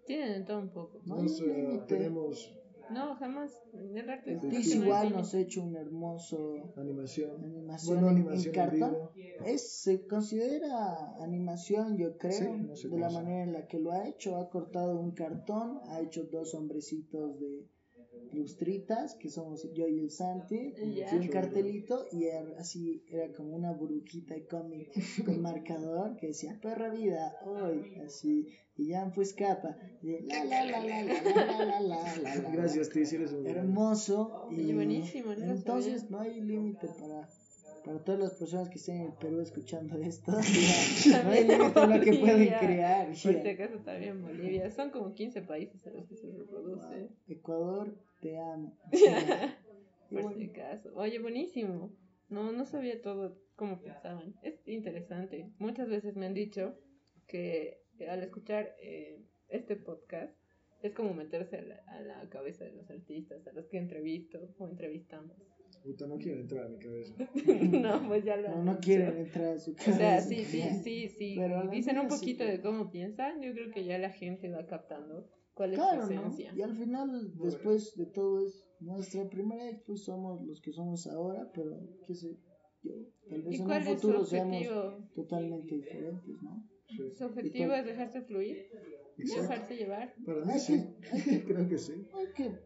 Tienen 0.07 0.44
todo 0.44 0.61
un 0.61 0.68
poco. 0.70 1.00
No 1.04 1.16
límite. 1.22 1.84
tenemos 1.88 2.54
No, 2.89 3.14
jamás. 3.16 3.51
El 3.72 4.09
arte 4.09 4.32
es 4.34 4.41
Tis 4.49 4.70
Sí, 4.70 4.78
igual 4.78 5.12
nos 5.12 5.34
ha 5.34 5.41
hecho 5.41 5.62
un 5.62 5.76
hermoso 5.76 6.72
animación. 6.76 7.45
animación 7.45 8.01
Bueno, 8.01 8.09
en- 8.11 8.16
animación 8.18 8.55
en 8.55 8.61
en 8.61 8.70
cartón. 8.70 8.91
vivo. 8.95 9.12
Es, 9.47 9.82
se 9.82 10.07
considera 10.07 11.22
animación, 11.22 11.97
yo 11.97 12.16
creo, 12.16 12.55
Sí, 12.57 12.62
no 12.62 12.76
sé 12.76 12.89
de 12.89 12.99
la 12.99 13.11
manera 13.11 13.43
en 13.43 13.53
la 13.53 13.66
que 13.66 13.78
lo 13.78 13.93
ha 13.93 14.07
hecho. 14.09 14.37
Ha 14.37 14.49
cortado 14.49 14.99
un 14.99 15.12
cartón, 15.12 15.80
ha 15.89 16.01
hecho 16.01 16.24
dos 16.24 16.55
hombrecitos 16.55 17.39
de 17.41 17.66
lustritas, 18.32 19.14
que 19.14 19.28
somos 19.30 19.62
yo 19.72 19.86
y 19.86 19.99
el 19.99 20.11
Santi, 20.11 20.74
y 20.82 21.16
un 21.16 21.28
cartelito, 21.28 22.05
y 22.12 22.24
era- 22.24 22.59
así 22.59 23.03
era 23.09 23.32
como 23.32 23.55
una 23.55 23.72
burbujita 23.72 24.34
de 24.34 24.47
cómic 24.47 24.90
con 25.24 25.40
marcador 25.40 26.16
que 26.16 26.28
decía 26.28 26.59
perra 26.61 26.90
vida, 26.90 27.32
hoy, 27.47 27.80
así, 28.05 28.47
y 28.76 28.88
ya 28.88 29.11
pues 29.14 29.32
capa, 29.32 29.76
y 30.03 30.18
la 30.26 30.44
la 30.44 30.64
la 30.64 30.80
la 30.80 31.03
la 31.03 31.22
la 31.22 31.22
la 31.22 31.64
la 31.64 31.80
la 31.80 31.80
la 31.80 32.16
la. 32.18 32.51
Gracias, 32.51 32.88
un 33.32 33.44
gran- 33.44 33.57
Hermoso 33.59 34.47
y 34.51 34.72
buenísimo, 34.74 35.32
entonces 35.32 36.11
no 36.11 36.18
hay 36.20 36.40
límite 36.40 36.88
para 36.99 37.28
para 37.87 38.03
todas 38.03 38.20
las 38.20 38.34
personas 38.34 38.68
que 38.68 38.78
estén 38.78 38.97
en 38.97 39.07
el 39.07 39.12
Perú 39.12 39.41
escuchando 39.41 39.97
esto. 39.99 40.32
ya, 41.07 41.22
no 41.22 41.80
a 41.80 41.87
lo 41.87 42.05
que 42.05 42.14
pueden 42.14 42.49
crear. 42.59 43.07
Por 43.07 43.14
ya. 43.14 43.43
si 43.43 43.49
acaso 43.49 43.78
también 43.84 44.22
Bolivia. 44.22 44.68
Son 44.70 44.91
como 44.91 45.14
15 45.14 45.43
países 45.43 45.87
a 45.87 45.91
los 45.91 46.05
que 46.09 46.16
se 46.16 46.32
reproduce. 46.32 47.11
Ecuador, 47.28 47.97
te 48.20 48.39
amo. 48.39 48.76
Por 50.11 50.22
bueno, 50.22 50.37
si 50.37 50.51
acaso. 50.51 50.91
Oye, 50.97 51.20
buenísimo. 51.20 51.93
No, 52.28 52.51
no 52.51 52.64
sabía 52.64 53.01
todo 53.01 53.39
cómo 53.55 53.80
pensaban. 53.80 54.34
Es 54.43 54.66
interesante. 54.66 55.53
Muchas 55.59 55.89
veces 55.89 56.16
me 56.16 56.26
han 56.26 56.34
dicho 56.34 56.76
que 57.28 57.82
al 58.09 58.20
escuchar 58.24 58.74
eh, 58.82 59.22
este 59.49 59.76
podcast 59.76 60.37
es 60.82 60.93
como 60.93 61.14
meterse 61.14 61.59
a 61.59 61.62
la, 61.62 61.76
a 61.87 62.01
la 62.01 62.28
cabeza 62.30 62.64
de 62.64 62.72
los 62.72 62.91
artistas, 62.91 63.47
a 63.47 63.53
los 63.53 63.66
que 63.66 63.78
entrevisto 63.78 64.41
o 64.59 64.66
entrevistamos. 64.66 65.37
Puta, 65.87 66.07
no 66.09 66.18
quiero 66.18 66.41
entrar 66.41 66.64
a 66.64 66.68
mi 66.68 66.78
cabeza. 66.78 67.14
no, 67.80 68.09
pues 68.09 68.24
ya 68.24 68.37
lo 68.37 68.49
no, 68.49 68.62
no 68.64 68.70
dicho. 68.72 68.80
quieren 68.82 69.18
entrar 69.18 69.55
a 69.55 69.59
su 69.59 69.70
O 69.70 69.74
casa. 69.76 69.97
sea, 69.97 70.20
sí, 70.20 70.45
sí, 70.45 70.62
sí, 70.82 71.09
sí. 71.09 71.34
Pero 71.39 71.68
Dicen 71.70 71.99
un 72.01 72.11
sí. 72.11 72.16
poquito 72.18 72.43
de 72.45 72.61
cómo 72.61 72.91
piensan. 72.91 73.41
Yo 73.41 73.53
creo 73.53 73.70
que 73.70 73.84
ya 73.84 73.97
la 73.99 74.11
gente 74.11 74.51
va 74.51 74.66
captando 74.66 75.30
cuál 75.55 75.74
es 75.74 75.78
Claro, 75.78 76.07
su 76.09 76.12
¿no? 76.14 76.20
esencia. 76.22 76.53
Y 76.57 76.62
al 76.62 76.74
final, 76.74 77.32
después 77.41 77.95
de 77.95 78.07
todo, 78.07 78.45
es 78.45 78.66
nuestra 78.80 79.28
primera 79.28 79.70
ex, 79.70 79.80
pues 79.87 80.03
somos 80.03 80.45
los 80.45 80.61
que 80.61 80.72
somos 80.72 81.07
ahora, 81.07 81.49
pero 81.55 81.70
qué 82.05 82.14
sé 82.14 82.37
yo, 82.82 82.93
tal 83.30 83.43
vez 83.43 83.53
¿Y 83.53 83.55
en 83.57 83.61
un 83.62 83.66
cuál 83.68 83.82
es 83.82 83.89
su 83.89 83.95
futuro 84.09 84.24
seamos 84.24 84.55
objetivo? 84.57 85.09
totalmente 85.14 85.74
diferentes, 85.76 86.43
¿no? 86.43 86.68
Sí. 86.89 87.11
Su 87.16 87.24
objetivo 87.26 87.72
es 87.74 87.84
dejarse 87.84 88.22
fluir. 88.22 88.57
Dejarse 89.25 89.77
llevar. 89.77 90.14
Para 90.25 90.45
mí 90.45 90.59
sí. 90.59 90.85
Creo 91.47 91.69
que 91.69 91.79
sí. 91.79 92.07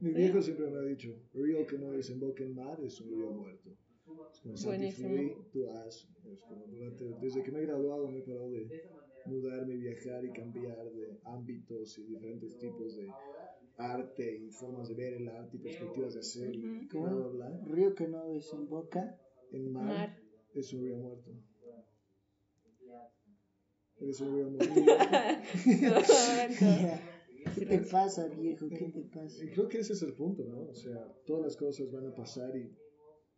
Mi 0.00 0.10
Sí. 0.10 0.16
viejo 0.16 0.42
siempre 0.42 0.70
me 0.70 0.78
ha 0.78 0.82
dicho, 0.82 1.14
río 1.34 1.66
que 1.66 1.78
no 1.78 1.90
desemboca 1.92 2.42
en 2.44 2.54
mar 2.54 2.78
es 2.84 3.00
un 3.00 3.10
río 3.10 3.30
muerto. 3.30 3.70
Es 4.32 4.40
como 4.40 4.54
Buenísimo. 4.64 5.46
Tú 5.52 5.68
haz. 5.70 6.08
Es 6.24 6.42
como 6.44 6.66
durante, 6.66 7.04
desde 7.20 7.42
que 7.42 7.50
me 7.52 7.60
he 7.60 7.66
graduado 7.66 8.08
me 8.10 8.18
he 8.18 8.22
parado 8.22 8.50
de 8.50 8.68
mudarme, 9.26 9.76
viajar 9.76 10.24
y 10.24 10.32
cambiar 10.32 10.90
de 10.92 11.20
ámbitos 11.24 11.98
y 11.98 12.04
diferentes 12.04 12.58
tipos 12.58 12.96
de 12.96 13.08
arte 13.76 14.38
y 14.38 14.50
formas 14.50 14.88
de 14.88 14.94
ver 14.94 15.14
el 15.14 15.28
arte 15.28 15.56
y 15.56 15.60
perspectivas 15.60 16.14
de 16.14 16.20
hacer 16.20 16.54
y 16.54 16.86
bla, 16.88 17.12
bla, 17.14 17.26
bla. 17.28 17.60
río 17.66 17.94
que 17.94 18.08
no 18.08 18.32
desemboca. 18.32 19.18
En 19.52 19.72
mar, 19.72 19.84
Mar. 19.84 20.16
es 20.54 20.72
un 20.72 20.82
río 20.82 20.96
muerto. 20.96 21.30
Eres 24.00 24.20
un. 24.20 24.58
Ya. 26.60 27.00
¿Qué 27.54 27.66
te 27.66 27.78
pasa, 27.78 28.28
viejo? 28.28 28.68
¿Qué 28.68 28.88
te 28.90 29.02
pasa? 29.02 29.42
Creo 29.52 29.68
que 29.68 29.78
ese 29.78 29.94
es 29.94 30.02
el 30.02 30.12
punto, 30.14 30.44
¿no? 30.44 30.68
O 30.68 30.74
sea, 30.74 31.12
todas 31.26 31.42
las 31.44 31.56
cosas 31.56 31.90
van 31.90 32.06
a 32.06 32.14
pasar 32.14 32.54
y 32.56 32.70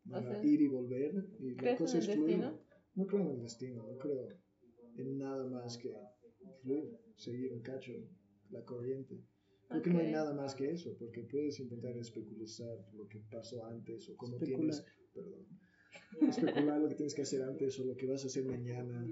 van 0.05 0.27
O 0.27 0.31
a 0.31 0.35
sea, 0.35 0.45
ir 0.45 0.61
y 0.61 0.69
volver. 0.69 1.25
Y 1.39 1.51
la 1.53 1.57
¿crees 1.57 1.79
cosa 1.79 1.97
en 1.99 2.03
es 2.03 2.09
el 2.09 2.15
fluir. 2.17 2.37
destino? 2.39 2.61
No 2.95 3.07
creo 3.07 3.21
en 3.23 3.29
el 3.31 3.43
destino, 3.43 3.87
no 3.91 3.99
creo 3.99 4.29
en 4.97 5.19
nada 5.19 5.47
más 5.47 5.79
que 5.79 5.95
fluir, 6.63 6.99
seguir 7.17 7.53
un 7.53 7.63
cacho, 7.63 7.93
la 8.51 8.63
corriente. 8.65 9.25
Creo 9.69 9.83
que 9.83 9.91
no 9.91 10.01
hay 10.01 10.13
nada 10.13 10.35
más 10.35 10.55
que 10.55 10.71
eso, 10.71 10.95
porque 10.99 11.23
puedes 11.23 11.59
intentar 11.61 11.97
especular 11.97 12.85
lo 12.93 13.09
que 13.09 13.21
pasó 13.31 13.65
antes 13.65 14.11
o 14.11 14.17
cómo 14.17 14.35
Especular. 14.37 14.59
tienes, 14.59 14.85
perdón, 15.15 15.47
especular 16.29 16.81
lo 16.81 16.89
que 16.89 16.95
tienes 16.97 17.15
que 17.15 17.23
hacer 17.23 17.43
antes 17.43 17.79
o 17.81 17.85
lo 17.87 17.97
que 17.97 18.07
vas 18.07 18.25
a 18.25 18.27
hacer 18.27 18.45
mañana. 18.45 19.09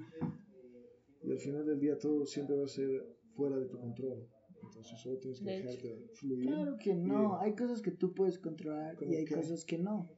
Y 1.22 1.30
al 1.32 1.38
final 1.38 1.66
del 1.66 1.78
día 1.78 1.98
todo 1.98 2.24
siempre 2.26 2.56
va 2.56 2.64
a 2.64 2.68
ser 2.68 2.88
fuera 3.34 3.56
de 3.58 3.66
tu 3.66 3.78
control. 3.78 4.26
Entonces 4.62 4.98
solo 5.00 5.18
tienes 5.18 5.40
que 5.40 5.44
De 5.46 5.56
hecho. 5.58 5.66
dejarte 5.68 6.08
fluir. 6.14 6.46
Claro 6.46 6.76
que 6.82 6.94
no, 6.94 7.38
hay 7.38 7.54
cosas 7.54 7.80
que 7.82 7.90
tú 7.92 8.12
puedes 8.14 8.38
controlar 8.38 8.96
¿Cómo 8.96 9.12
y 9.12 9.16
hay 9.16 9.24
qué? 9.24 9.34
cosas 9.34 9.64
que 9.64 9.78
no. 9.78 10.10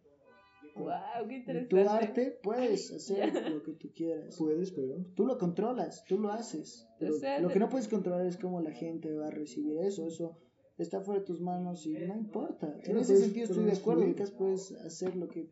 Wow, 0.74 1.28
qué 1.28 1.34
En 1.34 1.40
interesante. 1.40 1.68
tu 1.68 1.76
arte 1.90 2.38
puedes 2.42 2.90
hacer 2.92 3.32
lo 3.50 3.62
que 3.62 3.72
tú 3.74 3.90
quieras. 3.94 4.36
Puedes, 4.38 4.72
pero 4.72 5.05
Tú 5.14 5.26
lo 5.26 5.36
controlas, 5.38 6.05
tú 6.07 6.18
lo 6.18 6.30
haces. 6.32 6.88
Pero 6.98 7.14
lo 7.40 7.48
que 7.50 7.59
no 7.59 7.68
puedes 7.68 7.88
controlar 7.88 8.26
es 8.26 8.36
cómo 8.36 8.61
la 8.61 8.72
gente 8.72 9.12
va 9.12 9.26
a 9.28 9.30
recibir 9.30 9.76
eso. 9.78 10.07
Eso 10.07 10.38
está 10.78 11.00
fuera 11.03 11.20
de 11.20 11.26
tus 11.26 11.40
manos 11.40 11.86
y 11.86 11.92
no 11.92 12.16
importa. 12.16 12.74
En 12.84 12.96
ese 12.96 13.16
sentido 13.18 13.46
estoy 13.46 13.64
de 13.64 13.72
acuerdo. 13.72 14.03
Ubicas, 14.05 14.30
puedes 14.30 14.72
hacer 14.72 15.14
lo 15.16 15.28
que 15.28 15.50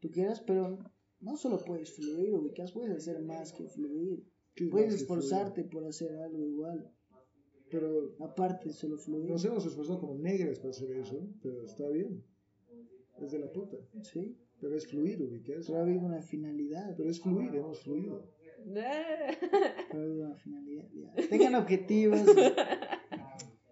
tú 0.00 0.10
quieras, 0.10 0.40
pero 0.40 0.78
no 1.20 1.36
solo 1.36 1.58
puedes 1.64 1.92
fluir, 1.92 2.32
ubicas, 2.34 2.72
puedes 2.72 2.96
hacer 2.96 3.20
más 3.22 3.52
que 3.52 3.68
fluir. 3.68 4.24
¿Qué 4.54 4.64
es 4.64 4.70
Puedes 4.70 4.94
esforzarte 4.94 5.64
por 5.64 5.84
hacer 5.84 6.14
algo 6.16 6.46
igual. 6.46 6.90
Pero 7.70 8.14
Aparte 8.20 8.70
solo 8.72 8.96
fluir. 8.98 9.30
nos 9.30 9.44
hemos 9.44 9.66
esforzado 9.66 10.00
como 10.00 10.14
negras 10.16 10.58
para 10.58 10.70
hacer 10.70 10.90
eso, 10.96 11.26
pero 11.42 11.64
está 11.64 11.88
bien. 11.88 12.22
Es 13.20 13.32
de 13.32 13.38
la 13.38 13.50
puta. 13.52 13.76
Sí, 14.02 14.36
Pero 14.60 14.76
es 14.76 14.86
fluir, 14.86 15.20
ubicas. 15.22 15.66
pero 15.66 15.78
ha 15.78 15.82
habido 15.82 16.00
una 16.00 16.20
finalidad. 16.22 16.94
Pero 16.96 17.10
es 17.10 17.20
fluir, 17.20 17.54
hemos 17.54 17.80
fluido. 17.80 18.30
Pero 18.64 18.80
ha 19.92 19.96
habido 19.96 20.26
una 20.26 20.36
finalidad. 20.36 20.88
ya. 20.92 21.28
Tengan 21.28 21.54
objetivos 21.56 22.20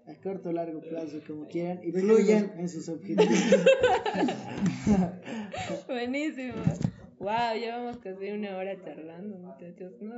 a 0.07 0.15
corto 0.23 0.49
o 0.49 0.53
largo 0.53 0.81
plazo, 0.81 1.21
como 1.27 1.47
quieran, 1.49 1.81
y 1.85 1.93
fluyan 1.93 2.53
en 2.59 2.69
sus 2.69 2.89
objetivos. 2.89 3.27
Buenísimo. 5.87 6.55
Wow, 7.23 7.55
llevamos 7.59 7.99
casi 7.99 8.31
una 8.33 8.57
hora 8.57 8.77
charlando, 8.85 9.39
muchachos. 9.39 9.93
No 10.01 10.15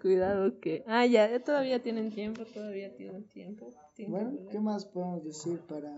Cuidado 0.00 0.60
que. 0.60 0.84
Ah, 0.86 1.04
ya, 1.06 1.42
todavía 1.42 1.82
tienen 1.82 2.12
tiempo, 2.12 2.44
todavía 2.44 2.94
tienen 2.96 3.24
tiempo. 3.28 3.68
tiempo 3.94 4.16
Bueno. 4.16 4.46
¿qué 4.50 4.60
más 4.60 4.84
podemos 4.86 5.24
decir 5.24 5.58
para 5.68 5.92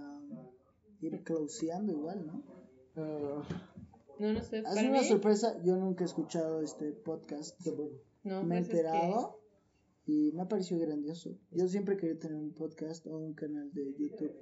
ir 1.03 1.23
closeando 1.23 1.93
igual, 1.93 2.27
no? 2.27 2.43
Ah, 2.97 3.43
No, 4.19 4.33
no 4.33 4.41
sé. 4.43 4.61
Ha 4.61 4.63
Para 4.63 4.75
sido 4.77 4.91
una 4.91 5.01
mí, 5.03 5.07
sorpresa, 5.07 5.63
yo 5.63 5.77
nunca 5.77 6.05
he 6.05 6.07
escuchado 6.07 6.63
este 6.63 6.93
podcast, 6.93 7.59
no, 8.23 8.43
me 8.43 8.59
he 8.59 8.63
pues 8.63 8.69
es 8.69 8.69
que- 8.69 8.77
enterado 8.89 9.40
y 10.07 10.33
me 10.33 10.43
ha 10.43 10.49
parecido 10.49 10.81
grandioso. 10.81 11.39
Yo 11.51 11.69
siempre 11.69 11.97
quería 11.97 12.19
tener 12.19 12.37
un 12.37 12.53
podcast 12.53 13.07
o 13.07 13.19
un 13.19 13.35
canal 13.35 13.71
de 13.73 13.95
YouTube, 13.97 14.35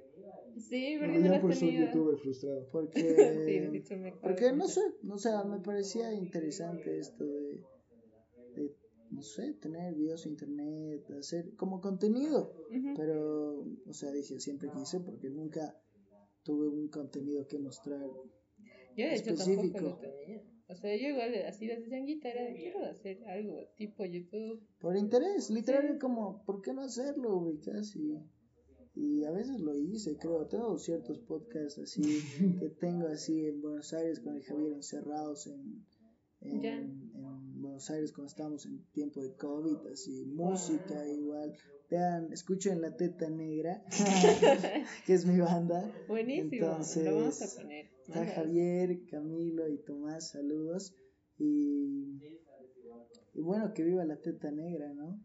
Sí, 0.59 0.97
porque 0.99 1.19
no 1.19 1.35
has 1.35 1.41
por 1.41 1.55
ser 1.55 1.71
youtuber 1.71 2.17
frustrado. 2.19 2.69
Porque, 4.21 4.53
me 4.53 4.59
no 4.59 4.69
sé, 4.69 4.81
o 5.09 5.19
sea, 5.19 5.45
me 5.45 5.61
parecía 5.61 6.13
interesante 6.13 6.99
esto 6.99 7.25
de, 7.25 7.63
de, 8.55 8.77
no 9.11 9.23
sé, 9.23 9.55
tener 9.55 9.95
videos 9.95 10.27
en 10.27 10.33
internet, 10.33 11.11
hacer 11.19 11.55
como 11.55 11.81
contenido. 11.81 12.53
Pero, 12.97 13.67
o 13.87 13.93
sea, 13.93 14.11
dije, 14.13 14.41
siempre 14.41 14.71
quise 14.71 15.01
porque 15.01 15.31
nunca 15.31 15.81
tuve 16.43 16.69
un 16.69 16.89
contenido 16.89 17.47
que 17.47 17.59
mostrar. 17.59 18.07
Yo 18.97 19.05
de 19.07 19.15
hecho 19.15 19.35
tampoco 19.35 19.51
específico. 19.51 19.81
lo 19.81 19.99
tenía. 19.99 20.43
O 20.71 20.75
sea, 20.75 20.95
yo 20.97 21.09
igual 21.09 21.35
así 21.47 21.67
desde 21.67 21.89
changuita 21.89 22.29
era 22.29 22.43
de 22.45 22.55
quiero 22.55 22.85
hacer 22.85 23.25
algo 23.27 23.59
tipo 23.77 24.05
YouTube. 24.05 24.61
Por 24.81 24.97
interés, 24.97 25.49
literal, 25.51 25.93
Sí. 25.95 25.99
como, 25.99 26.45
¿por 26.45 26.61
qué 26.63 26.75
no 26.75 26.83
hacerlo, 26.83 27.37
ubicas? 27.39 27.97
Y, 27.97 28.19
y 28.95 29.25
a 29.25 29.31
veces 29.31 29.61
lo 29.61 29.75
hice, 29.79 30.17
creo. 30.19 30.47
Tengo 30.47 30.77
ciertos 30.79 31.21
podcasts 31.21 31.79
así 31.79 32.03
que 32.61 32.69
tengo 32.69 33.07
así 33.09 33.47
en 33.47 33.63
Buenos 33.63 33.93
Aires 33.95 34.21
con 34.21 34.37
el 34.37 34.43
Javier 34.43 34.73
encerrados 34.75 35.47
en, 35.47 35.85
en, 36.43 36.61
Ya. 36.63 36.75
en 36.77 37.11
Buenos 37.79 37.91
Aires 37.91 38.13
cuando 38.13 38.29
estábamos 38.29 38.67
en 38.67 38.83
tiempo 38.91 39.23
de 39.23 39.37
COVID, 39.37 39.87
así, 39.93 40.25
música 40.25 41.07
igual. 41.07 41.57
Vean, 41.89 42.33
escuchen 42.33 42.81
La 42.81 42.97
Teta 42.97 43.31
Negra, 43.31 43.85
que 45.07 45.15
es 45.15 45.25
mi 45.25 45.39
banda. 45.39 45.89
Buenísimo. 46.09 46.61
lo 46.61 46.73
vamos 46.73 46.97
Entonces, 46.97 47.57
a 47.57 47.63
poner. 47.63 47.87
Está. 48.05 48.27
Javier, 48.27 49.07
Camilo 49.09 49.69
y 49.69 49.79
Tomás, 49.79 50.31
saludos. 50.31 50.93
Y, 51.39 52.19
y 53.35 53.43
bueno, 53.43 53.73
que 53.73 53.85
viva 53.85 54.05
la 54.05 54.17
teta 54.17 54.51
negra, 54.51 54.93
¿no? 54.95 55.21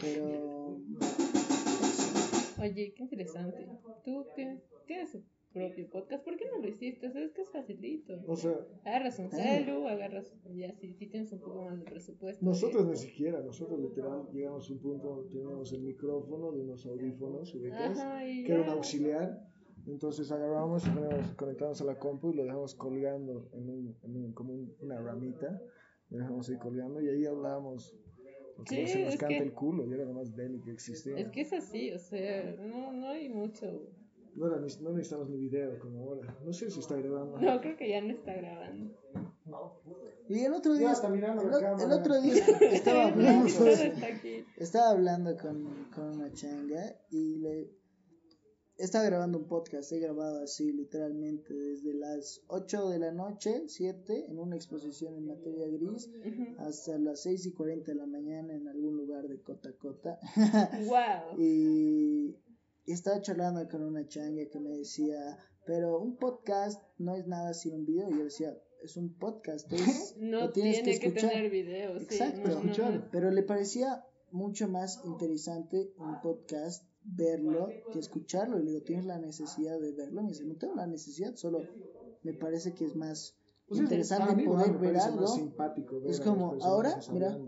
Pero... 0.00 0.80
Oye, 2.58 2.94
qué 2.96 3.02
interesante. 3.04 3.64
Tú 4.04 4.26
tienes, 4.34 4.60
tienes 4.88 5.14
propio 5.56 5.88
podcast. 5.88 6.22
¿Por 6.24 6.36
qué 6.36 6.44
no 6.52 6.58
lo 6.58 6.68
hiciste? 6.68 7.06
O 7.08 7.10
sea, 7.10 7.22
es 7.24 7.32
que 7.32 7.42
es 7.42 7.50
facilito. 7.50 8.12
O 8.26 8.36
sea, 8.36 8.56
Agarras 8.84 9.18
un 9.18 9.30
celu, 9.30 9.88
agarras. 9.88 10.34
Ya, 10.54 10.72
si, 10.74 10.92
si 10.94 11.06
tienes 11.06 11.32
un 11.32 11.40
poco 11.40 11.62
más 11.64 11.78
de 11.78 11.84
presupuesto. 11.84 12.44
nosotros 12.44 12.86
ni 12.86 12.96
siquiera, 12.96 13.40
nosotros 13.40 13.80
literal 13.80 14.28
llegamos 14.32 14.68
a 14.68 14.72
un 14.72 14.78
punto 14.80 15.26
teníamos 15.30 15.72
el 15.72 15.80
micrófono 15.82 16.52
de 16.52 16.60
unos 16.62 16.84
audífonos, 16.86 17.52
que 17.52 18.52
era 18.52 18.62
un 18.62 18.68
auxiliar. 18.68 19.42
Entonces 19.86 20.30
agarramos 20.32 20.84
y 20.86 21.34
conectamos 21.36 21.80
a 21.80 21.84
la 21.84 21.96
compu 21.98 22.32
y 22.32 22.34
lo 22.36 22.42
dejamos 22.44 22.74
colgando 22.74 23.48
en, 23.52 23.68
un, 23.70 23.96
en 24.02 24.16
un- 24.16 24.32
como 24.32 24.52
un- 24.52 24.74
una 24.80 25.00
ramita. 25.00 25.60
Lo 26.10 26.18
dejamos 26.18 26.48
ahí 26.50 26.56
colgando 26.58 27.00
y 27.00 27.08
ahí 27.08 27.24
hablábamos 27.24 27.94
lo 28.58 28.64
que 28.64 28.86
Sí, 28.86 28.92
se 28.92 29.04
nos 29.04 29.16
canta 29.16 29.36
que- 29.38 29.42
el 29.44 29.52
culo 29.52 29.86
y 29.86 29.92
era 29.92 30.04
lo 30.04 30.12
más 30.14 30.34
bello 30.34 30.60
que 30.60 30.72
existía. 30.72 31.16
Es 31.18 31.28
que 31.28 31.40
es 31.42 31.52
así, 31.52 31.92
o 31.92 31.98
sea, 31.98 32.56
no, 32.58 32.92
no 32.92 33.08
hay 33.08 33.28
mucho. 33.28 33.66
No, 34.36 34.46
era 34.48 34.58
ni- 34.60 34.82
no 34.82 34.90
necesitamos 34.92 35.28
ni 35.30 35.38
video 35.38 35.78
como 35.78 36.00
ahora. 36.02 36.38
No 36.44 36.52
sé 36.52 36.70
si 36.70 36.80
está 36.80 36.96
grabando. 36.96 37.38
No, 37.40 37.60
creo 37.60 37.76
que 37.76 37.88
ya 37.88 38.00
no 38.02 38.12
está 38.12 38.34
grabando. 38.34 38.94
Y 40.28 40.40
el 40.40 40.52
otro 40.52 40.74
Ya 40.74 40.78
día, 40.80 40.92
está 40.92 41.08
mirando 41.08 41.42
el, 41.42 41.50
la 41.50 41.56
o- 41.56 41.60
cámara. 41.60 41.84
el 41.84 41.92
otro 41.92 42.20
día 42.20 42.34
estaba 42.72 43.06
hablando, 43.08 43.48
estaba 44.56 44.90
hablando 44.90 45.36
con, 45.36 45.88
con 45.94 46.04
una 46.20 46.32
changa 46.32 46.96
y 47.10 47.36
le 47.36 47.70
estaba 48.76 49.04
grabando 49.06 49.38
un 49.38 49.46
podcast, 49.48 49.90
he 49.92 50.00
grabado 50.00 50.42
así 50.42 50.70
literalmente 50.72 51.54
desde 51.54 51.94
las 51.94 52.42
8 52.48 52.90
de 52.90 52.98
la 52.98 53.10
noche, 53.12 53.62
7, 53.68 54.26
en 54.28 54.38
una 54.38 54.56
exposición 54.56 55.14
en 55.16 55.26
materia 55.28 55.66
gris, 55.68 56.10
hasta 56.58 56.98
las 56.98 57.22
6 57.22 57.46
y 57.46 57.52
40 57.54 57.92
de 57.92 57.96
la 57.96 58.06
mañana 58.06 58.52
en 58.54 58.68
algún 58.68 58.98
lugar 58.98 59.28
de 59.28 59.40
Cota 59.40 59.72
Cota. 59.78 60.18
Wow. 60.88 61.40
y, 61.40 62.36
y 62.86 62.92
estaba 62.92 63.20
charlando 63.20 63.68
con 63.68 63.82
una 63.82 64.06
changa 64.08 64.46
que 64.50 64.60
me 64.60 64.70
decía, 64.70 65.38
pero 65.66 65.98
un 66.00 66.16
podcast 66.16 66.80
no 66.98 67.14
es 67.16 67.26
nada 67.26 67.52
sin 67.54 67.74
un 67.74 67.84
video. 67.86 68.08
Y 68.10 68.18
yo 68.18 68.24
decía, 68.24 68.56
es 68.82 68.96
un 68.96 69.12
podcast, 69.14 69.70
es, 69.72 70.14
No 70.20 70.40
lo 70.40 70.50
tienes 70.52 70.82
tiene 70.82 70.98
que, 70.98 71.06
escuchar. 71.08 71.30
tener 71.30 71.50
videos. 71.50 72.02
Exacto. 72.02 72.36
Sí, 72.36 72.42
no, 72.42 72.48
no, 72.54 72.62
no. 72.62 72.70
Escuchar. 72.70 73.08
Pero 73.10 73.30
le 73.30 73.42
parecía 73.42 74.04
mucho 74.30 74.68
más 74.68 75.00
interesante 75.04 75.92
un 75.98 76.20
podcast 76.20 76.84
verlo 77.04 77.68
que 77.92 77.98
escucharlo. 77.98 78.58
Y 78.58 78.64
le 78.64 78.70
digo, 78.72 78.82
¿tienes 78.84 79.04
la 79.06 79.18
necesidad 79.18 79.78
de 79.80 79.92
verlo? 79.92 80.22
Me 80.22 80.28
dice, 80.30 80.44
no 80.44 80.56
tengo 80.56 80.74
la 80.74 80.86
necesidad, 80.86 81.34
solo 81.36 81.62
me 82.22 82.32
parece 82.34 82.72
que 82.74 82.84
es 82.84 82.94
más 82.96 83.36
Pues 83.68 83.78
es- 83.80 83.84
interesante 83.84 84.44
poder 84.44 84.78
ver 84.78 84.96
algo. 84.96 85.20
más 85.22 85.34
simpático 85.34 86.00
ver 86.00 86.10
Es 86.10 86.20
como, 86.20 86.56
ahora, 86.62 86.98
mira, 87.12 87.32
hablando. 87.32 87.45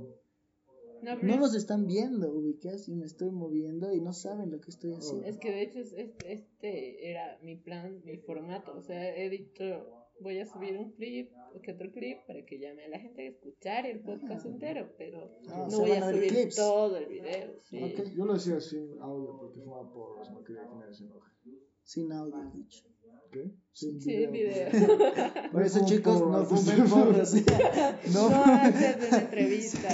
No, 1.03 1.17
No 1.17 1.37
los 1.39 1.55
están 1.55 1.87
viendo, 1.87 2.31
ubicas, 2.33 2.89
y 2.89 2.95
me 2.95 3.07
estoy 3.07 3.31
moviendo 3.31 3.93
y 3.93 4.01
no 4.01 4.13
saben 4.13 4.51
lo 4.51 4.61
que 4.61 4.71
estoy 4.71 4.95
haciendo. 4.95 5.27
Es 5.27 5.39
que 5.39 5.51
de 5.51 5.63
hecho 5.63 5.79
es- 5.81 5.93
es- 5.93 6.15
este 6.25 7.11
era 7.11 7.39
mi 7.43 7.57
plan, 7.57 8.01
mi 8.05 8.17
formato. 8.19 8.73
O 8.77 8.83
sea, 8.83 9.17
he 9.17 9.29
dicho, 9.31 9.87
voy 10.21 10.39
a 10.41 10.47
subir 10.47 10.77
un 10.77 10.91
clip, 10.93 11.31
o 11.55 11.61
que 11.61 11.73
otro 11.73 11.91
clip, 11.93 12.19
para 12.27 12.45
que 12.45 12.59
llame 12.59 12.85
a 12.85 12.89
la 12.89 12.99
gente 12.99 13.23
a 13.27 13.31
escuchar 13.31 13.87
el 13.87 14.01
podcast 14.01 14.45
entero, 14.47 14.93
pero 14.99 15.31
Ah, 15.49 15.69
no 15.71 15.79
voy 15.81 15.93
a 15.93 16.11
subir 16.11 16.29
clips. 16.29 16.57
todo 16.57 16.97
el 16.97 17.07
video. 17.07 17.61
Sí. 17.63 17.95
Yo 18.17 18.25
lo 18.25 18.35
hacía 18.35 18.61
sin 18.61 18.99
audio 19.01 19.37
porque 19.39 19.61
fumaba 19.61 19.93
porros, 19.93 20.31
no 20.33 20.43
quería 20.43 20.63
que 20.63 20.69
enoje. 21.05 21.33
Sin 21.85 22.13
audio, 22.13 22.51
dicho. 22.53 22.85
¿Qué? 23.31 23.51
Sin 23.73 24.01
Sí, 24.01 24.15
el 24.15 24.31
video. 24.31 24.69
Por 25.53 25.63
eso, 25.63 25.85
chicos, 25.85 26.21
no 26.21 26.45
fumen 26.45 26.89
porros. 26.89 27.35
No, 28.15 28.31
no. 28.31 28.45
antes 28.45 29.01
de 29.01 29.11
la 29.11 29.19
entrevista. 29.19 29.89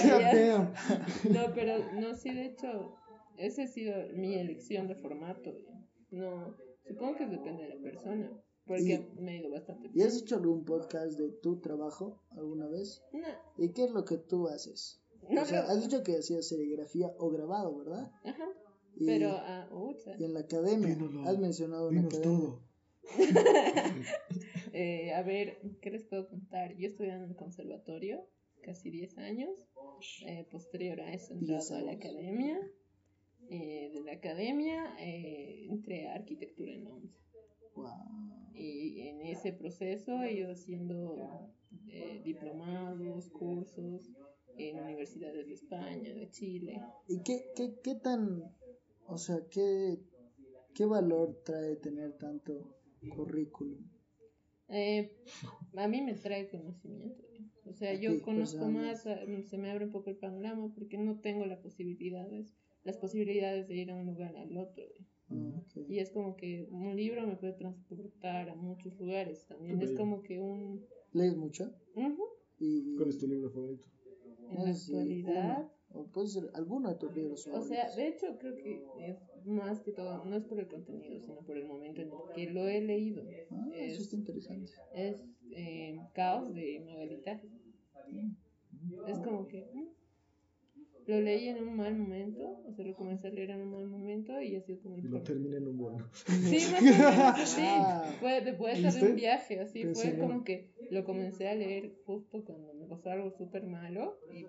No, 1.31 1.55
pero 1.55 1.79
no, 1.95 2.15
sí, 2.15 2.33
de 2.33 2.47
hecho, 2.47 2.95
esa 3.37 3.63
ha 3.65 3.67
sido 3.67 3.95
mi 4.15 4.35
elección 4.35 4.87
de 4.89 4.95
formato. 4.97 5.51
ya. 5.53 5.81
No, 6.11 6.57
supongo 6.87 7.17
que 7.17 7.27
depende 7.27 7.65
de 7.65 7.69
la 7.75 7.81
persona, 7.83 8.31
porque 8.67 9.11
me 9.19 9.33
ha 9.33 9.37
ido 9.41 9.51
bastante 9.51 9.89
¿Y 9.89 9.93
bien. 9.93 10.07
has 10.07 10.17
hecho 10.17 10.37
algún 10.37 10.65
podcast 10.65 11.19
de 11.19 11.31
tu 11.43 11.61
trabajo 11.61 12.21
alguna 12.31 12.69
vez? 12.69 13.03
No, 13.13 13.27
¿Y 13.59 13.73
qué 13.73 13.85
es 13.85 13.91
lo 13.91 14.05
que 14.05 14.19
tú 14.19 14.47
haces? 14.49 15.01
no 15.29 15.43
o 15.43 15.45
sea, 15.45 15.63
has 15.65 15.83
dicho 15.83 16.03
que 16.05 16.17
hacías 16.19 16.47
serigrafía 16.47 17.09
o 17.19 17.31
grabado, 17.31 17.77
¿verdad? 17.79 18.13
Ajá, 18.25 18.45
Y, 18.95 19.07
pero, 19.07 19.31
ah, 19.33 19.69
ucha. 19.73 20.13
y 20.19 20.25
en 20.25 20.35
la 20.35 20.41
academia, 20.41 20.95
Dínoslo. 20.95 21.25
has 21.29 21.39
mencionado 21.39 21.89
una 21.89 22.03
academia. 22.03 22.23
todo. 22.39 22.63
Eh, 24.77 25.13
a 25.13 25.23
ver, 25.23 25.61
¿qué 25.81 25.93
les 25.93 26.03
puedo 26.03 26.29
contar? 26.29 26.77
Yo 26.77 26.89
estudié 26.89 27.13
en 27.13 27.23
el 27.23 27.37
conservatorio 27.37 28.27
casi 28.61 28.91
10 28.91 29.19
años. 29.19 29.69
Eh, 30.27 30.45
posterior 30.51 31.01
a 31.01 31.13
eso, 31.13 31.33
10 31.33 31.49
entrado 31.49 31.77
a 31.77 31.83
la 31.83 31.93
academia. 31.93 32.59
Eh, 33.49 33.93
de 33.95 34.01
la 34.01 34.15
academia 34.15 34.97
entré 34.99 36.09
a 36.09 36.15
arquitectura 36.15 36.73
en 36.73 36.85
la 36.85 36.91
UNSA. 36.91 37.21
Wow. 37.77 38.53
Y 38.55 39.09
en 39.09 39.21
ese 39.23 39.53
proceso 39.53 40.23
he 40.23 40.33
ido 40.33 40.51
haciendo 40.51 41.55
eh, 41.89 42.23
diplomados, 42.25 43.29
cursos 43.31 44.11
en 44.57 44.79
universidades 44.81 45.47
de 45.47 45.55
España, 45.55 46.13
de 46.13 46.29
Chile. 46.31 46.81
¿Y 47.09 47.23
qué, 47.23 47.51
qué, 47.57 47.75
qué 47.83 47.95
tan, 47.97 48.45
o 49.07 49.19
sea, 49.19 49.39
qué, 49.51 49.99
qué 50.75 50.87
valor 50.87 51.41
trae 51.45 51.77
tener 51.77 52.17
tanto 52.17 52.75
currículum? 53.09 53.79
Eh, 54.69 55.13
a 55.77 55.89
mí 55.89 56.03
me 56.03 56.15
trae 56.15 56.49
conocimiento. 56.49 57.23
¿eh? 57.33 57.45
O 57.67 57.73
sea, 57.73 57.91
¿A 57.91 57.95
yo 57.95 58.13
ti, 58.13 58.21
conozco 58.21 58.67
más, 58.69 59.07
eh, 59.07 59.43
se 59.43 59.59
me 59.59 59.71
abre 59.71 59.87
un 59.87 59.93
poco 59.93 60.11
el 60.11 60.17
panorama 60.17 60.73
porque 60.75 60.99
no 60.99 61.19
tengo 61.21 61.45
las 61.47 61.59
posibilidades, 61.61 62.55
las 62.83 62.97
posibilidades 62.97 63.69
de 63.69 63.77
ir 63.77 63.91
a 63.91 63.97
un 63.97 64.07
lugar 64.07 64.37
al 64.37 64.57
otro. 64.57 64.85
¿eh? 64.85 65.07
Ah, 65.31 65.59
ok. 65.59 65.89
Y 65.89 65.99
es 65.99 66.11
como 66.11 66.37
que 66.37 66.67
un 66.71 66.95
libro 66.97 67.27
me 67.27 67.37
puede 67.37 67.55
transportar 67.55 68.49
a 68.51 68.55
muchos 68.55 68.99
lugares 68.99 69.47
también. 69.47 69.81
Es 69.81 69.93
como 69.93 70.23
que 70.23 70.39
un... 70.41 70.85
¿Lees 71.13 71.37
mucho? 71.37 71.73
Ujú. 71.95 72.23
Y, 72.59 72.95
¿Cuál 72.97 73.09
es 73.11 73.19
tu 73.19 73.27
libro 73.27 73.51
favorito? 73.51 73.85
En 74.51 74.57
la 74.63 74.69
no 74.71 74.75
sé, 74.75 74.93
actualidad... 74.93 75.59
uno, 75.59 75.75
o 75.91 76.07
puede 76.11 76.29
ser 76.29 76.51
alguno 76.55 76.89
de 76.91 76.97
tus 76.97 77.15
libros 77.15 77.47
O 77.47 77.51
favoritos. 77.51 77.69
sea, 77.69 77.95
de 77.95 78.09
hecho 78.09 78.27
creo 78.39 78.55
que 78.57 78.83
es 79.01 79.17
más 79.45 79.81
que 79.81 79.93
todo, 79.93 80.25
no 80.25 80.37
es 80.37 80.45
por 80.45 80.59
el 80.59 80.69
contenido, 80.69 81.21
sino 81.21 81.41
por 81.43 81.57
el 81.57 81.67
momento 81.67 82.01
en 82.03 82.09
el 82.09 82.15
que 82.35 82.51
lo 82.51 82.67
he 82.69 82.81
leído. 82.81 83.23
Ah, 83.51 83.69
eso 83.75 83.97
es, 83.97 84.01
está 84.01 84.17
interesante. 84.17 84.73
es 84.95 85.17
eh, 85.53 85.99
Caos 86.15 86.53
de 86.55 86.83
Magalita. 86.85 87.41
Es 89.07 89.19
como 89.19 89.47
que 89.49 89.67
mm, 89.73 89.85
lo 91.07 91.21
leí 91.21 91.49
en 91.49 91.63
un 91.69 91.77
mal 91.77 91.95
momento, 91.97 92.43
o 92.67 92.73
sea, 92.73 92.85
lo 92.85 92.95
comencé 92.97 93.29
a 93.29 93.31
leer 93.31 93.51
en 93.51 93.61
un 93.61 93.71
mal 93.73 93.87
momento 93.87 94.41
y 94.41 94.57
ha 94.57 94.63
sido 94.63 94.81
como 94.81 94.97
Y 94.97 95.01
el 95.01 95.11
lo 95.11 95.19
por- 95.19 95.25
terminé 95.25 95.57
en 95.59 95.69
un 95.69 95.77
bueno. 95.77 96.09
Sí, 96.25 96.59
más 96.73 96.81
o 96.83 96.85
menos, 96.85 97.49
sí. 97.57 97.63
Ah. 97.67 98.11
Fue 98.21 98.41
de 98.41 98.53
un 99.11 99.17
viaje, 99.17 99.61
así 99.61 99.85
fue 99.87 100.19
como 100.19 100.45
que 100.45 100.71
lo 100.91 101.05
comencé 101.05 101.49
a 101.49 101.55
leer 101.55 101.93
justo 102.07 102.43
cuando 102.45 102.73
me 102.75 102.87
pasó 102.87 103.11
algo 103.11 103.31
súper 103.31 103.65
malo 103.65 104.19
y 104.33 104.47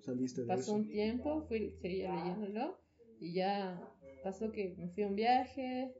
Saliste 0.00 0.42
de 0.42 0.46
pasó 0.46 0.60
eso. 0.62 0.74
un 0.74 0.88
tiempo, 0.88 1.42
fui, 1.48 1.74
seguía 1.80 2.14
leyéndolo 2.14 2.78
y 3.20 3.34
ya 3.34 3.80
pasó 4.22 4.50
que 4.52 4.74
me 4.78 4.88
fui 4.88 5.02
a 5.02 5.08
un 5.08 5.16
viaje, 5.16 5.94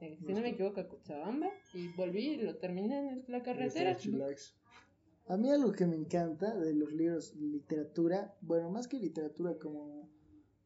eh, 0.00 0.18
si 0.24 0.32
no 0.32 0.40
me 0.40 0.50
equivoco 0.50 0.80
a 0.80 0.88
Cochabamba 0.88 1.48
y 1.74 1.88
volví 1.88 2.30
y 2.30 2.36
lo 2.38 2.56
terminé 2.56 2.98
en 2.98 3.24
la 3.28 3.42
carretera. 3.42 3.96
A 5.26 5.36
mí 5.36 5.50
algo 5.50 5.72
que 5.72 5.86
me 5.86 5.96
encanta 5.96 6.56
de 6.58 6.74
los 6.74 6.92
libros 6.92 7.36
literatura, 7.36 8.34
bueno, 8.40 8.70
más 8.70 8.88
que 8.88 8.98
literatura 8.98 9.58
como 9.58 10.10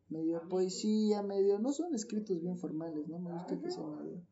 medio 0.08 0.48
poesía, 0.48 1.22
medio, 1.22 1.58
no 1.58 1.72
son 1.72 1.94
escritos 1.94 2.40
bien 2.40 2.56
formales, 2.56 3.08
¿no? 3.08 3.18
Me 3.18 3.32
gusta 3.32 3.60
que 3.60 3.70
sea 3.70 3.84
medio 3.84 4.22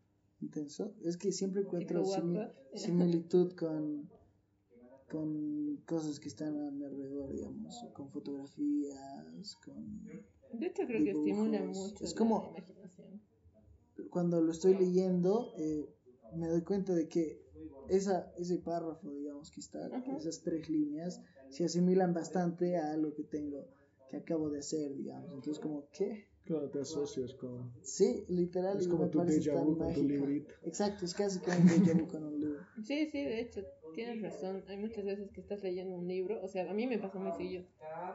intenso. 0.40 0.94
Es 1.02 1.16
que 1.16 1.32
siempre 1.32 1.62
encuentro 1.62 2.02
similitud 2.74 3.52
con, 3.54 4.08
con 5.10 5.76
cosas 5.84 6.20
que 6.20 6.28
están 6.28 6.58
a 6.58 6.70
mi 6.70 6.84
alrededor, 6.84 7.32
digamos, 7.32 7.84
con 7.92 8.10
fotografías, 8.10 9.56
con... 9.64 10.02
De 10.52 10.66
hecho 10.66 10.82
creo 10.86 11.02
que 11.04 11.10
estimula 11.10 11.60
Dibujos. 11.60 11.92
mucho 11.92 12.04
Es 12.04 12.12
la 12.12 12.18
como- 12.18 12.48
imaginación. 12.56 13.20
Cuando 14.10 14.40
lo 14.40 14.52
estoy 14.52 14.74
leyendo, 14.74 15.52
eh, 15.56 15.88
me 16.34 16.48
doy 16.48 16.62
cuenta 16.62 16.94
de 16.94 17.08
que 17.08 17.40
esa, 17.88 18.32
ese 18.38 18.58
párrafo, 18.58 19.10
digamos, 19.12 19.50
que 19.50 19.60
está, 19.60 19.86
Ajá. 19.86 20.16
esas 20.16 20.42
tres 20.42 20.68
líneas, 20.68 21.20
se 21.50 21.64
asimilan 21.64 22.12
bastante 22.14 22.76
a 22.76 22.92
algo 22.92 23.14
que 23.14 23.24
tengo, 23.24 23.66
que 24.08 24.16
acabo 24.16 24.50
de 24.50 24.58
hacer, 24.60 24.94
digamos. 24.96 25.32
Entonces, 25.34 25.58
como, 25.58 25.88
¿qué? 25.92 26.26
Claro, 26.44 26.68
te 26.70 26.80
asocias 26.80 27.34
con. 27.34 27.72
Sí, 27.82 28.24
literal, 28.28 28.78
Es 28.78 28.88
como 28.88 29.08
tu 29.08 29.20
déjà 29.20 29.62
vu 29.64 29.76
con 29.78 29.92
tu 29.94 30.02
librito. 30.02 30.54
Exacto, 30.64 31.04
es 31.04 31.14
casi 31.14 31.38
como 31.38 31.56
un 31.56 31.68
déjà 31.68 31.94
vu 31.98 32.08
con 32.08 32.24
un 32.24 32.40
libro. 32.40 32.60
Sí, 32.82 33.06
sí, 33.10 33.22
de 33.24 33.40
hecho, 33.40 33.60
tienes 33.94 34.22
razón. 34.22 34.64
Hay 34.68 34.76
muchas 34.76 35.04
veces 35.04 35.30
que 35.30 35.40
estás 35.40 35.62
leyendo 35.62 35.96
un 35.96 36.08
libro, 36.08 36.40
o 36.42 36.48
sea, 36.48 36.70
a 36.70 36.74
mí 36.74 36.86
me 36.86 36.98
pasa 36.98 37.18
muy 37.18 37.32
seguido. 37.32 37.64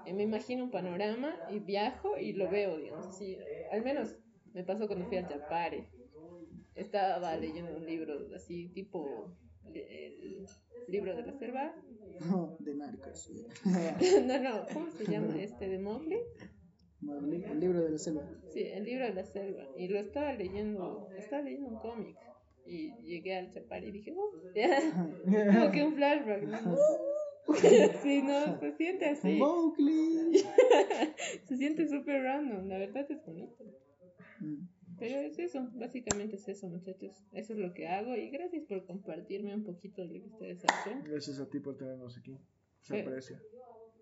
Eh, 0.05 0.13
me 0.13 0.23
imagino 0.23 0.63
un 0.63 0.71
panorama 0.71 1.35
y 1.49 1.59
viajo 1.59 2.17
y 2.17 2.33
lo 2.33 2.49
veo, 2.49 2.77
digamos 2.77 3.07
así. 3.07 3.37
Al 3.71 3.83
menos 3.83 4.15
me 4.53 4.63
pasó 4.63 4.87
cuando 4.87 5.05
fui 5.05 5.17
al 5.17 5.27
Chapare. 5.27 5.89
Estaba 6.75 7.35
leyendo 7.37 7.75
un 7.75 7.85
libro 7.85 8.13
así, 8.35 8.69
tipo 8.69 9.35
el 9.73 10.47
libro 10.87 11.15
de 11.15 11.23
la 11.23 11.33
selva. 11.33 11.75
de 12.59 12.75
narcos. 12.75 13.31
no, 14.25 14.39
no, 14.39 14.65
¿cómo 14.73 14.91
se 14.91 15.05
llama 15.05 15.39
este? 15.41 15.67
¿De? 15.67 15.79
Mowgli, 15.79 16.17
El 17.43 17.59
libro 17.59 17.83
de 17.83 17.91
la 17.91 17.97
selva. 17.97 18.23
Sí, 18.51 18.61
el 18.61 18.83
libro 18.83 19.05
de 19.05 19.13
la 19.13 19.23
selva. 19.23 19.63
Y 19.77 19.87
lo 19.87 19.99
estaba 19.99 20.33
leyendo, 20.33 21.09
estaba 21.17 21.43
leyendo 21.43 21.69
un 21.69 21.79
cómic. 21.79 22.17
Y 22.67 22.93
llegué 23.03 23.35
al 23.35 23.51
chapar 23.51 23.83
y 23.83 23.91
dije, 23.91 24.13
oh, 24.15 24.31
ya. 24.53 24.79
Como 25.59 25.71
que 25.71 25.83
un 25.83 25.95
flashback. 25.95 26.43
¿no? 26.43 26.77
sí, 28.03 28.21
no, 28.23 28.59
se 28.59 28.75
siente 28.75 29.05
así. 29.05 29.39
Se 31.47 31.57
siente 31.57 31.87
súper 31.87 32.21
random, 32.23 32.67
la 32.67 32.77
verdad 32.77 33.09
es 33.09 33.25
bonito. 33.25 33.63
Mm. 34.41 34.67
Pero 34.99 35.19
es 35.19 35.37
eso, 35.39 35.69
básicamente 35.75 36.35
es 36.35 36.47
eso, 36.47 36.67
muchachos. 36.67 37.23
Eso 37.31 37.53
es 37.53 37.59
lo 37.59 37.73
que 37.73 37.87
hago 37.87 38.15
y 38.15 38.29
gracias 38.29 38.65
por 38.65 38.85
compartirme 38.85 39.53
un 39.53 39.63
poquito 39.63 40.01
de 40.01 40.07
lo 40.07 40.13
que 40.21 40.27
ustedes 40.29 40.63
hacen. 40.65 41.03
Gracias 41.03 41.39
a 41.39 41.49
ti 41.49 41.59
por 41.59 41.77
tenernos 41.77 42.17
aquí. 42.17 42.37
Se 42.81 42.95
Sí. 42.95 43.01
aprecia. 43.01 43.41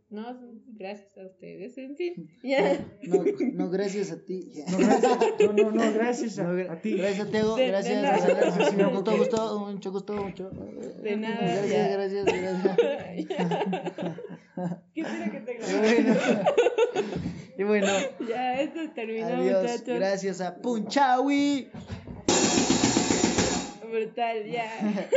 No, 0.07 0.39
gracias 0.67 1.17
a 1.17 1.25
ustedes, 1.25 1.75
en 1.79 1.95
fin. 1.97 2.29
Ya. 2.43 2.79
No, 3.03 3.23
no, 3.53 3.69
gracias 3.71 4.11
a 4.11 4.23
ti. 4.23 4.51
No, 4.71 4.77
gracias, 4.77 5.19
no, 5.39 5.53
no, 5.53 5.71
no, 5.71 5.93
gracias 5.93 6.37
a, 6.39 6.79
ti. 6.79 6.97
Gracias, 6.97 7.31
Teo. 7.31 7.55
De- 7.55 7.63
de 7.63 7.67
Gracias. 7.69 8.01
nada. 8.03 8.17
gracias, 8.17 8.37
gracias. 8.37 8.69
Sí, 8.69 8.75
Mucho 8.75 9.17
gusto, 9.17 9.59
mucho 9.59 9.91
gusto, 9.91 10.13
mucho. 10.13 10.49
De 10.49 11.17
nada, 11.17 11.37
Gracias, 11.41 11.69
ya. 11.71 11.87
gracias, 11.89 12.25
gracias. 12.25 12.77
¿Qué 14.93 15.01
quiere 15.03 15.31
que 15.31 15.39
tenga? 15.41 15.65
Y 17.57 17.63
bueno, 17.63 17.63
y 17.63 17.63
bueno, 17.63 17.87
Ya, 18.29 18.61
esto 18.61 18.79
terminó, 18.93 19.25
adiós. 19.27 19.61
muchachos. 19.63 19.87
Gracias 19.97 20.39
a 20.41 20.55
Punchawi. 20.57 21.69
Brutal, 23.91 24.45
ya. 24.51 24.69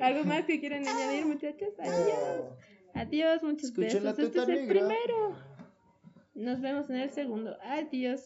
¿Algo 0.00 0.24
más 0.24 0.44
que 0.44 0.60
quieran 0.60 0.86
añadir, 0.86 1.24
muchachos? 1.26 1.70
Adiós. 1.78 2.52
Adiós, 2.94 3.42
muchos 3.42 3.64
Escuchen 3.64 4.02
besos. 4.02 4.18
Este 4.18 4.38
es 4.40 4.48
el 4.48 4.54
negra. 4.54 4.86
primero. 4.88 5.36
Nos 6.34 6.60
vemos 6.60 6.88
en 6.90 6.96
el 6.96 7.10
segundo. 7.10 7.56
Adiós. 7.62 8.20